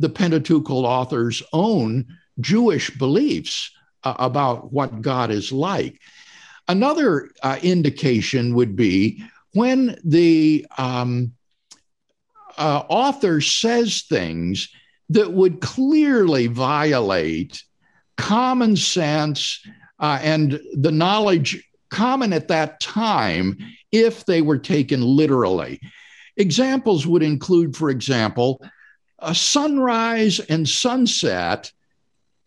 the 0.00 0.08
Pentateuchal 0.08 0.84
author's 0.84 1.40
own 1.52 2.04
Jewish 2.40 2.90
beliefs 2.98 3.70
uh, 4.02 4.14
about 4.18 4.72
what 4.72 5.00
God 5.00 5.30
is 5.30 5.52
like. 5.52 6.00
Another 6.66 7.30
uh, 7.44 7.60
indication 7.62 8.56
would 8.56 8.74
be 8.74 9.22
when 9.52 9.96
the 10.02 10.66
um, 10.76 11.34
uh, 12.58 12.84
author 12.88 13.40
says 13.40 14.02
things 14.02 14.68
that 15.10 15.32
would 15.32 15.60
clearly 15.60 16.48
violate 16.48 17.62
common 18.16 18.76
sense 18.76 19.64
uh, 20.00 20.18
and 20.22 20.60
the 20.74 20.92
knowledge 20.92 21.64
common 21.90 22.32
at 22.32 22.48
that 22.48 22.80
time 22.80 23.56
if 23.92 24.26
they 24.26 24.42
were 24.42 24.58
taken 24.58 25.00
literally. 25.00 25.80
Examples 26.36 27.06
would 27.06 27.22
include, 27.22 27.76
for 27.76 27.90
example, 27.90 28.62
a 29.20 29.34
sunrise 29.34 30.38
and 30.40 30.68
sunset 30.68 31.72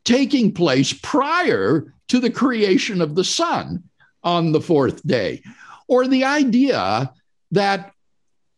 taking 0.05 0.53
place 0.53 0.93
prior 0.93 1.93
to 2.07 2.20
the 2.20 2.30
creation 2.30 3.01
of 3.01 3.16
the 3.16 3.24
sun 3.24 3.84
on 4.24 4.51
the 4.51 4.62
fourth 4.62 5.05
day, 5.05 5.41
or 5.88 6.07
the 6.07 6.24
idea 6.24 7.12
that 7.51 7.93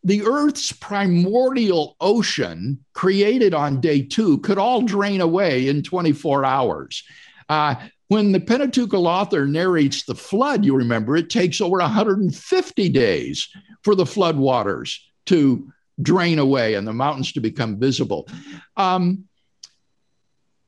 the 0.04 0.24
Earth's 0.24 0.72
primordial 0.72 1.95
ocean 2.01 2.84
created 2.93 3.54
on 3.54 3.80
day 3.80 4.01
two 4.01 4.39
could 4.39 4.58
all 4.58 4.82
drain 4.82 5.22
away 5.22 5.68
in 5.68 5.82
24 5.82 6.43
hours. 6.43 7.04
Uh, 7.47 7.76
when 8.08 8.32
the 8.32 8.39
Pentateuchal 8.39 9.08
author 9.08 9.47
narrates 9.47 10.04
the 10.04 10.16
flood, 10.16 10.66
you 10.66 10.76
remember 10.76 11.16
it 11.16 11.30
takes 11.30 11.62
over 11.62 11.78
150 11.78 12.89
days 12.89 13.49
for 13.84 13.95
the 13.95 14.06
flood 14.06 14.38
waters 14.38 15.10
to 15.28 15.72
drain 16.01 16.39
away 16.39 16.74
and 16.74 16.88
the 16.88 16.93
mountains 16.93 17.32
to 17.34 17.39
become 17.39 17.80
visible. 17.80 18.28
Um, 18.76 19.26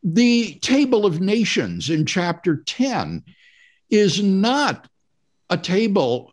the 0.03 0.59
Table 0.59 1.05
of 1.05 1.19
Nations 1.19 1.89
in 1.89 2.05
chapter 2.05 2.57
10 2.57 3.23
is 3.89 4.21
not 4.21 4.87
a 5.49 5.57
table 5.57 6.31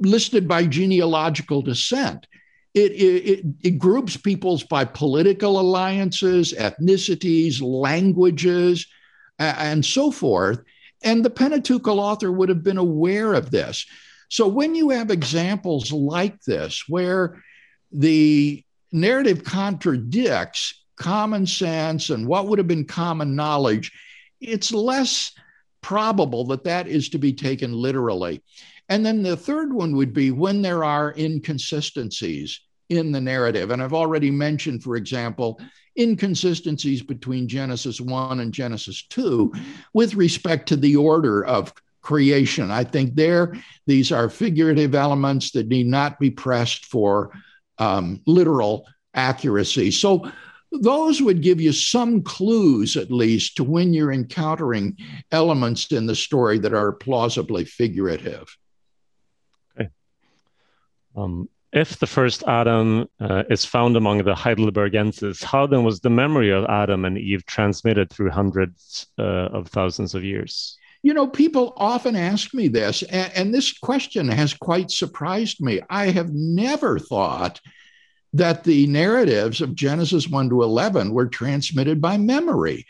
listed 0.00 0.46
by 0.46 0.66
genealogical 0.66 1.62
descent. 1.62 2.26
It, 2.74 2.92
it, 2.92 3.46
it, 3.62 3.78
groups 3.78 4.18
peoples 4.18 4.62
by 4.62 4.84
political 4.84 5.58
alliances, 5.58 6.52
ethnicities, 6.52 7.62
languages, 7.62 8.86
and 9.38 9.82
so 9.82 10.10
forth. 10.10 10.60
And 11.02 11.24
the 11.24 11.30
Pentateuchal 11.30 11.98
author 11.98 12.30
would 12.30 12.50
have 12.50 12.62
been 12.62 12.76
aware 12.76 13.32
of 13.32 13.50
this. 13.50 13.86
So 14.28 14.46
when 14.46 14.74
you 14.74 14.90
have 14.90 15.10
examples 15.10 15.90
like 15.90 16.42
this, 16.42 16.84
where 16.86 17.42
the 17.92 18.62
narrative 18.92 19.44
contradicts 19.44 20.82
common 20.96 21.46
sense 21.46 22.10
and 22.10 22.26
what 22.26 22.48
would 22.48 22.58
have 22.58 22.68
been 22.68 22.86
common 22.86 23.36
knowledge, 23.36 23.92
it's 24.40 24.72
less 24.72 25.32
probable 25.80 26.44
that 26.46 26.64
that 26.64 26.88
is 26.88 27.08
to 27.10 27.18
be 27.18 27.32
taken 27.32 27.72
literally. 27.72 28.42
And 28.88 29.04
then 29.04 29.22
the 29.22 29.36
third 29.36 29.72
one 29.72 29.96
would 29.96 30.12
be 30.12 30.30
when 30.30 30.62
there 30.62 30.84
are 30.84 31.14
inconsistencies 31.16 32.60
in 32.88 33.10
the 33.10 33.20
narrative. 33.20 33.70
And 33.70 33.82
I've 33.82 33.92
already 33.92 34.30
mentioned, 34.30 34.82
for 34.82 34.96
example, 34.96 35.60
inconsistencies 35.98 37.02
between 37.02 37.48
Genesis 37.48 38.00
1 38.00 38.40
and 38.40 38.52
Genesis 38.52 39.06
2 39.08 39.52
with 39.92 40.14
respect 40.14 40.68
to 40.68 40.76
the 40.76 40.96
order 40.96 41.44
of 41.44 41.72
creation. 42.02 42.70
I 42.70 42.84
think 42.84 43.16
there, 43.16 43.56
these 43.86 44.12
are 44.12 44.28
figurative 44.28 44.94
elements 44.94 45.50
that 45.52 45.66
need 45.66 45.88
not 45.88 46.20
be 46.20 46.30
pressed 46.30 46.86
for 46.86 47.32
um, 47.78 48.20
literal 48.26 48.86
accuracy. 49.14 49.90
So 49.90 50.30
those 50.70 51.20
would 51.20 51.42
give 51.42 51.60
you 51.60 51.72
some 51.72 52.22
clues, 52.22 52.96
at 52.96 53.10
least, 53.10 53.56
to 53.56 53.64
when 53.64 53.92
you're 53.92 54.12
encountering 54.12 54.96
elements 55.32 55.90
in 55.90 56.06
the 56.06 56.14
story 56.14 56.58
that 56.60 56.74
are 56.74 56.92
plausibly 56.92 57.64
figurative. 57.64 58.56
Um, 61.16 61.48
if 61.72 61.98
the 61.98 62.06
first 62.06 62.42
Adam 62.46 63.06
uh, 63.20 63.42
is 63.50 63.64
found 63.64 63.96
among 63.96 64.18
the 64.18 64.34
Heidelbergenses, 64.34 65.42
how 65.42 65.66
then 65.66 65.84
was 65.84 66.00
the 66.00 66.10
memory 66.10 66.50
of 66.50 66.64
Adam 66.64 67.04
and 67.04 67.18
Eve 67.18 67.44
transmitted 67.44 68.10
through 68.10 68.30
hundreds 68.30 69.06
uh, 69.18 69.22
of 69.22 69.68
thousands 69.68 70.14
of 70.14 70.24
years? 70.24 70.78
You 71.02 71.12
know, 71.12 71.26
people 71.26 71.74
often 71.76 72.16
ask 72.16 72.54
me 72.54 72.68
this, 72.68 73.02
and, 73.02 73.32
and, 73.34 73.54
this 73.54 73.76
question 73.78 74.28
has 74.28 74.54
quite 74.54 74.90
surprised 74.90 75.60
me. 75.60 75.80
I 75.90 76.06
have 76.06 76.32
never 76.32 76.98
thought 76.98 77.60
that 78.32 78.64
the 78.64 78.86
narratives 78.86 79.60
of 79.60 79.74
Genesis 79.74 80.28
1 80.28 80.48
to 80.50 80.62
11 80.62 81.12
were 81.12 81.26
transmitted 81.26 82.00
by 82.00 82.16
memory. 82.16 82.86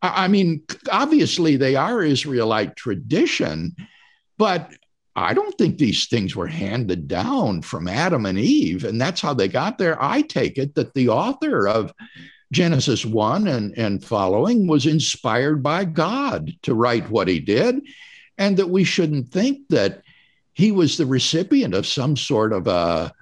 I, 0.00 0.24
I 0.24 0.28
mean, 0.28 0.62
obviously, 0.90 1.56
they 1.56 1.76
are 1.76 2.02
Israelite 2.02 2.76
tradition, 2.76 3.74
but 4.38 4.72
I 5.18 5.34
don't 5.34 5.56
think 5.58 5.78
these 5.78 6.06
things 6.06 6.36
were 6.36 6.46
handed 6.46 7.08
down 7.08 7.62
from 7.62 7.88
Adam 7.88 8.24
and 8.24 8.38
Eve, 8.38 8.84
and 8.84 9.00
that's 9.00 9.20
how 9.20 9.34
they 9.34 9.48
got 9.48 9.78
there. 9.78 10.00
I 10.02 10.22
take 10.22 10.58
it 10.58 10.74
that 10.76 10.94
the 10.94 11.08
author 11.08 11.66
of 11.66 11.92
Genesis 12.52 13.04
1 13.04 13.48
and, 13.48 13.76
and 13.76 14.04
following 14.04 14.66
was 14.66 14.86
inspired 14.86 15.62
by 15.62 15.84
God 15.84 16.52
to 16.62 16.74
write 16.74 17.10
what 17.10 17.28
he 17.28 17.40
did, 17.40 17.80
and 18.38 18.56
that 18.56 18.70
we 18.70 18.84
shouldn't 18.84 19.28
think 19.28 19.68
that 19.70 20.02
he 20.54 20.70
was 20.72 20.96
the 20.96 21.06
recipient 21.06 21.74
of 21.74 21.86
some 21.86 22.16
sort 22.16 22.52
of 22.52 22.66
a, 22.68 23.12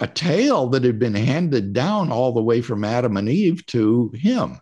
a 0.00 0.06
tale 0.06 0.68
that 0.68 0.84
had 0.84 0.98
been 0.98 1.14
handed 1.14 1.72
down 1.72 2.12
all 2.12 2.32
the 2.32 2.42
way 2.42 2.60
from 2.60 2.84
Adam 2.84 3.16
and 3.16 3.28
Eve 3.28 3.64
to 3.66 4.10
him. 4.14 4.60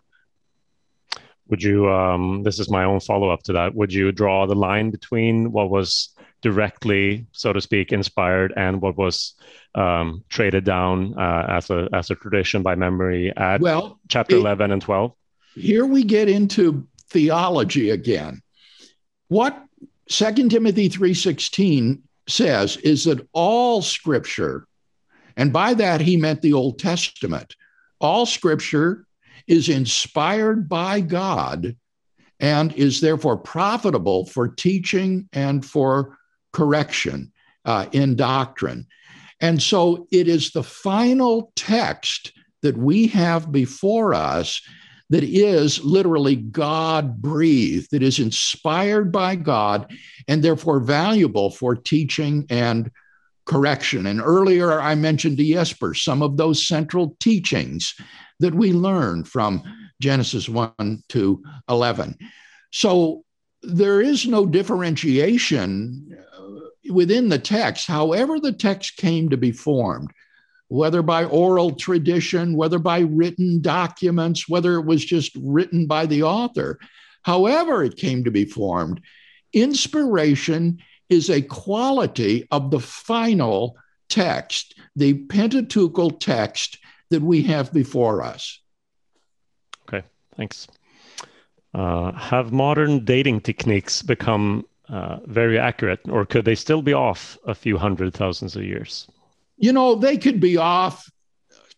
Would 1.49 1.61
you, 1.61 1.89
um, 1.89 2.41
this 2.43 2.59
is 2.59 2.69
my 2.69 2.85
own 2.85 2.99
follow 2.99 3.29
up 3.29 3.43
to 3.43 3.53
that, 3.53 3.75
would 3.75 3.93
you 3.93 4.11
draw 4.11 4.45
the 4.47 4.55
line 4.55 4.91
between 4.91 5.51
what 5.51 5.69
was 5.69 6.12
directly, 6.43 7.25
so 7.31 7.53
to 7.53 7.61
speak, 7.61 7.91
inspired 7.91 8.53
and 8.55 8.81
what 8.81 8.97
was 8.97 9.33
um, 9.73 10.23
traded 10.29 10.65
down 10.65 11.17
uh, 11.17 11.47
as 11.49 11.69
a 11.71 11.89
as 11.93 12.11
a 12.11 12.15
tradition 12.15 12.61
by 12.61 12.75
memory 12.75 13.33
at 13.35 13.61
well, 13.61 13.99
chapter 14.09 14.35
it, 14.35 14.39
11 14.39 14.71
and 14.71 14.81
12? 14.81 15.13
Here 15.55 15.85
we 15.85 16.03
get 16.03 16.29
into 16.29 16.87
theology 17.09 17.89
again. 17.89 18.41
What 19.29 19.57
2 20.09 20.49
Timothy 20.49 20.89
3:16 20.89 22.01
says 22.27 22.77
is 22.77 23.05
that 23.05 23.27
all 23.33 23.81
scripture 23.81 24.67
and 25.35 25.51
by 25.51 25.73
that 25.73 26.01
he 26.01 26.17
meant 26.17 26.41
the 26.41 26.53
Old 26.53 26.79
Testament. 26.79 27.55
All 27.99 28.25
scripture 28.25 29.05
is 29.47 29.69
inspired 29.69 30.69
by 30.69 31.01
God 31.01 31.75
and 32.39 32.73
is 32.73 33.01
therefore 33.01 33.37
profitable 33.37 34.25
for 34.25 34.47
teaching 34.47 35.29
and 35.33 35.65
for 35.65 36.17
correction 36.53 37.31
uh, 37.65 37.87
in 37.91 38.15
doctrine. 38.15 38.87
And 39.41 39.61
so 39.61 40.07
it 40.11 40.27
is 40.27 40.51
the 40.51 40.63
final 40.63 41.51
text 41.55 42.31
that 42.61 42.77
we 42.77 43.07
have 43.07 43.51
before 43.51 44.13
us 44.13 44.61
that 45.09 45.23
is 45.23 45.83
literally 45.83 46.35
God 46.37 47.21
breathed, 47.21 47.91
that 47.91 48.01
is 48.01 48.19
inspired 48.19 49.11
by 49.11 49.35
God, 49.35 49.91
and 50.27 50.41
therefore 50.41 50.79
valuable 50.79 51.51
for 51.51 51.75
teaching 51.75 52.45
and 52.49 52.89
correction. 53.45 54.05
And 54.07 54.21
earlier 54.21 54.79
I 54.79 54.95
mentioned 54.95 55.37
to 55.37 55.43
Jesper 55.43 55.93
some 55.93 56.21
of 56.21 56.37
those 56.37 56.65
central 56.65 57.17
teachings 57.19 57.93
that 58.39 58.55
we 58.55 58.71
learn 58.71 59.23
from 59.25 59.61
Genesis 60.01 60.47
1 60.47 61.03
to 61.09 61.43
11. 61.69 62.17
So 62.71 63.23
there 63.61 64.01
is 64.01 64.25
no 64.25 64.45
differentiation 64.45 66.17
within 66.89 67.29
the 67.29 67.39
text, 67.39 67.87
however 67.87 68.39
the 68.39 68.51
text 68.51 68.97
came 68.97 69.29
to 69.29 69.37
be 69.37 69.51
formed, 69.51 70.11
whether 70.67 71.01
by 71.01 71.25
oral 71.25 71.71
tradition, 71.71 72.55
whether 72.55 72.79
by 72.79 72.99
written 72.99 73.61
documents, 73.61 74.49
whether 74.49 74.75
it 74.75 74.85
was 74.85 75.03
just 75.03 75.31
written 75.41 75.87
by 75.87 76.05
the 76.05 76.23
author, 76.23 76.79
however 77.21 77.83
it 77.83 77.97
came 77.97 78.23
to 78.23 78.31
be 78.31 78.45
formed, 78.45 79.01
inspiration 79.53 80.79
is 81.09 81.29
a 81.29 81.41
quality 81.41 82.47
of 82.51 82.71
the 82.71 82.79
final 82.79 83.77
text, 84.09 84.75
the 84.95 85.25
Pentateuchal 85.25 86.19
text 86.19 86.79
that 87.09 87.21
we 87.21 87.43
have 87.43 87.71
before 87.71 88.23
us. 88.23 88.59
Okay, 89.87 90.05
thanks. 90.35 90.67
Uh, 91.73 92.11
have 92.13 92.51
modern 92.51 93.03
dating 93.03 93.41
techniques 93.41 94.01
become 94.01 94.65
very 95.25 95.57
accurate, 95.57 95.99
or 96.09 96.25
could 96.25 96.45
they 96.45 96.55
still 96.55 96.81
be 96.81 96.93
off 96.93 97.37
a 97.45 97.55
few 97.55 97.77
hundred 97.77 98.13
thousands 98.13 98.55
of 98.55 98.63
years? 98.63 99.07
You 99.57 99.73
know, 99.73 99.95
they 99.95 100.17
could 100.17 100.39
be 100.39 100.57
off 100.57 101.09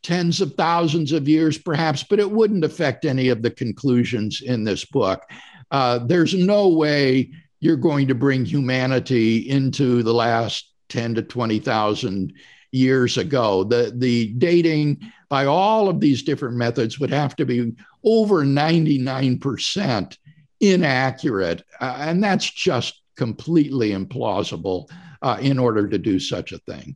tens 0.04 0.42
of 0.42 0.54
thousands 0.56 1.12
of 1.12 1.28
years, 1.28 1.58
perhaps, 1.58 2.04
but 2.04 2.20
it 2.20 2.30
wouldn't 2.30 2.64
affect 2.64 3.06
any 3.06 3.30
of 3.30 3.42
the 3.42 3.52
conclusions 3.52 4.42
in 4.42 4.64
this 4.64 4.86
book. 4.86 5.24
Uh, 5.72 6.00
there's 6.00 6.34
no 6.34 6.68
way 6.68 7.32
you're 7.60 7.76
going 7.76 8.08
to 8.08 8.16
bring 8.16 8.46
humanity 8.46 9.38
into 9.50 10.04
the 10.04 10.14
last 10.14 10.72
10 10.90 11.16
to 11.16 11.22
20,000 11.24 12.34
years 12.72 13.18
ago. 13.18 13.64
The, 13.64 13.94
the 13.96 14.28
dating 14.34 15.12
by 15.30 15.46
all 15.46 15.90
of 15.90 16.00
these 16.00 16.22
different 16.22 16.56
methods 16.56 17.00
would 17.00 17.10
have 17.10 17.36
to 17.38 17.46
be 17.46 17.74
over 18.04 18.44
99% 18.44 20.18
inaccurate. 20.60 21.64
Uh, 21.80 21.98
and 22.00 22.24
that's 22.24 22.50
just 22.50 23.02
completely 23.16 23.92
implausible 23.92 24.90
uh, 25.22 25.38
in 25.42 25.58
order 25.58 25.88
to 25.88 25.98
do 25.98 26.20
such 26.20 26.52
a 26.52 26.60
thing. 26.60 26.96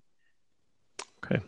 Okay. 1.24 1.44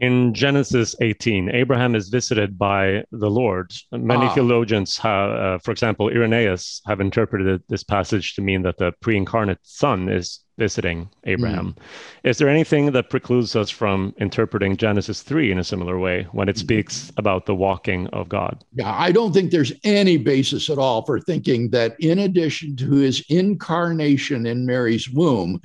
In 0.00 0.32
Genesis 0.32 0.96
18, 1.00 1.50
Abraham 1.50 1.94
is 1.94 2.08
visited 2.08 2.58
by 2.58 3.04
the 3.12 3.30
Lord. 3.30 3.70
Many 3.92 4.26
ah. 4.26 4.34
theologians, 4.34 4.96
have, 4.96 5.30
uh, 5.30 5.58
for 5.58 5.72
example, 5.72 6.08
Irenaeus, 6.08 6.80
have 6.86 7.00
interpreted 7.00 7.62
this 7.68 7.84
passage 7.84 8.34
to 8.34 8.42
mean 8.42 8.62
that 8.62 8.78
the 8.78 8.92
pre 9.02 9.16
incarnate 9.16 9.58
Son 9.62 10.08
is 10.08 10.40
visiting 10.58 11.08
Abraham. 11.24 11.74
Mm. 11.74 12.28
Is 12.30 12.38
there 12.38 12.48
anything 12.48 12.92
that 12.92 13.08
precludes 13.08 13.56
us 13.56 13.70
from 13.70 14.14
interpreting 14.18 14.76
Genesis 14.76 15.22
3 15.22 15.50
in 15.50 15.58
a 15.58 15.64
similar 15.64 15.98
way 15.98 16.26
when 16.32 16.48
it 16.48 16.58
speaks 16.58 17.10
about 17.16 17.46
the 17.46 17.54
walking 17.54 18.06
of 18.08 18.28
God? 18.28 18.62
Yeah, 18.74 18.94
I 18.94 19.10
don't 19.10 19.32
think 19.32 19.50
there's 19.50 19.72
any 19.84 20.18
basis 20.18 20.68
at 20.68 20.78
all 20.78 21.04
for 21.06 21.18
thinking 21.18 21.70
that 21.70 21.96
in 21.98 22.20
addition 22.20 22.76
to 22.76 22.90
his 22.90 23.24
incarnation 23.30 24.46
in 24.46 24.66
Mary's 24.66 25.08
womb, 25.08 25.60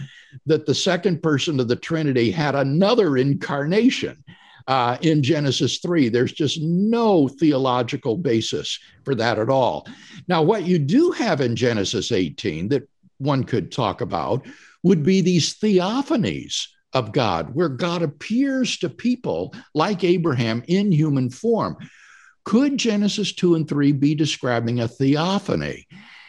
that 0.46 0.66
the 0.66 0.76
second 0.76 1.22
person 1.22 1.60
of 1.60 1.68
the 1.68 1.76
Trinity 1.76 2.32
had 2.32 2.56
another 2.56 3.18
incarnation. 3.18 4.24
Uh, 4.68 4.98
in 5.02 5.22
Genesis 5.22 5.78
3. 5.78 6.10
There's 6.10 6.32
just 6.32 6.60
no 6.60 7.28
theological 7.28 8.18
basis 8.18 8.80
for 9.04 9.14
that 9.14 9.38
at 9.38 9.48
all. 9.48 9.88
Now, 10.28 10.42
what 10.42 10.64
you 10.64 10.80
do 10.80 11.12
have 11.12 11.40
in 11.40 11.56
Genesis 11.56 12.12
18 12.12 12.70
that 12.70 12.90
one 13.20 13.44
could 13.44 13.72
talk 13.72 14.02
about 14.02 14.46
would 14.86 15.02
be 15.02 15.20
these 15.20 15.56
theophanies 15.56 16.68
of 16.94 17.12
God, 17.12 17.56
where 17.56 17.70
God 17.70 18.04
appears 18.04 18.78
to 18.78 18.88
people 18.88 19.52
like 19.74 20.04
Abraham 20.04 20.64
in 20.68 20.92
human 20.92 21.32
form. 21.32 21.76
Could 22.44 22.78
Genesis 22.78 23.34
2 23.34 23.56
and 23.56 23.68
3 23.68 23.94
be 23.94 24.14
describing 24.14 24.80
a 24.80 24.88
theophany? 24.88 25.88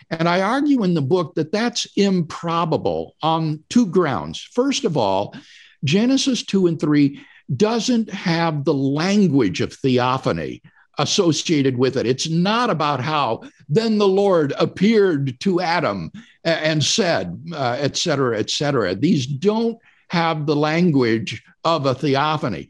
And 0.09 0.27
I 0.27 0.41
argue 0.41 0.85
in 0.85 0.95
the 0.95 1.03
book 1.03 1.35
that 1.35 1.53
that's 1.53 1.87
improbable 1.97 3.15
on 3.21 3.63
two 3.69 3.89
grounds. 3.89 4.41
First 4.41 4.87
of 4.87 4.97
all, 4.97 5.37
Genesis 5.85 6.43
2 6.43 6.67
and 6.67 6.81
3 6.81 7.21
doesn't 7.55 8.09
have 8.09 8.65
the 8.65 8.75
language 8.75 9.61
of 9.61 9.75
theophany 9.75 10.63
associated 10.97 11.77
with 11.77 11.99
it. 11.99 12.07
It's 12.07 12.31
not 12.31 12.71
about 12.71 13.01
how 13.01 13.43
then 13.69 13.99
the 13.99 14.09
Lord 14.09 14.55
appeared 14.59 15.39
to 15.41 15.61
Adam 15.61 16.11
and 16.47 16.83
said, 16.83 17.43
uh, 17.53 17.77
et 17.79 17.97
cetera, 17.97 18.39
et 18.39 18.49
cetera. 18.49 18.95
These 18.95 19.27
don't 19.27 19.79
have 20.09 20.47
the 20.47 20.55
language 20.55 21.43
of 21.65 21.87
a 21.87 21.95
theophany. 21.95 22.69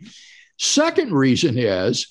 Second 0.59 1.13
reason 1.13 1.59
is 1.59 2.09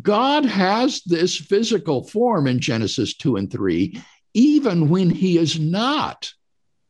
God 0.00 0.46
has 0.46 1.02
this 1.04 1.36
physical 1.36 2.04
form 2.04 2.46
in 2.46 2.58
Genesis 2.58 3.14
2 3.14 3.36
and 3.36 3.52
3, 3.52 4.02
even 4.32 4.88
when 4.88 5.10
he 5.10 5.38
is 5.38 5.60
not 5.60 6.32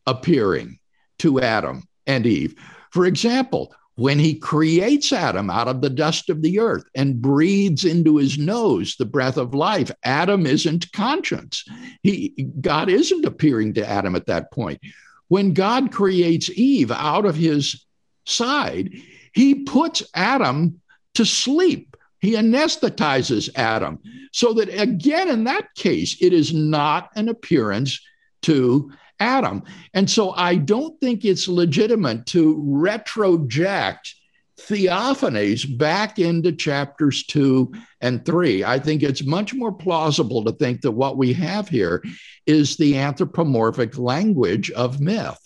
appearing 0.07 0.79
to 1.19 1.41
Adam 1.41 1.83
and 2.07 2.25
Eve. 2.25 2.55
For 2.93 3.07
example, 3.07 3.75
when 3.97 4.19
he 4.19 4.35
creates 4.35 5.13
Adam 5.13 5.51
out 5.51 5.69
of 5.69 5.81
the 5.81 5.91
dust 5.91 6.29
of 6.29 6.43
the 6.43 6.59
earth 6.59 6.85
and 6.95 7.23
breathes 7.23 7.85
into 7.85 8.17
his 8.17 8.37
nose 8.39 8.97
the 8.97 9.05
breath 9.05 9.37
of 9.37 9.55
life, 9.55 9.91
Adam 10.03 10.47
isn't 10.47 10.91
conscious. 10.93 11.65
He, 12.03 12.49
God 12.61 12.89
isn't 12.89 13.25
appearing 13.25 13.75
to 13.75 13.89
Adam 13.89 14.17
at 14.17 14.27
that 14.27 14.51
point. 14.51 14.81
When 15.29 15.55
God 15.55 15.93
creates 15.93 16.51
Eve 16.51 16.91
out 16.91 17.25
of 17.25 17.37
his 17.37 17.85
side, 18.27 18.91
he 19.33 19.63
puts 19.63 20.03
Adam 20.15 20.81
to 21.15 21.25
sleep. 21.25 21.97
He 22.21 22.33
anesthetizes 22.33 23.49
Adam. 23.55 24.01
So 24.33 24.55
that 24.55 24.69
again, 24.69 25.29
in 25.29 25.45
that 25.45 25.75
case, 25.77 26.17
it 26.21 26.33
is 26.33 26.53
not 26.53 27.11
an 27.15 27.29
appearance 27.29 28.01
to 28.43 28.91
Adam. 29.21 29.63
And 29.93 30.11
so 30.11 30.33
I 30.33 30.57
don't 30.57 30.99
think 31.01 31.25
it's 31.25 31.49
legitimate 31.49 32.27
to 32.27 32.57
retroject 32.57 34.15
theophanies 34.61 35.79
back 35.79 36.19
into 36.19 36.53
chapters 36.53 37.25
two 37.25 37.73
and 38.01 38.25
three. 38.25 38.65
I 38.65 38.79
think 38.79 39.03
it's 39.03 39.25
much 39.25 39.53
more 39.55 39.73
plausible 39.73 40.45
to 40.45 40.53
think 40.53 40.83
that 40.83 40.93
what 40.93 41.17
we 41.17 41.33
have 41.33 41.69
here 41.69 42.03
is 42.47 42.77
the 42.77 42.97
anthropomorphic 42.97 43.99
language 43.99 44.71
of 44.71 45.01
myth. 45.01 45.41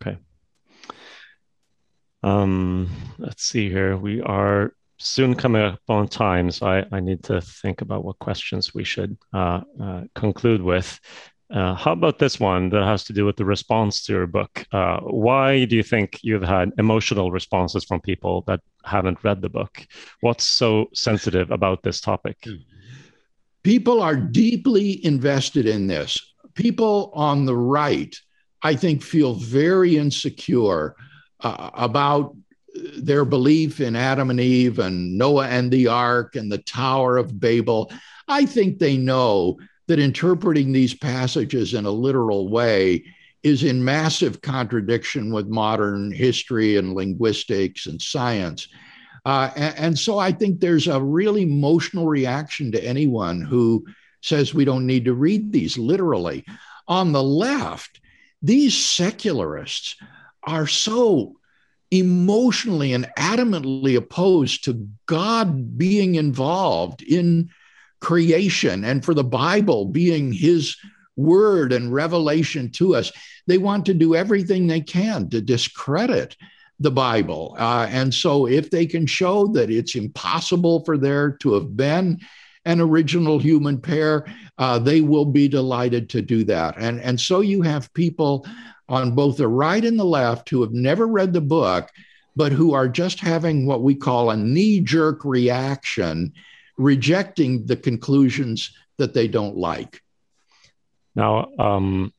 Okay. 0.00 0.18
Um, 2.22 2.88
let's 3.18 3.44
see 3.44 3.68
here. 3.68 3.96
We 3.96 4.22
are 4.22 4.72
soon 4.98 5.34
coming 5.34 5.62
up 5.62 5.80
on 5.88 6.06
time, 6.08 6.50
so 6.50 6.66
I, 6.66 6.84
I 6.92 7.00
need 7.00 7.24
to 7.24 7.40
think 7.40 7.80
about 7.80 8.04
what 8.04 8.18
questions 8.20 8.72
we 8.72 8.84
should 8.84 9.18
uh, 9.32 9.62
uh, 9.82 10.02
conclude 10.14 10.62
with. 10.62 11.00
Uh, 11.50 11.74
how 11.74 11.92
about 11.92 12.18
this 12.18 12.40
one 12.40 12.70
that 12.70 12.82
has 12.82 13.04
to 13.04 13.12
do 13.12 13.24
with 13.24 13.36
the 13.36 13.44
response 13.44 14.04
to 14.04 14.12
your 14.12 14.26
book? 14.26 14.66
Uh, 14.72 14.98
why 15.00 15.64
do 15.66 15.76
you 15.76 15.82
think 15.82 16.18
you've 16.22 16.42
had 16.42 16.72
emotional 16.78 17.30
responses 17.30 17.84
from 17.84 18.00
people 18.00 18.42
that 18.46 18.60
haven't 18.84 19.22
read 19.22 19.42
the 19.42 19.48
book? 19.48 19.86
What's 20.20 20.44
so 20.44 20.88
sensitive 20.94 21.50
about 21.50 21.82
this 21.82 22.00
topic? 22.00 22.44
People 23.62 24.00
are 24.00 24.16
deeply 24.16 25.04
invested 25.04 25.66
in 25.66 25.86
this. 25.86 26.18
People 26.54 27.10
on 27.14 27.44
the 27.44 27.56
right, 27.56 28.14
I 28.62 28.74
think, 28.74 29.02
feel 29.02 29.34
very 29.34 29.96
insecure 29.96 30.96
uh, 31.40 31.70
about 31.74 32.36
their 32.96 33.24
belief 33.24 33.80
in 33.80 33.94
Adam 33.96 34.30
and 34.30 34.40
Eve 34.40 34.78
and 34.78 35.16
Noah 35.16 35.48
and 35.48 35.70
the 35.70 35.88
ark 35.88 36.36
and 36.36 36.50
the 36.50 36.58
Tower 36.58 37.16
of 37.16 37.38
Babel. 37.38 37.92
I 38.28 38.46
think 38.46 38.78
they 38.78 38.96
know 38.96 39.58
that 39.86 39.98
interpreting 39.98 40.72
these 40.72 40.94
passages 40.94 41.74
in 41.74 41.84
a 41.84 41.90
literal 41.90 42.48
way 42.48 43.04
is 43.42 43.62
in 43.62 43.84
massive 43.84 44.40
contradiction 44.40 45.32
with 45.32 45.46
modern 45.46 46.10
history 46.10 46.76
and 46.76 46.94
linguistics 46.94 47.86
and 47.86 48.00
science. 48.00 48.68
Uh, 49.26 49.50
and, 49.54 49.78
and, 49.78 49.98
so 49.98 50.18
I 50.18 50.32
think 50.32 50.60
there's 50.60 50.86
a 50.86 51.00
really 51.00 51.42
emotional 51.42 52.06
reaction 52.06 52.72
to 52.72 52.84
anyone 52.84 53.40
who 53.40 53.86
says 54.22 54.54
we 54.54 54.64
don't 54.64 54.86
need 54.86 55.04
to 55.04 55.14
read 55.14 55.52
these 55.52 55.78
literally. 55.78 56.44
On 56.88 57.12
the 57.12 57.22
left, 57.22 58.00
these 58.42 58.76
secularists 58.76 59.96
are 60.42 60.66
so 60.66 61.36
emotionally 61.90 62.92
and 62.92 63.08
adamantly 63.18 63.96
opposed 63.96 64.64
to 64.64 64.88
God 65.06 65.78
being 65.78 66.16
involved 66.16 67.02
in 67.02 67.50
creation 68.04 68.84
and 68.84 69.02
for 69.02 69.14
the 69.14 69.24
Bible 69.24 69.86
being 69.86 70.30
his 70.30 70.76
word 71.16 71.72
and 71.72 71.92
revelation 71.92 72.70
to 72.72 72.94
us. 72.94 73.10
They 73.46 73.56
want 73.56 73.86
to 73.86 73.94
do 73.94 74.14
everything 74.14 74.66
they 74.66 74.82
can 74.82 75.30
to 75.30 75.40
discredit 75.40 76.36
the 76.78 76.90
Bible. 76.90 77.56
Uh, 77.58 77.86
and 77.88 78.12
so, 78.12 78.46
if 78.46 78.70
they 78.70 78.84
can 78.84 79.06
show 79.06 79.46
that 79.48 79.70
it's 79.70 79.94
impossible 79.94 80.84
for 80.84 80.98
there 80.98 81.32
to 81.40 81.54
have 81.54 81.76
been 81.76 82.20
an 82.66 82.80
original 82.80 83.38
human 83.38 83.80
pair, 83.80 84.26
uh, 84.58 84.78
they 84.78 85.00
will 85.00 85.24
be 85.24 85.48
delighted 85.48 86.10
to 86.10 86.20
do 86.20 86.44
that. 86.44 86.74
And, 86.76 87.00
and 87.00 87.18
so, 87.18 87.40
you 87.40 87.62
have 87.62 87.94
people 87.94 88.46
on 88.88 89.14
both 89.14 89.38
the 89.38 89.48
right 89.48 89.84
and 89.84 89.98
the 89.98 90.04
left 90.04 90.50
who 90.50 90.60
have 90.60 90.72
never 90.72 91.06
read 91.06 91.32
the 91.32 91.40
book, 91.40 91.90
but 92.36 92.52
who 92.52 92.74
are 92.74 92.88
just 92.88 93.20
having 93.20 93.66
what 93.66 93.82
we 93.82 93.94
call 93.94 94.30
a 94.30 94.36
knee 94.36 94.80
jerk 94.80 95.24
reaction 95.24 96.32
rejecting 96.76 97.66
the 97.66 97.76
conclusions 97.76 98.70
that 98.98 99.14
they 99.14 99.28
don't 99.28 99.56
like. 99.56 100.00
Now, 101.14 101.48
um, 101.58 102.12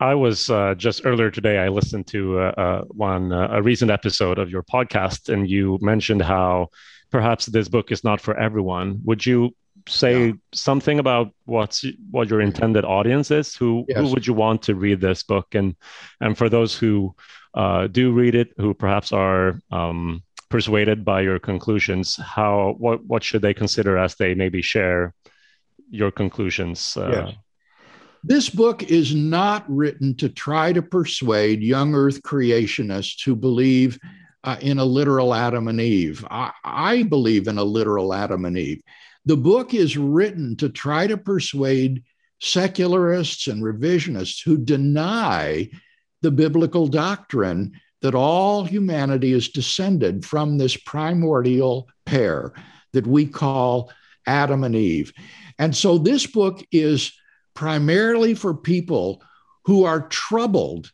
I 0.00 0.14
was 0.14 0.48
uh, 0.48 0.74
just 0.76 1.02
earlier 1.04 1.30
today. 1.30 1.58
I 1.58 1.68
listened 1.68 2.06
to 2.08 2.38
uh, 2.40 2.42
uh, 2.56 2.84
one 2.88 3.32
uh, 3.32 3.48
a 3.52 3.62
recent 3.62 3.90
episode 3.90 4.38
of 4.38 4.50
your 4.50 4.62
podcast, 4.62 5.28
and 5.28 5.48
you 5.48 5.78
mentioned 5.82 6.22
how 6.22 6.68
perhaps 7.10 7.46
this 7.46 7.68
book 7.68 7.92
is 7.92 8.02
not 8.02 8.20
for 8.20 8.36
everyone. 8.38 9.00
Would 9.04 9.26
you 9.26 9.50
say 9.88 10.28
Yeah. 10.28 10.32
something 10.54 10.98
about 10.98 11.32
what's 11.44 11.84
what 12.10 12.30
your 12.30 12.40
intended 12.40 12.84
audience 12.84 13.30
is? 13.30 13.54
Who 13.56 13.84
who 13.94 14.06
would 14.08 14.26
you 14.26 14.34
want 14.34 14.62
to 14.62 14.74
read 14.74 15.00
this 15.00 15.22
book? 15.22 15.54
And 15.54 15.74
and 16.20 16.36
for 16.36 16.48
those 16.48 16.76
who 16.76 17.14
uh, 17.54 17.86
do 17.88 18.12
read 18.12 18.34
it, 18.34 18.52
who 18.56 18.72
perhaps 18.74 19.12
are 19.12 19.58
um, 19.70 20.22
persuaded 20.50 21.04
by 21.04 21.22
your 21.22 21.38
conclusions, 21.38 22.16
how 22.16 22.74
what 22.78 23.04
what 23.06 23.24
should 23.24 23.42
they 23.42 23.54
consider 23.54 23.96
as 23.96 24.16
they 24.16 24.34
maybe 24.34 24.60
share 24.60 25.14
your 25.90 26.10
conclusions? 26.10 26.96
Uh, 26.96 27.10
Yes. 27.10 27.34
This 28.22 28.50
book 28.50 28.82
is 28.82 29.14
not 29.14 29.64
written 29.66 30.14
to 30.16 30.28
try 30.28 30.74
to 30.74 30.82
persuade 30.82 31.62
young 31.62 31.94
earth 31.94 32.22
creationists 32.22 33.24
who 33.24 33.34
believe 33.34 33.98
uh, 34.44 34.58
in 34.60 34.78
a 34.78 34.84
literal 34.84 35.32
Adam 35.32 35.68
and 35.68 35.80
Eve. 35.80 36.22
I, 36.30 36.52
I 36.62 37.02
believe 37.04 37.48
in 37.48 37.56
a 37.56 37.64
literal 37.64 38.12
Adam 38.12 38.44
and 38.44 38.58
Eve. 38.58 38.82
The 39.24 39.38
book 39.38 39.72
is 39.72 39.96
written 39.96 40.54
to 40.56 40.68
try 40.68 41.06
to 41.06 41.16
persuade 41.16 42.02
secularists 42.40 43.46
and 43.46 43.62
revisionists 43.62 44.44
who 44.44 44.58
deny 44.58 45.70
the 46.20 46.30
biblical 46.30 46.88
doctrine 46.88 47.72
that 48.02 48.14
all 48.14 48.64
humanity 48.64 49.32
is 49.32 49.48
descended 49.48 50.24
from 50.24 50.58
this 50.58 50.76
primordial 50.76 51.88
pair 52.06 52.52
that 52.92 53.06
we 53.06 53.26
call 53.26 53.92
Adam 54.26 54.64
and 54.64 54.74
Eve. 54.74 55.12
And 55.58 55.76
so 55.76 55.98
this 55.98 56.26
book 56.26 56.64
is 56.72 57.12
primarily 57.54 58.34
for 58.34 58.54
people 58.54 59.22
who 59.64 59.84
are 59.84 60.08
troubled 60.08 60.90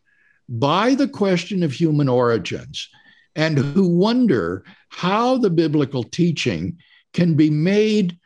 by 0.48 0.94
the 0.94 1.09
question 1.09 1.62
of 1.62 1.72
human 1.72 2.09
origins 2.09 2.88
and 3.34 3.59
who 3.59 3.86
wonder 3.86 4.64
how 4.88 5.36
the 5.36 5.50
biblical 5.50 6.02
teaching 6.02 6.78
can 7.12 7.34
be 7.34 7.50
made 7.50 8.18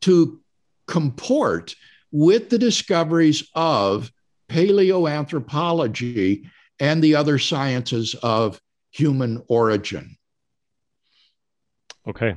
to 0.00 0.40
comport 0.86 1.74
with 2.10 2.48
the 2.48 2.58
discoveries 2.58 3.46
of 3.54 4.10
paleoanthropology 4.48 6.48
and 6.80 7.02
the 7.02 7.14
other 7.14 7.38
sciences 7.38 8.14
of 8.22 8.60
human 8.90 9.42
origin. 9.48 10.16
Okay. 12.06 12.34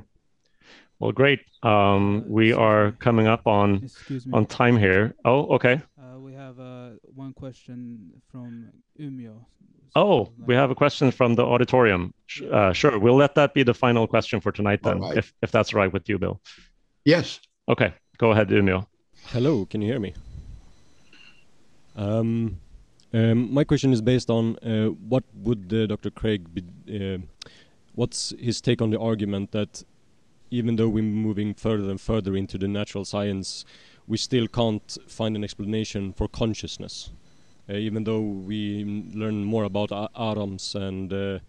Well, 0.99 1.11
great. 1.11 1.39
Um, 1.63 2.23
we 2.27 2.53
are 2.53 2.91
coming 2.93 3.27
up 3.27 3.47
on 3.47 3.89
on 4.33 4.45
time 4.45 4.77
here. 4.77 5.15
Oh, 5.25 5.55
okay. 5.55 5.81
Uh, 5.99 6.19
we 6.19 6.33
have 6.33 6.59
uh, 6.59 6.89
one 7.15 7.33
question 7.33 8.11
from 8.31 8.69
Umeå. 8.99 9.45
Oh, 9.95 10.31
we 10.45 10.53
have 10.55 10.71
a 10.71 10.75
question 10.75 11.11
from 11.11 11.35
the 11.35 11.43
auditorium. 11.43 12.13
Uh, 12.51 12.71
sure, 12.71 12.97
we'll 12.97 13.15
let 13.15 13.35
that 13.35 13.53
be 13.53 13.63
the 13.63 13.73
final 13.73 14.07
question 14.07 14.39
for 14.39 14.51
tonight 14.51 14.81
then, 14.83 14.97
All 15.01 15.09
right. 15.09 15.17
if 15.17 15.33
if 15.41 15.51
that's 15.51 15.73
right 15.73 15.91
with 15.91 16.07
you, 16.07 16.17
Bill. 16.17 16.39
Yes. 17.03 17.39
Okay, 17.67 17.93
go 18.17 18.31
ahead, 18.31 18.49
Umio. 18.49 18.85
Hello, 19.27 19.65
can 19.65 19.81
you 19.81 19.87
hear 19.91 19.99
me? 19.99 20.13
Um, 21.95 22.57
um, 23.13 23.53
my 23.53 23.63
question 23.63 23.91
is 23.91 24.01
based 24.01 24.29
on 24.29 24.57
uh, 24.59 24.87
what 24.87 25.23
would 25.33 25.73
uh, 25.73 25.85
Dr. 25.87 26.09
Craig 26.09 26.53
be, 26.53 26.63
uh, 26.89 27.17
what's 27.93 28.33
his 28.39 28.61
take 28.61 28.81
on 28.81 28.89
the 28.89 28.99
argument 28.99 29.51
that 29.51 29.83
even 30.49 30.75
though 30.75 30.89
we're 30.89 31.03
moving 31.03 31.53
further 31.53 31.89
and 31.89 31.99
further 31.99 32.35
into 32.35 32.57
the 32.57 32.67
natural 32.67 33.05
science, 33.05 33.65
we 34.07 34.17
still 34.17 34.47
can't 34.47 34.97
find 35.07 35.35
an 35.35 35.43
explanation 35.43 36.13
for 36.13 36.27
consciousness, 36.27 37.11
uh, 37.69 37.73
even 37.73 38.03
though 38.03 38.21
we 38.21 38.83
learn 39.13 39.43
more 39.43 39.63
about 39.63 39.91
atoms 40.15 40.75
and 40.75 41.13
uh, 41.13 41.39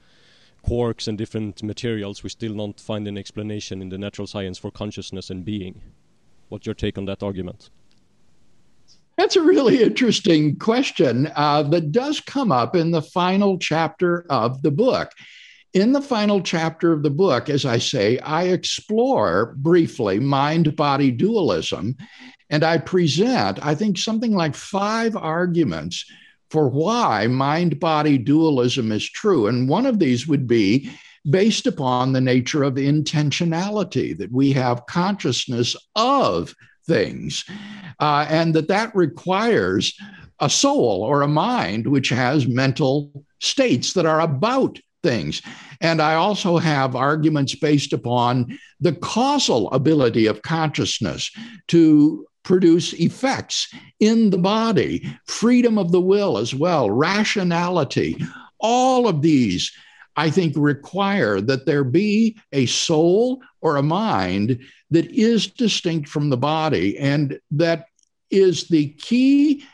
quarks 0.67 1.09
and 1.09 1.19
different 1.19 1.63
materials, 1.63 2.23
we 2.23 2.31
still 2.31 2.55
don't 2.55 2.81
find 2.81 3.09
an 3.09 3.19
explanation 3.19 3.83
in 3.83 3.89
the 3.89 3.99
natural 3.99 4.27
science 4.27 4.59
for 4.59 4.71
consciousness 4.71 5.31
and 5.31 5.45
being. 5.45 5.81
What's 6.49 6.67
your 6.67 6.75
take 6.75 6.99
on 6.99 7.07
that 7.07 7.23
argument? 7.23 7.71
That's 9.17 9.37
a 9.37 9.43
really 9.43 9.83
interesting 9.83 10.57
question 10.59 11.31
uh, 11.37 11.65
that 11.65 11.93
does 11.93 12.21
come 12.21 12.51
up 12.51 12.75
in 12.75 12.91
the 12.91 13.03
final 13.03 13.59
chapter 13.59 14.25
of 14.31 14.63
the 14.63 14.71
book. 14.71 15.13
In 15.75 15.93
the 15.93 16.03
final 16.03 16.43
chapter 16.43 16.93
of 16.93 17.03
the 17.03 17.11
book, 17.11 17.49
as 17.49 17.65
I 17.65 17.79
say, 17.79 18.19
I 18.19 18.45
explore 18.45 19.55
briefly 19.57 20.21
mind 20.21 20.77
body 20.77 21.11
dualism 21.11 21.97
and 22.51 22.63
I 22.63 22.77
present, 22.77 23.65
I 23.65 23.75
think, 23.75 23.97
something 23.97 24.33
like 24.33 24.55
five 24.55 25.17
arguments 25.17 26.05
for 26.51 26.69
why 26.69 27.27
mind 27.27 27.81
body 27.81 28.19
dualism 28.19 28.93
is 28.93 29.09
true. 29.09 29.47
And 29.47 29.67
one 29.67 29.87
of 29.87 29.99
these 29.99 30.29
would 30.29 30.47
be 30.47 30.91
based 31.29 31.67
upon 31.67 32.13
the 32.13 32.21
nature 32.21 32.63
of 32.63 32.75
intentionality, 32.75 34.17
that 34.19 34.31
we 34.31 34.53
have 34.53 34.85
consciousness 34.85 35.75
of 35.97 36.55
things, 36.87 37.45
uh, 38.01 38.27
and 38.29 38.55
that 38.55 38.69
that 38.69 38.95
requires 38.95 39.95
a 40.41 40.51
soul 40.51 41.03
or 41.03 41.23
a 41.23 41.29
mind 41.29 41.87
which 41.87 42.09
has 42.09 42.49
mental 42.49 43.25
states 43.41 43.93
that 43.93 44.07
are 44.07 44.21
about 44.21 44.79
things. 45.03 45.43
And 45.81 46.01
I 46.01 46.15
also 46.15 46.59
have 46.59 46.97
arguments 46.97 47.55
based 47.55 47.93
upon 47.93 48.59
the 48.81 48.93
causal 48.93 49.71
ability 49.73 50.27
of 50.27 50.43
consciousness 50.43 51.31
to 51.69 52.27
produce 52.45 52.93
effects 52.95 53.73
in 54.01 54.31
the 54.31 54.39
body, 54.39 55.07
freedom 55.27 55.79
of 55.79 55.93
the 55.93 56.01
will 56.01 56.39
as 56.39 56.55
well, 56.55 56.91
rationality. 56.91 58.17
All 58.59 59.09
of 59.09 59.23
these, 59.23 59.73
I 60.17 60.31
think, 60.31 60.55
require 60.57 61.41
that 61.41 61.67
there 61.67 61.85
be 61.85 62.37
a 62.53 62.67
soul 62.67 63.43
or 63.61 63.77
a 63.77 63.83
mind 63.83 64.61
that 64.91 65.11
is 65.11 65.47
distinct 65.47 66.09
from 66.09 66.29
the 66.29 66.37
body 66.37 66.99
and 66.99 67.41
that 67.53 67.87
is 68.31 68.69
the 68.69 68.89
key 68.91 69.65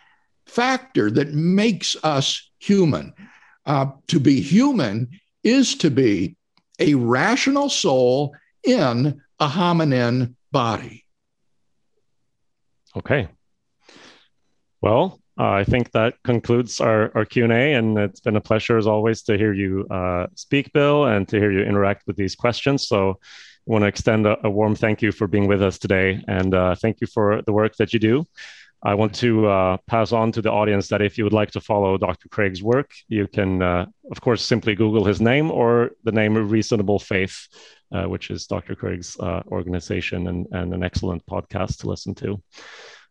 factor 0.47 1.11
that 1.11 1.35
makes 1.35 1.97
us 2.03 2.51
human. 2.59 3.15
Uh, 3.67 3.87
to 4.07 4.19
be 4.19 4.41
human 4.41 5.09
is 5.45 5.75
to 5.77 5.91
be 5.91 6.37
a 6.79 6.95
rational 6.95 7.69
soul 7.69 8.35
in 8.65 9.21
a 9.41 9.49
hominin 9.49 10.35
body. 10.51 11.05
Okay. 12.97 13.29
Well, 14.81 15.21
uh, 15.39 15.51
I 15.51 15.65
think 15.65 15.93
that 15.93 16.15
concludes 16.25 16.81
our, 16.81 17.17
our 17.17 17.25
Q&A, 17.25 17.75
and 17.75 17.97
it's 17.97 18.21
been 18.21 18.37
a 18.37 18.41
pleasure 18.41 18.77
as 18.77 18.89
always 18.89 19.23
to 19.23 19.39
hear 19.39 19.53
you 19.53 19.87
uh, 19.89 20.27
speak, 20.35 20.73
Bill, 20.73 21.05
and 21.05 21.29
to 21.29 21.39
hear 21.39 21.53
you 21.53 21.61
interact 21.61 22.07
with 22.09 22.17
these 22.17 22.35
questions. 22.35 22.89
So 22.89 23.11
I 23.11 23.15
want 23.67 23.83
to 23.83 23.87
extend 23.87 24.27
a, 24.27 24.37
a 24.45 24.51
warm 24.51 24.75
thank 24.75 25.01
you 25.01 25.13
for 25.13 25.29
being 25.29 25.47
with 25.47 25.63
us 25.63 25.79
today, 25.79 26.25
and 26.27 26.55
uh, 26.55 26.75
thank 26.75 27.01
you 27.01 27.07
for 27.07 27.43
the 27.43 27.53
work 27.53 27.77
that 27.77 27.93
you 27.93 28.01
do. 28.01 28.27
I 28.83 28.95
want 28.95 29.15
to 29.17 29.47
uh, 29.47 29.77
pass 29.87 30.13
on 30.13 30.33
to 30.33 30.43
the 30.43 30.51
audience 30.51 30.89
that 30.89 31.03
if 31.03 31.17
you 31.19 31.25
would 31.25 31.33
like 31.33 31.53
to 31.53 31.61
follow 31.61 31.99
Dr. 31.99 32.29
Craig's 32.29 32.63
work, 32.63 32.93
you 33.09 33.29
can, 33.29 33.63
uh, 33.63 33.87
of 34.11 34.21
course, 34.21 34.45
simply 34.45 34.75
Google 34.75 35.05
his 35.05 35.21
name 35.21 35.51
or 35.51 35.91
the 36.05 36.13
name 36.13 36.37
of 36.37 36.51
Reasonable 36.51 36.99
Faith, 36.99 37.49
uh, 37.93 38.05
which 38.05 38.31
is 38.31 38.47
Dr. 38.47 38.75
Craig's 38.75 39.17
organization 39.19 40.29
and, 40.29 40.47
and 40.51 40.75
an 40.75 40.83
excellent 40.83 41.25
podcast 41.27 41.79
to 41.79 41.89
listen 41.89 42.15
to. 42.17 42.41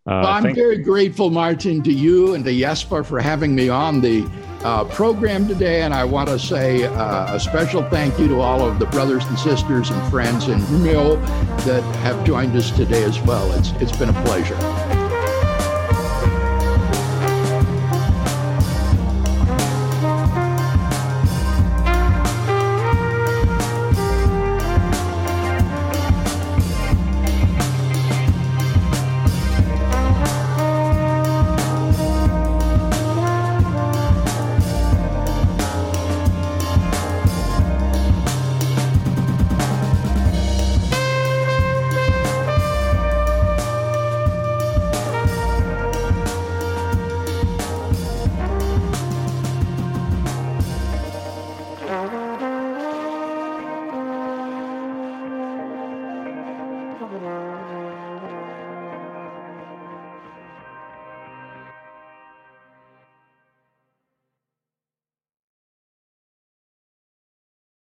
Uh, 0.07 0.21
Well, 0.23 0.27
I'm 0.27 0.55
very 0.55 0.77
grateful, 0.77 1.29
Martin, 1.29 1.83
to 1.83 1.91
you 1.91 2.33
and 2.33 2.45
to 2.45 2.57
Jesper 2.57 3.03
for 3.03 3.19
having 3.19 3.53
me 3.53 3.67
on 3.67 3.99
the 3.99 4.25
uh, 4.63 4.85
program 4.85 5.47
today. 5.47 5.81
And 5.81 5.93
I 5.93 6.05
want 6.05 6.29
to 6.29 6.39
say 6.39 6.85
uh, 6.85 7.35
a 7.35 7.39
special 7.39 7.83
thank 7.89 8.17
you 8.17 8.27
to 8.29 8.39
all 8.39 8.61
of 8.61 8.79
the 8.79 8.85
brothers 8.85 9.25
and 9.25 9.37
sisters 9.37 9.89
and 9.89 10.09
friends 10.11 10.47
in 10.47 10.59
Umeå 10.59 11.19
that 11.65 11.83
have 11.97 12.25
joined 12.25 12.55
us 12.55 12.71
today 12.71 13.03
as 13.03 13.19
well. 13.21 13.51
It's, 13.51 13.71
it's 13.81 13.95
been 13.97 14.09
a 14.09 14.23
pleasure. 14.23 14.55